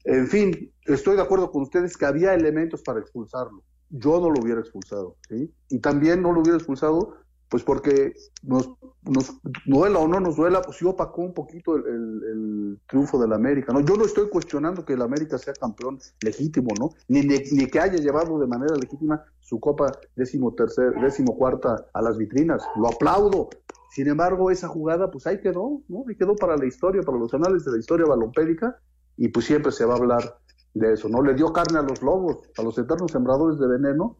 En 0.05 0.27
fin, 0.27 0.73
estoy 0.85 1.17
de 1.17 1.23
acuerdo 1.23 1.51
con 1.51 1.63
ustedes 1.63 1.97
que 1.97 2.05
había 2.07 2.35
elementos 2.35 2.83
para 2.83 3.01
expulsarlo. 3.01 3.63
Yo 3.89 4.21
no 4.21 4.31
lo 4.31 4.41
hubiera 4.43 4.61
expulsado, 4.61 5.17
¿sí? 5.29 5.53
Y 5.71 5.79
también 5.79 6.21
no 6.23 6.33
lo 6.33 6.41
hubiera 6.41 6.57
expulsado, 6.59 7.15
pues 7.49 7.63
porque 7.63 8.13
nos, 8.43 8.71
nos 9.03 9.41
duela 9.65 10.01
o 10.01 10.09
no 10.09 10.21
nos 10.21 10.37
duela, 10.37 10.61
pues 10.63 10.79
sí 10.79 10.85
opacó 10.85 11.23
un 11.23 11.33
poquito 11.33 11.77
el, 11.77 11.87
el- 11.87 12.23
el 12.25 12.81
triunfo 12.87 13.19
del 13.19 13.33
América, 13.33 13.73
¿no? 13.73 13.81
Yo 13.81 13.97
no 13.97 14.05
estoy 14.05 14.29
cuestionando 14.29 14.85
que 14.85 14.95
el 14.95 15.03
América 15.03 15.39
sea 15.39 15.55
campeón 15.55 15.99
legítimo, 16.23 16.69
¿no? 16.79 16.91
Ni, 17.09 17.21
ni, 17.23 17.39
ni 17.53 17.67
que 17.67 17.81
haya 17.81 17.99
llevado 17.99 18.39
de 18.39 18.47
manera 18.47 18.75
legítima 18.77 19.23
su 19.41 19.61
copa 19.61 19.93
décimo 20.17 20.53
tercer, 20.55 20.93
décimo 21.01 21.37
cuarta 21.37 21.87
a 21.95 22.03
las 22.03 22.17
vitrinas. 22.19 22.63
Lo 22.77 22.89
aplaudo. 22.89 23.49
Sin 23.95 24.09
embargo, 24.09 24.51
esa 24.51 24.67
jugada, 24.67 25.09
pues 25.09 25.25
ahí 25.29 25.41
quedó, 25.41 25.81
¿no? 25.87 26.05
Ahí 26.09 26.17
quedó 26.17 26.35
para 26.35 26.57
la 26.57 26.67
historia, 26.67 27.03
para 27.03 27.17
los 27.17 27.33
anales 27.33 27.65
de 27.65 27.71
la 27.71 27.79
historia 27.79 28.05
balompédica, 28.05 28.77
y 29.17 29.29
pues 29.29 29.47
siempre 29.47 29.71
se 29.71 29.85
va 29.85 29.95
a 29.95 29.99
hablar 29.99 30.41
de 30.75 30.95
eso, 30.95 31.09
¿no? 31.09 31.23
Le 31.23 31.33
dio 31.35 31.53
carne 31.53 31.79
a 31.79 31.83
los 31.83 32.03
lobos, 32.03 32.39
a 32.59 32.63
los 32.63 32.77
eternos 32.77 33.13
sembradores 33.13 33.57
de 33.61 33.69
veneno, 33.69 34.19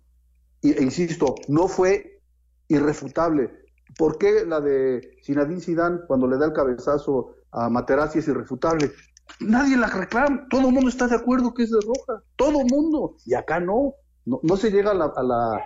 e 0.63 0.81
insisto, 0.81 1.35
no 1.49 1.67
fue 1.67 2.21
irrefutable. 2.69 3.51
¿Por 3.99 4.17
qué 4.17 4.47
la 4.47 4.61
de 4.61 5.19
Zinedine 5.25 5.61
Zidane 5.61 6.03
cuando 6.07 6.29
le 6.29 6.39
da 6.39 6.47
el 6.47 6.53
cabezazo 6.53 7.35
a 7.51 7.69
Materazzi 7.69 8.21
es 8.21 8.29
irrefutable? 8.29 8.93
Nadie 9.41 9.77
la 9.77 9.89
reclama, 9.89 10.47
todo 10.51 10.69
el 10.69 10.73
mundo 10.73 10.89
está 10.89 11.09
de 11.09 11.17
acuerdo 11.17 11.53
que 11.53 11.65
es 11.65 11.73
de 11.73 11.81
roja, 11.81 12.23
todo 12.37 12.61
el 12.61 12.67
mundo, 12.71 13.17
y 13.27 13.35
acá 13.35 13.59
no, 13.59 13.95
no, 14.25 14.39
no 14.41 14.57
se 14.57 14.71
llega 14.71 14.93
a 14.93 14.95
la, 14.95 15.07
a 15.07 15.23
la, 15.25 15.61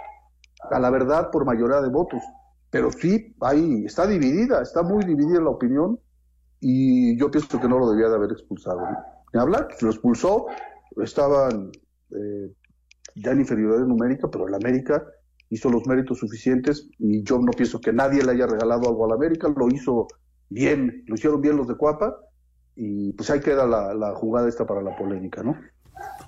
a 0.71 0.81
la 0.81 0.89
verdad 0.89 1.31
por 1.31 1.45
mayoría 1.45 1.83
de 1.83 1.91
votos, 1.91 2.23
pero 2.71 2.91
sí, 2.93 3.35
ahí 3.41 3.85
está 3.85 4.07
dividida, 4.07 4.63
está 4.63 4.83
muy 4.83 5.05
dividida 5.05 5.41
la 5.41 5.51
opinión, 5.51 5.99
y 6.61 7.17
yo 7.19 7.31
pienso 7.31 7.61
que 7.61 7.69
no 7.69 7.79
lo 7.79 7.91
debía 7.91 8.09
de 8.09 8.17
haber 8.17 8.33
expulsado. 8.33 8.81
¿no? 8.81 9.47
Ni 9.47 9.53
lo 9.81 9.91
expulsó, 9.91 10.47
estaban 10.97 11.71
eh, 12.11 12.53
ya 13.15 13.33
en 13.33 13.41
inferioridad 13.41 13.87
numérica, 13.87 14.29
pero 14.31 14.49
el 14.49 14.55
América 14.55 15.05
hizo 15.51 15.71
los 15.71 15.87
méritos 15.87 16.19
suficientes 16.19 16.89
y 16.99 17.23
yo 17.23 17.39
no 17.39 17.53
pienso 17.53 17.81
que 17.81 17.93
nadie 17.93 18.23
le 18.23 18.33
haya 18.33 18.47
regalado 18.47 18.89
algo 18.89 19.07
al 19.07 19.13
América, 19.13 19.49
lo 19.49 19.69
hizo 19.69 20.09
bien, 20.51 21.05
lo 21.07 21.15
hicieron 21.15 21.41
bien 21.41 21.57
los 21.57 21.69
de 21.69 21.77
Cuapa 21.77 22.17
y 22.77 23.13
pues 23.13 23.31
ahí 23.31 23.41
queda 23.41 23.67
la, 23.67 23.95
la 23.95 24.15
jugada 24.15 24.49
esta 24.49 24.67
para 24.67 24.83
la 24.83 24.97
polémica, 24.97 25.43
¿no? 25.43 25.57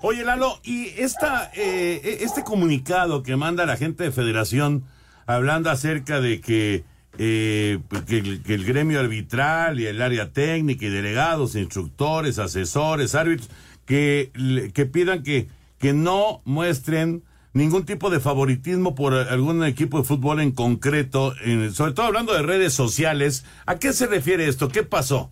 Oye, 0.01 0.23
Lalo, 0.23 0.55
y 0.63 0.87
esta, 0.97 1.51
eh, 1.55 2.17
este 2.21 2.43
comunicado 2.43 3.23
que 3.23 3.35
manda 3.35 3.65
la 3.65 3.77
gente 3.77 4.03
de 4.03 4.11
Federación 4.11 4.83
hablando 5.25 5.69
acerca 5.69 6.19
de 6.21 6.41
que, 6.41 6.83
eh, 7.17 7.79
pues, 7.87 8.03
que, 8.03 8.17
el, 8.19 8.65
gremio 8.65 8.99
arbitral 8.99 9.79
y 9.79 9.85
el 9.85 10.01
área 10.01 10.31
técnica 10.31 10.85
y 10.85 10.89
delegados, 10.89 11.55
instructores, 11.55 12.39
asesores, 12.39 13.15
árbitros, 13.15 13.49
que, 13.85 14.31
que 14.73 14.85
pidan 14.85 15.23
que, 15.23 15.47
que 15.79 15.93
no 15.93 16.41
muestren 16.45 17.23
ningún 17.53 17.85
tipo 17.85 18.09
de 18.09 18.19
favoritismo 18.21 18.95
por 18.95 19.13
algún 19.13 19.63
equipo 19.65 19.97
de 19.99 20.05
fútbol 20.05 20.39
en 20.39 20.51
concreto, 20.51 21.33
en- 21.43 21.73
sobre 21.73 21.91
todo 21.93 22.05
hablando 22.05 22.33
de 22.33 22.43
redes 22.43 22.73
sociales. 22.73 23.43
¿A 23.65 23.75
qué 23.77 23.91
se 23.91 24.07
refiere 24.07 24.47
esto? 24.47 24.69
¿Qué 24.69 24.83
pasó? 24.83 25.29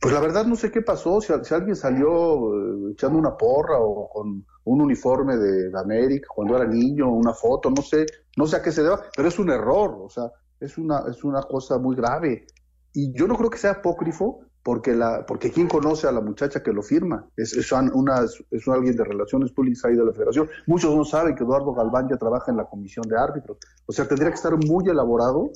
Pues 0.00 0.14
la 0.14 0.20
verdad 0.20 0.46
no 0.46 0.56
sé 0.56 0.70
qué 0.70 0.82
pasó, 0.82 1.20
si, 1.20 1.32
si 1.42 1.54
alguien 1.54 1.76
salió 1.76 2.54
eh, 2.54 2.92
echando 2.92 3.18
una 3.18 3.36
porra 3.36 3.78
o 3.78 4.08
con 4.08 4.44
un 4.64 4.80
uniforme 4.80 5.36
de, 5.36 5.70
América 5.78 6.28
cuando 6.34 6.56
era 6.56 6.66
niño, 6.66 7.10
una 7.10 7.32
foto, 7.32 7.70
no 7.70 7.82
sé, 7.82 8.06
no 8.36 8.46
sé 8.46 8.56
a 8.56 8.62
qué 8.62 8.72
se 8.72 8.82
deba, 8.82 9.00
pero 9.14 9.28
es 9.28 9.38
un 9.38 9.50
error, 9.50 9.96
o 10.02 10.08
sea, 10.08 10.30
es 10.60 10.76
una, 10.78 11.04
es 11.08 11.22
una 11.24 11.42
cosa 11.42 11.78
muy 11.78 11.94
grave. 11.94 12.46
Y 12.92 13.12
yo 13.12 13.28
no 13.28 13.36
creo 13.36 13.50
que 13.50 13.58
sea 13.58 13.72
apócrifo, 13.72 14.40
porque 14.62 14.96
la, 14.96 15.24
porque 15.24 15.52
quién 15.52 15.68
conoce 15.68 16.08
a 16.08 16.12
la 16.12 16.20
muchacha 16.20 16.60
que 16.60 16.72
lo 16.72 16.82
firma, 16.82 17.24
es, 17.36 17.52
es 17.52 17.70
una, 17.70 18.24
es 18.50 18.68
alguien 18.68 18.96
de 18.96 19.04
relaciones 19.04 19.52
públicas 19.52 19.84
ahí 19.84 19.94
de 19.94 20.04
la 20.04 20.12
federación. 20.12 20.48
Muchos 20.66 20.92
no 20.96 21.04
saben 21.04 21.36
que 21.36 21.44
Eduardo 21.44 21.72
Galván 21.72 22.08
ya 22.08 22.16
trabaja 22.16 22.50
en 22.50 22.56
la 22.56 22.64
comisión 22.64 23.06
de 23.08 23.16
árbitros. 23.16 23.58
O 23.86 23.92
sea, 23.92 24.08
tendría 24.08 24.30
que 24.30 24.34
estar 24.34 24.56
muy 24.56 24.88
elaborado 24.88 25.50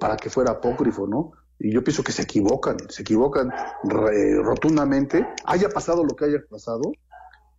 para 0.00 0.16
que 0.16 0.30
fuera 0.30 0.52
apócrifo, 0.52 1.06
¿no? 1.06 1.32
Y 1.60 1.72
yo 1.72 1.84
pienso 1.84 2.02
que 2.02 2.12
se 2.12 2.22
equivocan, 2.22 2.76
se 2.88 3.02
equivocan 3.02 3.50
re- 3.84 4.42
rotundamente. 4.42 5.26
Haya 5.44 5.68
pasado 5.68 6.02
lo 6.04 6.16
que 6.16 6.24
haya 6.24 6.38
pasado, 6.48 6.80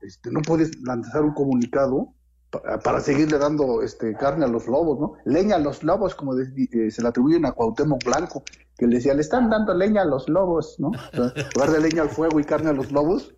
este, 0.02 0.32
no 0.32 0.41
puedes 0.41 0.72
lanzar 0.82 1.22
un 1.22 1.34
comunicado 1.36 2.08
pa- 2.49 2.80
para 2.80 2.99
seguirle 2.99 3.38
dando 3.38 3.84
este, 3.84 4.16
carne 4.16 4.45
a 4.45 4.47
los 4.47 4.66
lobos, 4.68 4.99
¿no? 4.99 5.14
Leña 5.26 5.58
a 5.58 5.60
los 5.60 5.84
lobos, 5.84 6.16
como 6.16 6.34
de- 6.36 6.68
eh, 6.72 6.89
se 6.89 7.02
le 7.04 7.08
atribuyen 7.10 7.45
a 7.45 7.52
Cuauhtémoc 7.52 8.04
Blanco, 8.04 8.43
que 8.76 8.88
le 8.88 8.95
decía, 8.95 9.14
le 9.14 9.22
están 9.22 9.52
dando 9.52 9.76
leña 9.76 10.02
a 10.02 10.06
los 10.06 10.28
lobos, 10.28 10.78
¿no? 10.80 10.89
Lugar 11.56 11.70
de 11.72 11.80
leña 11.82 12.02
al 12.02 12.10
fuego 12.10 12.39
y 12.39 12.43
carne 12.43 12.72
a 12.72 12.74
los 12.74 12.91
lobos, 12.91 13.36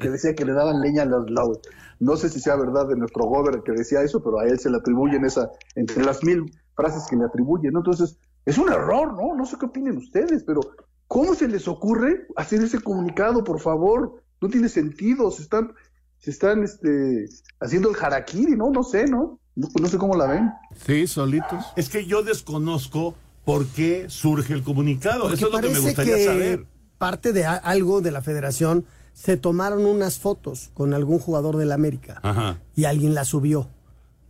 que 0.00 0.08
decía 0.08 0.34
que 0.34 0.46
le 0.46 0.54
daban 0.54 0.80
leña 0.80 1.02
a 1.02 1.06
los 1.06 1.28
lobos. 1.30 1.60
No 1.98 2.16
sé 2.16 2.30
si 2.30 2.40
sea 2.40 2.56
verdad 2.56 2.88
de 2.88 2.96
nuestro 2.96 3.24
gobernador 3.26 3.62
que 3.64 3.72
decía 3.72 4.00
eso, 4.00 4.22
pero 4.22 4.40
a 4.40 4.46
él 4.46 4.58
se 4.58 4.70
le 4.70 4.78
atribuyen 4.78 5.26
esa, 5.26 5.50
entre 5.74 6.02
las 6.02 6.24
mil 6.24 6.50
frases 6.74 7.06
que 7.10 7.16
le 7.16 7.26
atribuyen, 7.26 7.74
¿no? 7.74 7.80
Entonces, 7.80 8.16
es 8.46 8.58
un 8.58 8.70
error, 8.72 9.14
¿no? 9.14 9.34
No 9.36 9.46
sé 9.46 9.56
qué 9.58 9.66
opinen 9.66 9.96
ustedes, 9.98 10.42
pero 10.44 10.60
¿cómo 11.06 11.34
se 11.34 11.48
les 11.48 11.68
ocurre 11.68 12.26
hacer 12.36 12.62
ese 12.62 12.80
comunicado, 12.80 13.44
por 13.44 13.60
favor? 13.60 14.22
No 14.40 14.48
tiene 14.48 14.68
sentido, 14.68 15.30
se 15.30 15.42
están, 15.42 15.72
se 16.18 16.30
están 16.30 16.62
este, 16.64 17.26
haciendo 17.60 17.90
el 17.90 17.96
harakiri, 18.00 18.56
¿no? 18.56 18.70
No 18.70 18.82
sé, 18.82 19.06
¿no? 19.06 19.38
No, 19.56 19.68
no 19.80 19.88
sé 19.88 19.98
cómo 19.98 20.16
la 20.16 20.26
ven. 20.26 20.50
Sí, 20.86 21.06
solitos. 21.06 21.66
Es 21.76 21.88
que 21.88 22.06
yo 22.06 22.22
desconozco 22.22 23.14
por 23.44 23.66
qué 23.66 24.06
surge 24.08 24.54
el 24.54 24.62
comunicado. 24.62 25.22
Porque 25.22 25.34
Eso 25.36 25.46
es 25.48 25.52
lo 25.52 25.58
que 25.58 25.66
me 25.68 25.72
parece 25.72 25.86
gustaría 25.88 26.16
que 26.16 26.24
saber. 26.24 26.66
parte 26.98 27.32
de 27.32 27.44
algo 27.44 28.00
de 28.00 28.10
la 28.10 28.22
federación 28.22 28.84
se 29.12 29.36
tomaron 29.36 29.84
unas 29.84 30.18
fotos 30.18 30.70
con 30.72 30.94
algún 30.94 31.18
jugador 31.18 31.56
del 31.56 31.72
América 31.72 32.20
Ajá. 32.22 32.58
y 32.76 32.84
alguien 32.84 33.14
las 33.14 33.28
subió. 33.28 33.68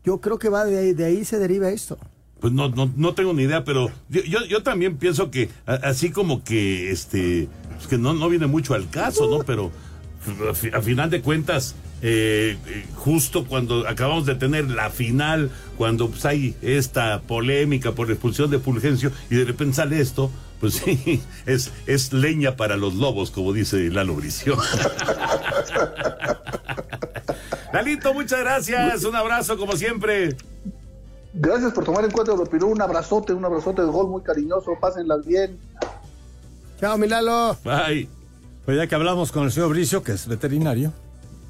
Yo 0.03 0.21
creo 0.21 0.39
que 0.39 0.49
va 0.49 0.65
de 0.65 0.79
ahí, 0.79 0.93
de 0.95 1.05
ahí 1.05 1.25
se 1.25 1.39
deriva 1.39 1.69
esto. 1.69 1.99
Pues 2.41 2.53
no, 2.53 2.69
no, 2.71 2.91
no 2.97 3.15
tengo 3.15 3.35
ni 3.35 3.43
idea, 3.43 3.65
pero 3.65 3.91
yo, 4.09 4.23
yo, 4.47 4.63
también 4.63 4.97
pienso 4.97 5.31
que 5.31 5.51
así 5.67 6.11
como 6.11 6.43
que 6.43 6.91
este 6.91 7.49
pues 7.77 7.87
que 7.87 7.99
no, 7.99 8.15
no 8.15 8.29
viene 8.29 8.47
mucho 8.47 8.75
al 8.75 8.89
caso, 8.91 9.29
¿no? 9.29 9.41
Pero 9.45 9.71
a, 10.51 10.55
fi- 10.55 10.71
a 10.73 10.81
final 10.81 11.11
de 11.11 11.21
cuentas, 11.21 11.75
eh, 12.03 12.57
justo 12.95 13.45
cuando 13.47 13.87
acabamos 13.87 14.25
de 14.27 14.35
tener 14.37 14.71
la 14.71 14.89
final, 14.91 15.51
cuando 15.77 16.09
pues, 16.09 16.25
hay 16.25 16.55
esta 16.63 17.21
polémica 17.23 17.93
por 17.93 18.07
la 18.09 18.15
expulsión 18.15 18.51
de 18.51 18.59
Fulgencio 18.59 19.13
y 19.31 19.35
de 19.37 19.45
repente 19.45 19.77
sale 19.77 20.01
esto, 20.01 20.31
pues 20.61 20.75
sí, 20.85 21.21
es, 21.47 21.73
es 21.87 22.13
leña 22.15 22.57
para 22.57 22.77
los 22.79 22.95
lobos, 22.95 23.31
como 23.31 23.53
dice 23.53 23.91
Lalo 23.91 24.15
Bricio. 24.15 24.57
Lalito, 27.73 28.13
muchas 28.15 28.41
gracias, 28.41 29.05
un 29.05 29.15
abrazo 29.15 29.57
como 29.57 29.77
siempre. 29.77 30.37
Gracias 31.43 31.73
por 31.73 31.85
tomar 31.85 32.05
en 32.05 32.11
cuenta 32.11 32.33
opinión. 32.35 32.71
Un 32.73 32.83
abrazote, 32.83 33.33
un 33.33 33.45
abrazote 33.45 33.81
de 33.83 33.89
gol 33.89 34.09
muy 34.09 34.21
cariñoso. 34.23 34.73
Pásenla 34.79 35.17
bien. 35.25 35.59
Chao, 36.79 36.99
Milalo. 36.99 37.57
Bye. 37.65 38.09
Pues 38.67 38.77
ya 38.77 38.87
que 38.87 38.95
hablamos 38.95 39.33
con 39.33 39.45
el 39.45 39.53
señor 39.53 39.71
Bricio, 39.71 40.03
que 40.03 40.13
es 40.13 40.27
veterinario. 40.27 40.93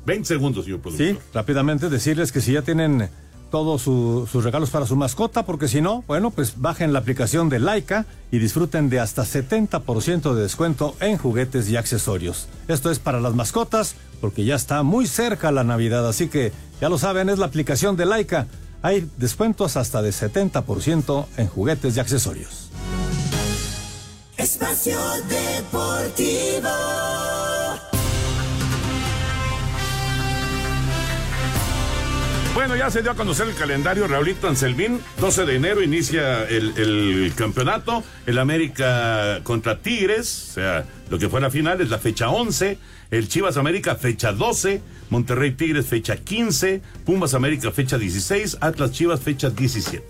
20 0.06 0.26
segundos, 0.26 0.64
señor 0.64 0.80
productor. 0.80 1.06
Sí, 1.08 1.18
rápidamente 1.34 1.88
decirles 1.88 2.30
que 2.30 2.40
si 2.40 2.52
ya 2.52 2.62
tienen 2.62 3.08
todos 3.50 3.82
su- 3.82 4.28
sus 4.30 4.44
regalos 4.44 4.70
para 4.70 4.86
su 4.86 4.94
mascota, 4.94 5.44
porque 5.44 5.66
si 5.66 5.80
no, 5.80 6.04
bueno, 6.06 6.30
pues 6.30 6.60
bajen 6.60 6.92
la 6.92 7.00
aplicación 7.00 7.48
de 7.48 7.58
Laika 7.58 8.06
y 8.30 8.38
disfruten 8.38 8.88
de 8.90 9.00
hasta 9.00 9.24
70% 9.24 10.34
de 10.34 10.42
descuento 10.42 10.94
en 11.00 11.18
juguetes 11.18 11.68
y 11.68 11.76
accesorios. 11.76 12.46
Esto 12.68 12.92
es 12.92 13.00
para 13.00 13.18
las 13.20 13.34
mascotas, 13.34 13.96
porque 14.20 14.44
ya 14.44 14.54
está 14.54 14.84
muy 14.84 15.08
cerca 15.08 15.50
la 15.50 15.64
Navidad, 15.64 16.08
así 16.08 16.28
que 16.28 16.52
ya 16.80 16.88
lo 16.88 16.96
saben, 16.96 17.28
es 17.28 17.38
la 17.40 17.46
aplicación 17.46 17.96
de 17.96 18.06
Laika. 18.06 18.46
Hay 18.82 19.08
descuentos 19.18 19.76
hasta 19.76 20.00
de 20.00 20.10
70% 20.10 21.26
en 21.36 21.46
juguetes 21.48 21.96
y 21.96 22.00
accesorios. 22.00 22.70
Espacio 24.36 24.98
Deportivo. 25.28 26.70
Bueno, 32.54 32.74
ya 32.74 32.90
se 32.90 33.02
dio 33.02 33.10
a 33.10 33.14
conocer 33.14 33.48
el 33.48 33.54
calendario. 33.54 34.06
Raulito 34.08 34.48
Anselmín, 34.48 35.00
12 35.18 35.44
de 35.44 35.56
enero 35.56 35.82
inicia 35.82 36.44
el, 36.44 36.72
el 36.76 37.32
campeonato. 37.36 38.02
El 38.26 38.38
América 38.38 39.40
contra 39.44 39.78
Tigres, 39.78 40.48
o 40.50 40.54
sea, 40.54 40.84
lo 41.10 41.18
que 41.18 41.28
fue 41.28 41.40
la 41.40 41.50
final 41.50 41.80
es 41.80 41.90
la 41.90 41.98
fecha 41.98 42.30
11. 42.30 42.78
El 43.10 43.28
Chivas 43.28 43.56
América, 43.56 43.94
fecha 43.94 44.32
12. 44.32 44.82
Monterrey 45.10 45.52
Tigres, 45.52 45.86
fecha 45.86 46.16
15. 46.16 46.80
Pumas 47.04 47.34
América, 47.34 47.70
fecha 47.70 47.98
16. 47.98 48.58
Atlas 48.60 48.92
Chivas, 48.92 49.20
fecha 49.20 49.50
17. 49.50 50.04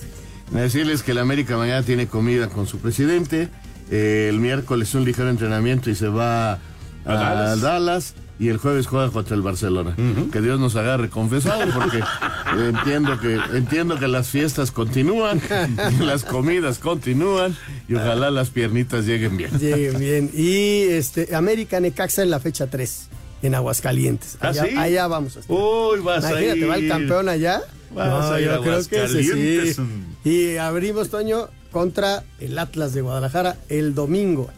Decirles 0.52 1.02
que 1.02 1.12
el 1.12 1.18
América 1.18 1.56
mañana 1.56 1.82
tiene 1.82 2.06
comida 2.06 2.48
con 2.48 2.66
su 2.66 2.78
presidente. 2.78 3.48
eh, 3.90 4.28
el 4.28 4.38
miércoles 4.38 4.94
un 4.94 5.04
ligero 5.04 5.28
entrenamiento 5.30 5.90
y 5.90 5.94
se 5.94 6.08
va 6.08 6.52
a, 6.52 6.58
Dallas. 7.04 7.60
Dallas. 7.60 8.14
Y 8.38 8.48
el 8.48 8.56
jueves 8.56 8.86
juega 8.86 9.10
contra 9.10 9.36
el 9.36 9.42
Barcelona. 9.42 9.94
Que 10.32 10.40
Dios 10.40 10.58
nos 10.58 10.74
agarre 10.74 11.10
confesado 11.10 11.70
porque 11.74 12.02
entiendo 12.68 13.20
que 13.20 13.38
entiendo 13.52 13.98
que 13.98 14.08
las 14.08 14.28
fiestas 14.28 14.70
continúan, 14.70 15.42
las 16.00 16.24
comidas 16.24 16.78
continúan 16.78 17.54
y 17.86 17.96
ojalá 17.96 18.30
las 18.30 18.48
piernitas 18.48 19.04
lleguen 19.04 19.36
bien. 19.36 19.50
Lleguen 19.58 19.98
bien. 19.98 20.30
Y 20.32 20.84
este, 20.84 21.34
América 21.36 21.80
Necaxa 21.80 22.22
en 22.22 22.30
la 22.30 22.40
fecha 22.40 22.66
3, 22.68 23.08
en 23.42 23.54
Aguascalientes. 23.54 24.36
¿Ah, 24.40 24.48
Allá, 24.48 24.64
sí? 24.66 24.76
allá 24.76 25.06
vamos 25.06 25.36
a 25.36 25.40
estar. 25.40 25.56
Uy, 25.56 26.00
vas 26.00 26.24
a 26.24 26.30
Imagínate, 26.30 26.66
va 26.66 26.74
el 26.76 26.82
ir. 26.84 26.88
campeón 26.90 27.28
allá. 27.28 27.62
Vas 27.94 28.30
a 28.30 28.40
ir 28.40 28.48
a 28.50 28.56
yo 28.56 28.62
creo 28.62 28.74
que 28.86 29.04
ese 29.04 29.18
Aguascalientes. 29.18 29.76
sí. 29.76 30.28
Y 30.30 30.56
abrimos, 30.58 31.10
Toño, 31.10 31.48
contra 31.72 32.24
el 32.40 32.58
Atlas 32.58 32.92
de 32.94 33.00
Guadalajara 33.00 33.56
el 33.68 33.94
domingo. 33.94 34.50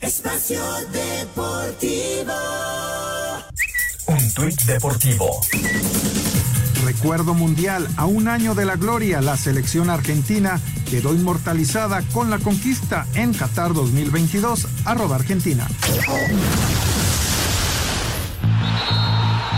Espacio 0.00 0.60
Deportivo. 0.92 2.34
Un 4.08 4.34
tuit 4.34 4.60
deportivo. 4.62 5.40
Recuerdo 6.96 7.34
mundial, 7.34 7.86
a 7.98 8.06
un 8.06 8.26
año 8.26 8.54
de 8.54 8.64
la 8.64 8.76
gloria, 8.76 9.20
la 9.20 9.36
selección 9.36 9.90
argentina 9.90 10.58
quedó 10.88 11.14
inmortalizada 11.14 12.00
con 12.12 12.30
la 12.30 12.38
conquista 12.38 13.06
en 13.14 13.34
Qatar 13.34 13.74
2022, 13.74 14.66
arroba 14.86 15.16
Argentina. 15.16 15.66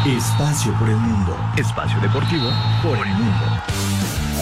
Espacio 0.04 0.72
por 0.80 0.88
el 0.88 0.96
mundo. 0.96 1.36
Espacio 1.56 2.00
deportivo 2.00 2.50
por 2.82 2.98
el 3.06 3.14
mundo. 3.14 3.67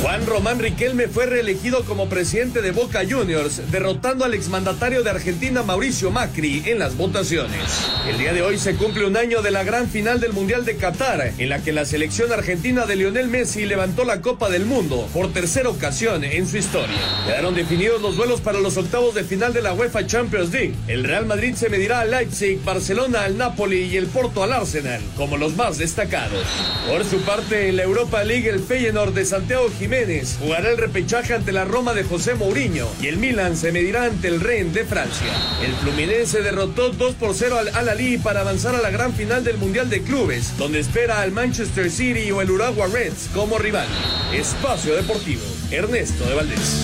Juan 0.07 0.25
Román 0.25 0.61
Riquelme 0.61 1.09
fue 1.09 1.27
reelegido 1.27 1.85
como 1.85 2.09
presidente 2.09 2.63
de 2.63 2.71
Boca 2.71 3.03
Juniors, 3.11 3.73
derrotando 3.73 4.25
al 4.25 4.35
exmandatario 4.35 5.03
de 5.03 5.11
Argentina 5.11 5.65
Mauricio 5.65 6.13
Macri 6.13 6.63
en 6.67 6.79
las 6.79 6.97
votaciones. 6.97 7.61
El 8.09 8.17
día 8.17 8.33
de 8.33 8.41
hoy 8.41 8.57
se 8.57 8.77
cumple 8.77 9.05
un 9.05 9.17
año 9.17 9.43
de 9.43 9.51
la 9.51 9.65
gran 9.65 9.89
final 9.89 10.21
del 10.21 10.33
Mundial 10.33 10.65
de 10.65 10.77
Qatar, 10.77 11.33
en 11.37 11.49
la 11.49 11.59
que 11.61 11.73
la 11.73 11.85
selección 11.85 12.33
argentina 12.33 12.87
de 12.87 12.95
Lionel 12.95 13.27
Messi 13.27 13.67
levantó 13.67 14.05
la 14.05 14.21
Copa 14.21 14.49
del 14.49 14.65
Mundo 14.65 15.09
por 15.13 15.33
tercera 15.33 15.71
ocasión 15.71 16.23
en 16.23 16.47
su 16.47 16.57
historia. 16.57 17.01
Quedaron 17.27 17.57
definidos 17.57 18.01
los 18.01 18.15
duelos 18.15 18.41
para 18.41 18.61
los 18.61 18.77
octavos 18.77 19.13
de 19.13 19.25
final 19.25 19.53
de 19.53 19.63
la 19.63 19.75
UEFA 19.75 20.07
Champions 20.07 20.53
League. 20.53 20.75
El 20.87 21.03
Real 21.03 21.27
Madrid 21.27 21.57
se 21.57 21.69
medirá 21.69 22.03
al 22.03 22.13
Leipzig, 22.13 22.63
Barcelona 22.63 23.25
al 23.25 23.37
Napoli 23.37 23.83
y 23.83 23.97
el 23.97 24.07
Porto 24.07 24.45
al 24.45 24.53
Arsenal, 24.53 25.03
como 25.17 25.37
los 25.37 25.57
más 25.57 25.79
destacados. 25.79 26.47
Por 26.89 27.05
su 27.05 27.23
parte, 27.23 27.71
en 27.71 27.77
la 27.77 27.83
Europa 27.83 28.23
League, 28.23 28.49
el 28.49 28.61
Feyenoord 28.61 29.13
de 29.13 29.25
Santiago 29.25 29.69
Jiménez 29.77 29.96
jugará 30.39 30.71
el 30.71 30.77
repechaje 30.77 31.33
ante 31.33 31.53
la 31.53 31.65
Roma 31.65 31.95
de 31.95 32.05
José 32.05 32.35
Mourinho 32.35 32.87
y 33.01 33.07
el 33.07 33.17
Milan 33.17 33.57
se 33.57 33.73
medirá 33.73 34.05
ante 34.05 34.29
el 34.29 34.41
Rennes 34.41 34.75
de 34.75 34.85
Francia. 34.85 35.33
El 35.65 35.73
Fluminense 35.77 36.43
derrotó 36.43 36.91
2 36.91 37.15
por 37.15 37.35
0 37.35 37.57
al 37.59 37.69
Al-Ali 37.69 38.19
para 38.19 38.41
avanzar 38.41 38.75
a 38.75 38.83
la 38.83 38.91
gran 38.91 39.15
final 39.15 39.43
del 39.43 39.57
Mundial 39.57 39.89
de 39.89 40.03
Clubes, 40.03 40.59
donde 40.59 40.81
espera 40.81 41.23
al 41.23 41.33
Manchester 41.33 41.91
City 41.91 42.31
o 42.31 42.43
el 42.43 42.51
Uruguay 42.51 42.91
Reds 42.93 43.31
como 43.33 43.59
rival. 43.59 43.89
Espacio 44.35 44.95
Deportivo, 44.95 45.43
Ernesto 45.71 46.27
de 46.27 46.35
Valdés. 46.35 46.77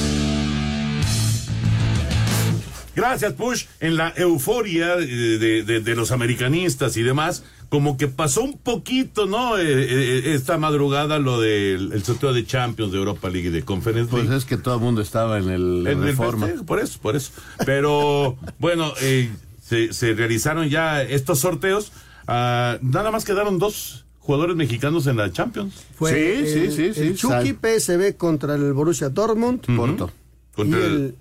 Gracias, 2.96 3.32
Push. 3.34 3.66
En 3.80 3.96
la 3.98 4.14
euforia 4.16 4.94
eh, 4.98 5.82
de 5.84 5.94
los 5.94 6.12
americanistas 6.12 6.96
y 6.96 7.02
demás, 7.02 7.42
como 7.72 7.96
que 7.96 8.06
pasó 8.06 8.42
un 8.42 8.58
poquito, 8.58 9.24
¿no? 9.24 9.56
Eh, 9.56 9.62
eh, 9.64 10.34
esta 10.34 10.58
madrugada 10.58 11.18
lo 11.18 11.40
del 11.40 11.92
el 11.94 12.04
sorteo 12.04 12.34
de 12.34 12.44
Champions 12.44 12.92
de 12.92 12.98
Europa 12.98 13.30
League 13.30 13.48
y 13.48 13.50
de 13.50 13.62
Conference 13.62 14.12
League. 14.12 14.28
Pues 14.28 14.38
es 14.38 14.44
que 14.44 14.58
todo 14.58 14.74
el 14.74 14.82
mundo 14.82 15.00
estaba 15.00 15.38
en 15.38 15.48
el 15.48 15.86
En 15.86 15.98
el 16.00 16.04
Reforma. 16.04 16.44
festejo, 16.44 16.66
por 16.66 16.80
eso, 16.80 16.98
por 17.00 17.16
eso. 17.16 17.32
Pero 17.64 18.36
bueno, 18.58 18.92
eh, 19.00 19.30
se, 19.66 19.94
se 19.94 20.12
realizaron 20.12 20.68
ya 20.68 21.02
estos 21.02 21.38
sorteos. 21.38 21.92
Ah, 22.26 22.76
nada 22.82 23.10
más 23.10 23.24
quedaron 23.24 23.58
dos 23.58 24.04
jugadores 24.18 24.54
mexicanos 24.54 25.06
en 25.06 25.16
la 25.16 25.32
Champions. 25.32 25.72
Fue 25.94 26.40
el, 26.40 26.46
el 26.94 27.16
Chucky 27.16 27.54
PSV 27.54 28.18
contra 28.18 28.54
el 28.54 28.74
Borussia 28.74 29.08
Dortmund. 29.08 29.62
Porto. 29.74 30.10
Y 30.10 30.56
Contra 30.56 30.78
el- 30.78 31.14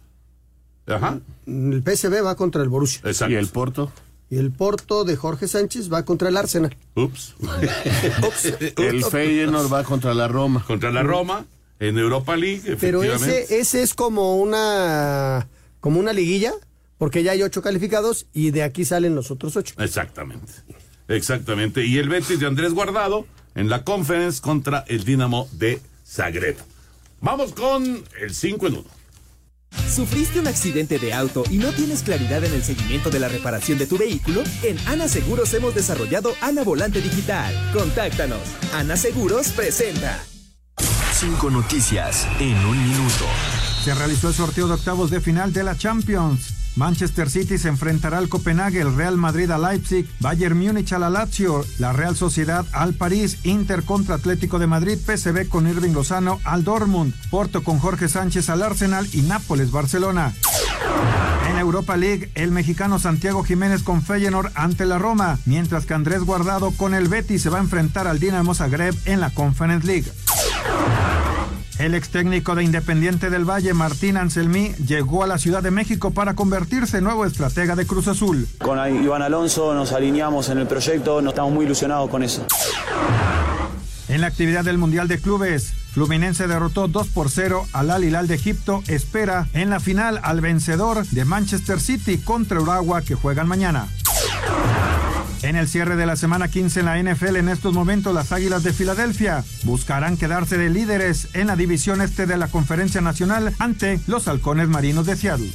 el, 0.86 0.94
Ajá. 0.94 1.18
el 1.48 1.82
PSV 1.82 2.26
va 2.26 2.36
contra 2.36 2.62
el 2.62 2.68
Borussia. 2.68 3.00
Exacto. 3.06 3.32
¿Y 3.32 3.38
el 3.38 3.48
Porto? 3.48 3.90
Y 4.32 4.38
el 4.38 4.50
Porto 4.50 5.04
de 5.04 5.18
Jorge 5.18 5.50
Sánchez 5.50 5.92
va 5.92 6.06
contra 6.06 6.30
el 6.30 6.38
Arsenal. 6.38 6.78
Ups. 6.96 7.36
El 8.78 9.04
Feyenoord 9.04 9.72
va 9.72 9.84
contra 9.84 10.14
la 10.14 10.30
Roma. 10.30 10.64
Contra 10.66 10.90
la 10.90 11.04
Roma, 11.04 11.46
en 11.82 11.98
Europa 11.98 12.38
League, 12.38 12.78
Pero 12.80 13.04
ese, 13.04 13.60
ese 13.60 13.84
es 13.84 13.94
como 13.94 14.38
una 14.38 15.50
como 15.82 16.00
una 16.00 16.14
liguilla, 16.14 16.54
porque 16.98 17.24
ya 17.24 17.34
hay 17.34 17.44
ocho 17.44 17.62
calificados 17.62 18.28
y 18.32 18.52
de 18.52 18.64
aquí 18.64 18.86
salen 18.86 19.16
los 19.16 19.32
otros 19.32 19.58
ocho. 19.58 19.76
Exactamente. 19.78 20.54
Exactamente. 21.10 21.86
Y 21.86 21.98
el 21.98 22.08
Betis 22.08 22.40
de 22.40 22.48
Andrés 22.48 22.74
Guardado 22.74 23.28
en 23.54 23.68
la 23.68 23.84
conference 23.84 24.42
contra 24.42 24.86
el 24.88 25.04
Dinamo 25.04 25.50
de 25.52 25.82
Zagreb. 26.08 26.56
Vamos 27.20 27.52
con 27.52 28.02
el 28.22 28.34
5 28.34 28.68
en 28.68 28.74
1. 28.76 29.01
¿Sufriste 29.90 30.40
un 30.40 30.48
accidente 30.48 31.00
de 31.00 31.14
auto 31.14 31.44
y 31.50 31.58
no 31.58 31.72
tienes 31.72 32.04
claridad 32.04 32.44
en 32.44 32.54
el 32.54 32.64
seguimiento 32.64 33.10
de 33.10 33.20
la 33.20 33.28
reparación 33.28 33.78
de 33.78 33.88
tu 33.88 33.98
vehículo? 33.98 34.42
En 34.64 34.78
Ana 34.88 35.08
Seguros 35.08 35.54
hemos 35.54 35.76
desarrollado 35.76 36.34
Ana 36.42 36.64
Volante 36.64 37.02
Digital. 37.02 37.54
Contáctanos. 37.74 38.42
Ana 38.74 38.96
Seguros 38.96 39.50
presenta. 39.50 40.24
Cinco 41.14 41.50
noticias 41.50 42.28
en 42.40 42.56
un 42.66 42.82
minuto. 42.82 43.26
Se 43.84 43.94
realizó 43.94 44.30
el 44.30 44.34
sorteo 44.34 44.68
de 44.68 44.76
octavos 44.76 45.12
de 45.12 45.20
final 45.20 45.52
de 45.54 45.64
la 45.64 45.78
Champions. 45.78 46.61
Manchester 46.76 47.30
City 47.30 47.58
se 47.58 47.68
enfrentará 47.68 48.18
al 48.18 48.30
Copenhague, 48.30 48.82
el 48.82 48.96
Real 48.96 49.18
Madrid 49.18 49.52
a 49.52 49.58
Leipzig, 49.58 50.08
Bayern 50.20 50.58
Múnich 50.58 50.94
a 50.94 51.00
la 51.00 51.10
Lazio, 51.10 51.66
la 51.80 51.94
Real 51.94 52.16
Sociedad 52.16 52.66
al 52.72 52.94
París, 52.94 53.40
Inter 53.44 53.84
contra 53.84 54.16
Atlético 54.16 54.60
de 54.60 54.68
Madrid, 54.68 54.98
PSV 54.98 55.48
con 55.50 55.68
Irving 55.68 55.92
Lozano 55.92 56.40
al 56.44 56.64
Dortmund, 56.64 57.14
Porto 57.30 57.64
con 57.64 57.80
Jorge 57.80 58.08
Sánchez 58.08 58.50
al 58.50 58.64
Arsenal 58.64 59.08
y 59.14 59.22
Nápoles 59.22 59.72
Barcelona. 59.72 60.34
En 61.50 61.58
Europa 61.58 61.98
League, 61.98 62.32
el 62.36 62.52
mexicano 62.52 63.00
Santiago 63.00 63.44
Jiménez 63.44 63.84
con 63.84 64.02
Feyenoord 64.02 64.52
ante 64.56 64.86
la 64.86 64.98
Roma, 64.98 65.40
mientras 65.46 65.86
que 65.86 65.94
Andrés 65.94 66.24
Guardado 66.24 66.72
con 66.72 66.94
el 66.94 67.08
Betis 67.08 67.42
se 67.42 67.50
va 67.50 67.58
a 67.58 67.62
enfrentar 67.62 68.08
al 68.08 68.20
Dinamo 68.20 68.54
Zagreb 68.54 68.96
en 69.06 69.20
la 69.20 69.32
Conference 69.32 69.86
League. 69.86 70.12
El 71.82 71.96
ex 71.96 72.10
técnico 72.10 72.54
de 72.54 72.64
Independiente 72.64 73.32
del 73.32 73.44
Valle, 73.44 73.74
Martín 73.74 74.16
Anselmí, 74.16 74.72
llegó 74.86 75.24
a 75.24 75.28
la 75.28 75.40
Ciudad 75.40 75.64
de 75.64 75.72
México 75.72 76.12
para 76.12 76.36
convertirse 76.36 77.00
en 77.00 77.06
nuevo 77.06 77.26
estratega 77.26 77.76
de 77.76 77.88
Cruz 77.88 78.08
Azul. 78.08 78.48
Con 78.60 78.78
Iván 79.04 79.24
Alonso 79.24 79.74
nos 79.74 79.92
alineamos 79.92 80.50
en 80.50 80.60
el 80.60 80.68
proyecto, 80.68 81.24
nos 81.24 81.32
estamos 81.32 81.52
muy 81.52 81.66
ilusionados 81.66 82.08
con 82.12 82.22
eso. 82.22 82.46
En 84.10 84.22
la 84.22 84.28
actividad 84.28 84.64
del 84.64 84.78
Mundial 84.78 85.08
de 85.08 85.18
Clubes, 85.18 85.74
Fluminense 85.92 86.46
derrotó 86.46 86.88
2 86.88 87.08
por 87.08 87.32
0 87.32 87.66
al 87.74 87.90
Al 87.90 88.04
Hilal 88.04 88.28
de 88.28 88.36
Egipto. 88.36 88.84
Espera 88.88 89.48
en 89.54 89.72
la 89.72 89.80
final 89.80 90.20
al 90.22 90.40
vencedor 90.40 91.04
de 91.08 91.26
Manchester 91.26 91.82
City 91.82 92.20
contra 92.20 92.62
Uragua 92.62 93.02
que 93.02 93.16
juegan 93.16 93.48
mañana. 93.48 93.88
En 95.44 95.56
el 95.56 95.68
cierre 95.68 95.96
de 95.96 96.06
la 96.06 96.16
semana 96.16 96.50
15 96.50 96.82
en 96.82 96.86
la 96.86 97.02
NFL, 97.02 97.38
en 97.38 97.50
estos 97.50 97.74
momentos 97.74 98.14
las 98.14 98.32
Águilas 98.32 98.64
de 98.64 98.74
Filadelfia 98.74 99.44
buscarán 99.64 100.16
quedarse 100.16 100.58
de 100.58 100.70
líderes 100.70 101.30
en 101.34 101.48
la 101.48 101.56
división 101.56 102.02
este 102.02 102.28
de 102.28 102.38
la 102.38 102.48
Conferencia 102.48 103.02
Nacional 103.02 103.56
ante 103.58 104.00
los 104.06 104.28
Halcones 104.28 104.68
Marinos 104.68 105.08
de 105.08 105.16
Seattle. 105.16 105.52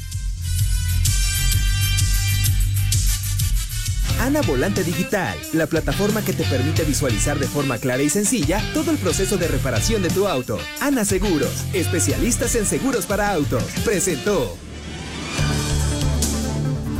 Ana 4.20 4.40
Volante 4.42 4.82
Digital, 4.82 5.38
la 5.52 5.68
plataforma 5.68 6.22
que 6.22 6.32
te 6.32 6.42
permite 6.44 6.82
visualizar 6.82 7.38
de 7.38 7.46
forma 7.46 7.78
clara 7.78 8.02
y 8.02 8.08
sencilla 8.08 8.60
todo 8.74 8.90
el 8.90 8.98
proceso 8.98 9.36
de 9.36 9.46
reparación 9.46 10.02
de 10.02 10.08
tu 10.08 10.26
auto. 10.26 10.58
Ana 10.80 11.04
Seguros, 11.04 11.64
especialistas 11.72 12.56
en 12.56 12.66
seguros 12.66 13.06
para 13.06 13.30
autos. 13.30 13.62
Presentó. 13.84 14.65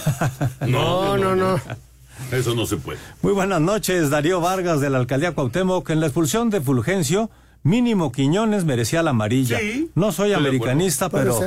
No, 0.67 1.17
no, 1.17 1.35
no. 1.35 1.59
Eso 2.31 2.55
no 2.55 2.65
se 2.65 2.77
puede. 2.77 2.99
Muy 3.21 3.33
buenas 3.33 3.61
noches, 3.61 4.09
Darío 4.09 4.41
Vargas 4.41 4.81
de 4.81 4.89
la 4.89 4.97
alcaldía 4.97 5.33
Cuauhtémoc. 5.33 5.89
En 5.89 5.99
la 5.99 6.07
expulsión 6.07 6.49
de 6.49 6.61
Fulgencio, 6.61 7.29
mínimo 7.63 8.11
Quiñones 8.11 8.65
merecía 8.65 9.03
la 9.03 9.11
amarilla. 9.11 9.59
Sí, 9.59 9.89
no 9.95 10.11
soy 10.11 10.33
americanista, 10.33 11.09
pero 11.09 11.39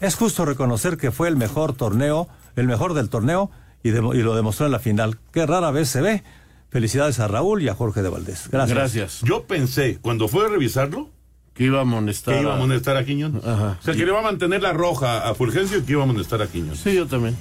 es 0.00 0.14
justo 0.14 0.44
reconocer 0.44 0.96
que 0.96 1.10
fue 1.10 1.28
el 1.28 1.36
mejor 1.36 1.74
torneo, 1.74 2.28
el 2.56 2.66
mejor 2.66 2.94
del 2.94 3.08
torneo 3.08 3.50
y, 3.82 3.90
lo 3.90 4.34
demostró 4.34 4.66
en 4.66 4.72
la 4.72 4.78
final, 4.78 5.18
que 5.32 5.46
rara 5.46 5.70
vez 5.70 5.88
se 5.88 6.00
ve. 6.00 6.22
Felicidades 6.70 7.18
a 7.18 7.26
Raúl 7.26 7.62
y 7.62 7.68
a 7.68 7.74
Jorge 7.74 8.00
de 8.00 8.08
Valdés. 8.10 8.48
Gracias. 8.50 9.22
Yo 9.22 9.44
pensé, 9.44 9.98
cuando 10.00 10.28
fue 10.28 10.46
a 10.46 10.48
revisarlo, 10.48 11.08
que 11.52 11.64
iba 11.64 11.78
a 11.78 11.82
amonestar. 11.82 12.34
que 12.34 12.40
iba 12.42 12.50
a 12.52 12.54
a- 12.54 12.56
amonestar 12.58 12.96
a 12.96 13.04
Quiñón. 13.04 13.40
Ajá. 13.44 13.76
O 13.80 13.84
sea, 13.84 13.92
que 13.92 14.04
le 14.04 14.10
iba 14.12 14.20
a 14.20 14.22
mantener 14.22 14.62
la 14.62 14.72
roja 14.72 15.28
a 15.28 15.34
Fulgencio 15.34 15.78
y 15.78 15.82
que 15.82 15.92
iba 15.92 16.02
a 16.02 16.04
amonestar 16.04 16.40
a 16.40 16.46
Quiñón. 16.46 16.76
Sí, 16.76 16.94
yo 16.94 17.06
también. 17.06 17.36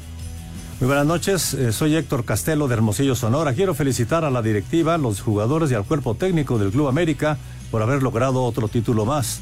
Muy 0.80 0.88
buenas 0.88 1.06
noches, 1.06 1.54
eh, 1.56 1.74
soy 1.74 1.98
Héctor 1.98 2.24
Castelo 2.24 2.70
de 2.70 2.74
Hermosillo, 2.76 3.14
Sonora. 3.14 3.54
Quiero 3.54 3.74
felicitar 3.74 4.24
a 4.24 4.30
la 4.30 4.42
directiva, 4.42 4.98
los 4.98 5.20
jugadores 5.20 5.70
y 5.72 5.74
al 5.74 5.84
cuerpo 5.84 6.16
técnico 6.16 6.58
del 6.58 6.72
Club 6.72 6.88
América 6.88 7.38
por 7.70 7.82
haber 7.82 8.02
logrado 8.02 8.44
otro 8.44 8.70
título 8.70 9.04
más. 9.04 9.42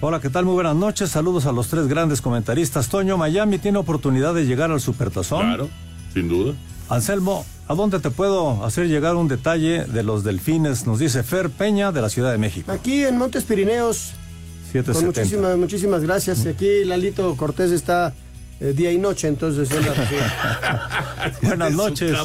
Hola, 0.00 0.20
¿qué 0.20 0.30
tal? 0.30 0.44
Muy 0.44 0.54
buenas 0.54 0.76
noches. 0.76 1.10
Saludos 1.10 1.46
a 1.46 1.52
los 1.52 1.66
tres 1.66 1.88
grandes 1.88 2.22
comentaristas. 2.22 2.88
Toño, 2.88 3.16
Miami 3.16 3.58
tiene 3.58 3.78
oportunidad 3.78 4.32
de 4.32 4.46
llegar 4.46 4.70
al 4.70 4.80
Supertazón. 4.80 5.40
Claro, 5.40 5.68
sin 6.14 6.28
duda. 6.28 6.54
Anselmo, 6.88 7.44
¿a 7.66 7.74
dónde 7.74 7.98
te 7.98 8.10
puedo 8.10 8.64
hacer 8.64 8.86
llegar 8.86 9.16
un 9.16 9.26
detalle 9.26 9.86
de 9.86 10.04
los 10.04 10.22
delfines? 10.22 10.86
Nos 10.86 11.00
dice 11.00 11.24
Fer 11.24 11.50
Peña 11.50 11.90
de 11.90 12.00
la 12.00 12.08
Ciudad 12.08 12.30
de 12.30 12.38
México. 12.38 12.70
Aquí 12.70 13.02
en 13.02 13.18
Montes 13.18 13.42
Pirineos, 13.42 14.12
con 14.72 14.84
770. 14.84 15.20
muchísimas, 15.20 15.58
muchísimas 15.58 16.02
gracias. 16.04 16.46
Aquí 16.46 16.84
Lalito 16.84 17.34
Cortés 17.34 17.72
está 17.72 18.14
eh, 18.60 18.74
día 18.74 18.92
y 18.92 18.98
noche, 18.98 19.26
entonces 19.26 19.70
él 19.70 19.84
Buenas 21.42 21.70
Su 21.70 21.76
noches. 21.76 22.16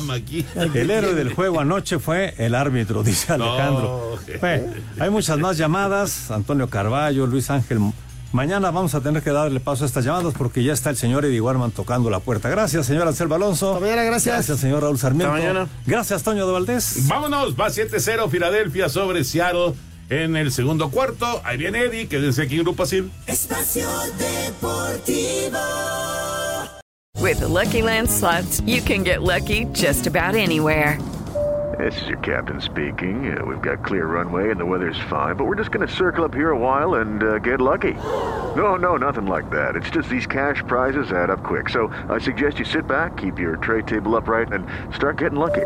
El 0.73 0.91
héroe 0.91 1.13
del 1.13 1.33
juego 1.33 1.61
anoche 1.61 1.97
fue 1.97 2.33
el 2.38 2.55
árbitro, 2.55 3.03
dice 3.03 3.33
Alejandro. 3.33 4.17
No. 4.27 4.39
Fue. 4.39 4.67
Hay 4.99 5.09
muchas 5.09 5.38
más 5.39 5.57
llamadas. 5.57 6.31
Antonio 6.31 6.69
Carballo, 6.69 7.25
Luis 7.25 7.49
Ángel. 7.49 7.79
Mañana 8.33 8.69
vamos 8.69 8.93
a 8.95 8.99
tener 8.99 9.23
que 9.23 9.31
darle 9.31 9.61
paso 9.61 9.86
a 9.86 9.88
estas 9.88 10.03
llamadas 10.03 10.33
porque 10.38 10.61
ya 10.61 10.73
está 10.73 10.89
el 10.89 10.97
señor 10.97 11.23
Eddie 11.23 11.39
Warman 11.39 11.71
tocando 11.71 12.09
la 12.09 12.19
puerta. 12.19 12.49
Gracias, 12.49 12.86
señor 12.86 13.07
Anselmo 13.07 13.36
Alonso. 13.36 13.79
mañana, 13.79 14.03
gracias. 14.03 14.36
Gracias, 14.36 14.59
señor 14.59 14.83
Raúl 14.83 14.99
Sarmiento. 14.99 15.33
Hasta 15.33 15.47
mañana. 15.47 15.69
Gracias, 15.86 16.21
Toño 16.21 16.45
de 16.45 16.51
Valdés. 16.51 17.07
Vámonos, 17.07 17.55
va 17.57 17.69
7-0 17.69 18.29
Filadelfia 18.29 18.89
sobre 18.89 19.23
Seattle 19.23 19.73
en 20.10 20.36
el 20.36 20.51
segundo 20.51 20.89
cuarto. 20.89 21.41
Ahí 21.43 21.58
viene 21.58 21.80
Eddie, 21.84 22.08
quédense 22.08 22.43
aquí 22.43 22.58
en 22.58 22.64
Grupo 22.64 22.84
Asil. 22.84 23.12
Espacio 23.28 23.88
Deportivo. 24.18 25.60
With 27.22 27.39
the 27.39 27.47
Lucky 27.47 27.82
Land 27.82 28.10
slots, 28.10 28.62
you 28.68 28.82
can 28.82 29.03
get 29.03 29.24
lucky 29.24 29.66
just 29.74 30.06
about 30.06 30.36
anywhere. 30.36 30.99
This 31.80 32.01
is 32.01 32.08
your 32.08 32.20
captain 32.20 32.62
speaking. 32.62 33.38
Uh, 33.38 33.43
we've 33.43 33.62
got 33.62 33.84
clear 33.84 34.06
runway 34.06 34.49
and 34.49 34.60
the 34.60 34.66
weather's 34.66 34.99
fine, 35.10 35.36
but 35.36 35.45
we're 35.45 35.56
just 35.56 35.72
going 35.72 35.86
to 35.86 35.93
circle 35.93 36.24
up 36.24 36.34
here 36.34 36.51
a 36.51 36.58
while 36.58 36.95
and 36.95 37.22
uh, 37.22 37.39
get 37.39 37.60
lucky. 37.60 37.93
No, 38.56 38.76
no, 38.76 38.95
nothing 38.95 39.26
like 39.26 39.49
that. 39.49 39.76
It's 39.76 39.89
just 39.89 40.08
these 40.08 40.26
cash 40.28 40.64
prizes 40.68 41.12
add 41.12 41.30
up 41.30 41.43
quick. 41.43 41.68
So 41.70 41.91
I 42.08 42.20
suggest 42.20 42.60
you 42.60 42.66
sit 42.66 42.88
back, 42.88 43.18
keep 43.18 43.39
your 43.39 43.58
tray 43.58 43.82
table 43.82 44.16
upright, 44.16 44.53
and 44.53 44.66
start 44.95 45.18
getting 45.18 45.39
lucky. 45.39 45.66